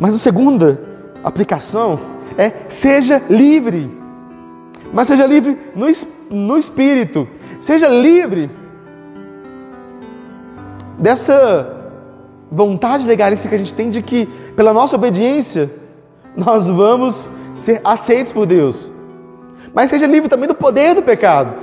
Mas 0.00 0.14
a 0.14 0.18
segunda 0.18 0.80
aplicação 1.22 1.98
é 2.38 2.52
seja 2.68 3.20
livre 3.28 3.97
mas 4.92 5.08
seja 5.08 5.26
livre 5.26 5.58
no, 5.74 5.86
no 6.30 6.58
espírito, 6.58 7.28
seja 7.60 7.88
livre 7.88 8.50
dessa 10.98 11.76
vontade 12.50 13.06
legalista 13.06 13.48
que 13.48 13.54
a 13.54 13.58
gente 13.58 13.74
tem 13.74 13.90
de 13.90 14.02
que, 14.02 14.26
pela 14.56 14.72
nossa 14.72 14.96
obediência, 14.96 15.70
nós 16.36 16.68
vamos 16.68 17.30
ser 17.54 17.80
aceitos 17.84 18.32
por 18.32 18.46
Deus. 18.46 18.90
Mas 19.74 19.90
seja 19.90 20.06
livre 20.06 20.28
também 20.28 20.48
do 20.48 20.54
poder 20.54 20.94
do 20.94 21.02
pecado. 21.02 21.54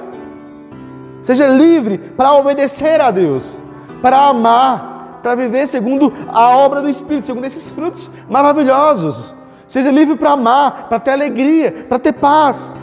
Seja 1.21 1.47
livre 1.47 1.97
para 1.97 2.33
obedecer 2.33 3.01
a 3.01 3.09
Deus, 3.09 3.59
para 4.01 4.27
amar, 4.27 5.19
para 5.23 5.33
viver 5.33 5.67
segundo 5.67 6.13
a 6.27 6.55
obra 6.55 6.81
do 6.81 6.89
Espírito, 6.89 7.25
segundo 7.25 7.45
esses 7.45 7.67
frutos 7.67 8.11
maravilhosos. 8.29 9.33
Seja 9.67 9.89
livre 9.89 10.15
para 10.15 10.31
amar, 10.31 10.87
para 10.87 10.99
ter 10.99 11.11
alegria, 11.11 11.87
para 11.89 11.97
ter 11.97 12.13
paz 12.13 12.75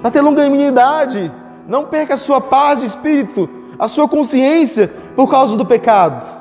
para 0.00 0.10
ter 0.10 0.20
longanimidade. 0.20 1.30
Não 1.66 1.86
perca 1.86 2.14
a 2.14 2.18
sua 2.18 2.40
paz 2.40 2.80
de 2.80 2.86
espírito, 2.86 3.48
a 3.78 3.86
sua 3.86 4.08
consciência 4.08 4.88
por 5.14 5.30
causa 5.30 5.56
do 5.56 5.64
pecado 5.64 6.40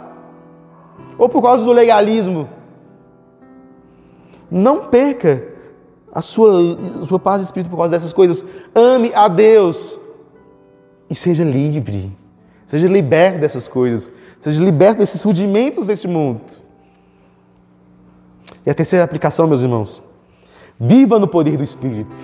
ou 1.18 1.28
por 1.28 1.42
causa 1.42 1.64
do 1.64 1.72
legalismo. 1.72 2.50
Não 4.50 4.86
perca 4.86 5.44
a 6.12 6.22
sua, 6.22 6.78
a 7.02 7.06
sua 7.06 7.20
paz 7.20 7.42
de 7.42 7.46
espírito 7.46 7.70
por 7.70 7.78
causa 7.78 7.92
dessas 7.92 8.14
coisas. 8.14 8.44
Ame 8.74 9.12
a 9.14 9.28
Deus 9.28 10.00
e 11.10 11.14
seja 11.14 11.44
livre. 11.44 12.12
Seja 12.66 12.88
liberto 12.88 13.40
dessas 13.40 13.68
coisas. 13.68 14.12
Seja 14.40 14.64
liberto 14.64 15.00
desses 15.00 15.22
rudimentos 15.22 15.86
desse 15.86 16.08
mundo. 16.08 16.42
E 18.66 18.70
a 18.70 18.74
terceira 18.74 19.04
aplicação, 19.04 19.48
meus 19.48 19.62
irmãos. 19.62 20.02
Viva 20.80 21.20
no 21.20 21.28
poder 21.28 21.58
do 21.58 21.64
Espírito. 21.64 22.16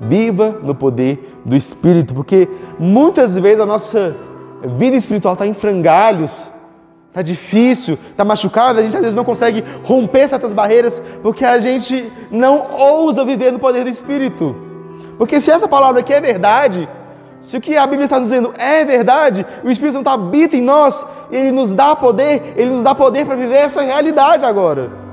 Viva 0.00 0.60
no 0.62 0.74
poder 0.74 1.40
do 1.44 1.56
Espírito, 1.56 2.14
porque 2.14 2.48
muitas 2.78 3.36
vezes 3.36 3.60
a 3.60 3.66
nossa 3.66 4.16
vida 4.76 4.96
espiritual 4.96 5.34
está 5.34 5.46
em 5.46 5.54
frangalhos, 5.54 6.48
está 7.08 7.22
difícil, 7.22 7.98
está 8.10 8.24
machucada, 8.24 8.80
a 8.80 8.82
gente 8.82 8.96
às 8.96 9.02
vezes 9.02 9.16
não 9.16 9.24
consegue 9.24 9.64
romper 9.82 10.28
certas 10.28 10.52
barreiras 10.52 11.02
porque 11.22 11.44
a 11.44 11.58
gente 11.58 12.10
não 12.30 12.66
ousa 12.78 13.24
viver 13.24 13.52
no 13.52 13.58
poder 13.58 13.84
do 13.84 13.90
Espírito. 13.90 14.54
Porque 15.16 15.40
se 15.40 15.50
essa 15.50 15.66
palavra 15.66 16.00
aqui 16.00 16.12
é 16.12 16.20
verdade, 16.20 16.88
se 17.40 17.56
o 17.56 17.60
que 17.60 17.76
a 17.76 17.86
Bíblia 17.86 18.04
está 18.04 18.18
dizendo 18.18 18.52
é 18.56 18.84
verdade, 18.84 19.44
o 19.64 19.70
Espírito 19.70 19.96
Santo 19.96 20.08
habita 20.08 20.56
em 20.56 20.62
nós, 20.62 21.04
ele 21.30 21.50
nos 21.50 21.72
dá 21.72 21.96
poder, 21.96 22.54
ele 22.56 22.70
nos 22.70 22.82
dá 22.82 22.94
poder 22.94 23.26
para 23.26 23.34
viver 23.34 23.56
essa 23.56 23.82
realidade 23.82 24.44
agora. 24.44 25.07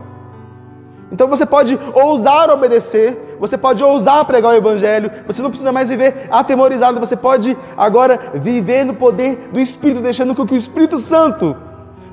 Então 1.11 1.27
você 1.27 1.45
pode 1.45 1.79
ousar 1.93 2.49
obedecer, 2.49 3.37
você 3.39 3.57
pode 3.57 3.83
ousar 3.83 4.25
pregar 4.25 4.53
o 4.53 4.55
Evangelho, 4.55 5.11
você 5.27 5.41
não 5.41 5.49
precisa 5.49 5.71
mais 5.71 5.87
viver 5.87 6.27
atemorizado, 6.31 6.99
você 6.99 7.15
pode 7.15 7.55
agora 7.77 8.31
viver 8.33 8.83
no 8.83 8.93
poder 8.93 9.49
do 9.51 9.59
Espírito, 9.59 10.01
deixando 10.01 10.33
com 10.33 10.45
que 10.45 10.53
o 10.53 10.57
Espírito 10.57 10.97
Santo 10.97 11.55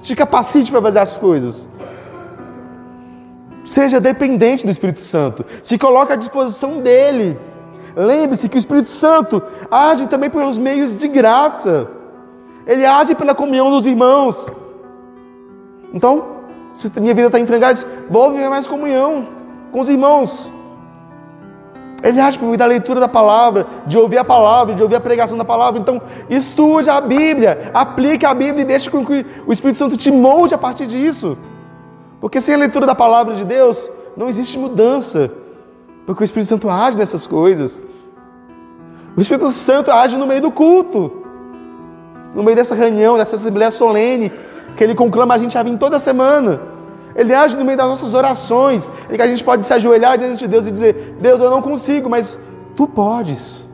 te 0.01 0.14
capacite 0.14 0.70
para 0.70 0.82
fazer 0.82 0.99
as 0.99 1.16
coisas. 1.16 1.68
Seja 3.64 3.99
dependente 3.99 4.64
do 4.66 4.70
Espírito 4.70 5.01
Santo, 5.01 5.45
se 5.62 5.78
coloque 5.78 6.12
à 6.12 6.16
disposição 6.16 6.80
dele. 6.80 7.38
Lembre-se 7.97 8.49
que 8.49 8.57
o 8.57 8.59
Espírito 8.59 8.88
Santo 8.88 9.43
age 9.70 10.07
também 10.07 10.28
pelos 10.28 10.59
meios 10.59 10.97
de 10.97 11.09
graça, 11.09 11.88
ele 12.66 12.84
age 12.84 13.14
pela 13.14 13.34
comunhão 13.34 13.70
dos 13.70 13.86
irmãos. 13.86 14.47
Então, 15.95 16.41
se 16.72 16.90
minha 17.00 17.14
vida 17.14 17.26
está 17.26 17.38
em 17.38 17.46
frangalhos, 17.46 17.86
vou 18.08 18.32
viver 18.32 18.48
mais 18.48 18.66
comunhão 18.66 19.28
com 19.70 19.80
os 19.80 19.88
irmãos. 19.88 20.50
Ele 22.02 22.20
age 22.20 22.38
por 22.38 22.46
meio 22.46 22.58
da 22.58 22.66
leitura 22.66 22.98
da 22.98 23.08
palavra, 23.08 23.66
de 23.86 23.96
ouvir 23.96 24.18
a 24.18 24.24
palavra, 24.24 24.74
de 24.74 24.82
ouvir 24.82 24.96
a 24.96 25.00
pregação 25.00 25.38
da 25.38 25.44
palavra. 25.44 25.80
Então, 25.80 26.02
estude 26.28 26.90
a 26.90 27.00
Bíblia, 27.00 27.70
aplique 27.72 28.26
a 28.26 28.34
Bíblia 28.34 28.62
e 28.62 28.64
deixe 28.64 28.90
com 28.90 29.04
que 29.06 29.24
o 29.46 29.52
Espírito 29.52 29.78
Santo 29.78 29.96
te 29.96 30.10
molde 30.10 30.52
a 30.52 30.58
partir 30.58 30.86
disso. 30.86 31.38
Porque 32.20 32.40
sem 32.40 32.56
a 32.56 32.58
leitura 32.58 32.86
da 32.86 32.94
palavra 32.94 33.34
de 33.34 33.44
Deus, 33.44 33.88
não 34.16 34.28
existe 34.28 34.58
mudança. 34.58 35.30
Porque 36.04 36.24
o 36.24 36.24
Espírito 36.24 36.48
Santo 36.48 36.68
age 36.68 36.98
nessas 36.98 37.24
coisas. 37.24 37.80
O 39.16 39.20
Espírito 39.20 39.50
Santo 39.52 39.90
age 39.92 40.16
no 40.16 40.26
meio 40.26 40.40
do 40.40 40.50
culto, 40.50 41.22
no 42.34 42.42
meio 42.42 42.56
dessa 42.56 42.74
reunião, 42.74 43.16
dessa 43.16 43.36
assembleia 43.36 43.70
solene, 43.70 44.32
que 44.76 44.82
ele 44.82 44.94
conclama 44.94 45.34
a 45.34 45.38
gente 45.38 45.56
a 45.56 45.62
vir 45.62 45.76
toda 45.78 45.98
semana. 45.98 46.60
Ele 47.14 47.34
age 47.34 47.56
no 47.56 47.64
meio 47.64 47.76
das 47.76 47.88
nossas 47.88 48.14
orações, 48.14 48.90
em 49.10 49.16
que 49.16 49.22
a 49.22 49.26
gente 49.26 49.44
pode 49.44 49.64
se 49.64 49.72
ajoelhar 49.72 50.16
diante 50.16 50.38
de 50.38 50.48
Deus 50.48 50.66
e 50.66 50.70
dizer: 50.70 51.16
Deus, 51.20 51.40
eu 51.40 51.50
não 51.50 51.60
consigo, 51.60 52.08
mas 52.08 52.38
tu 52.74 52.86
podes. 52.86 53.68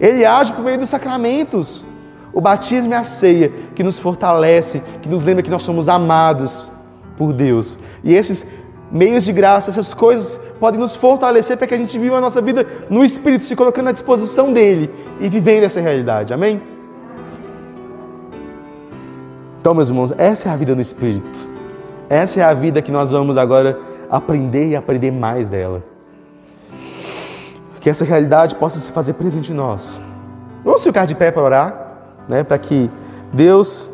Ele 0.00 0.24
age 0.24 0.52
por 0.52 0.64
meio 0.64 0.78
dos 0.78 0.88
sacramentos, 0.88 1.84
o 2.32 2.40
batismo 2.40 2.92
e 2.92 2.94
a 2.94 3.02
ceia, 3.02 3.52
que 3.74 3.82
nos 3.82 3.98
fortalece, 3.98 4.82
que 5.02 5.08
nos 5.08 5.22
lembra 5.22 5.42
que 5.42 5.50
nós 5.50 5.62
somos 5.62 5.88
amados 5.88 6.68
por 7.16 7.32
Deus. 7.32 7.76
E 8.04 8.14
esses 8.14 8.46
meios 8.92 9.24
de 9.24 9.32
graça, 9.32 9.70
essas 9.70 9.92
coisas 9.92 10.40
podem 10.60 10.78
nos 10.78 10.94
fortalecer 10.94 11.56
para 11.56 11.66
que 11.66 11.74
a 11.74 11.78
gente 11.78 11.98
viva 11.98 12.16
a 12.16 12.20
nossa 12.20 12.40
vida 12.40 12.66
no 12.88 13.04
Espírito, 13.04 13.44
se 13.44 13.56
colocando 13.56 13.88
à 13.88 13.92
disposição 13.92 14.52
dele 14.52 14.90
e 15.20 15.28
vivendo 15.28 15.64
essa 15.64 15.80
realidade. 15.80 16.32
Amém? 16.32 16.77
Então, 19.68 19.76
meus 19.76 19.90
irmãos, 19.90 20.14
essa 20.16 20.48
é 20.48 20.52
a 20.52 20.56
vida 20.56 20.74
no 20.74 20.80
Espírito. 20.80 21.38
Essa 22.08 22.40
é 22.40 22.42
a 22.42 22.54
vida 22.54 22.80
que 22.80 22.90
nós 22.90 23.10
vamos 23.10 23.36
agora 23.36 23.78
aprender 24.08 24.66
e 24.66 24.74
aprender 24.74 25.10
mais 25.10 25.50
dela. 25.50 25.82
Que 27.78 27.90
essa 27.90 28.02
realidade 28.02 28.54
possa 28.54 28.78
se 28.78 28.90
fazer 28.90 29.12
presente 29.12 29.52
em 29.52 29.54
nós. 29.54 30.00
Vamos 30.64 30.82
ficar 30.82 31.04
de 31.04 31.14
pé 31.14 31.30
para 31.30 31.42
orar, 31.42 31.98
né? 32.26 32.42
Para 32.42 32.56
que 32.56 32.90
Deus 33.30 33.86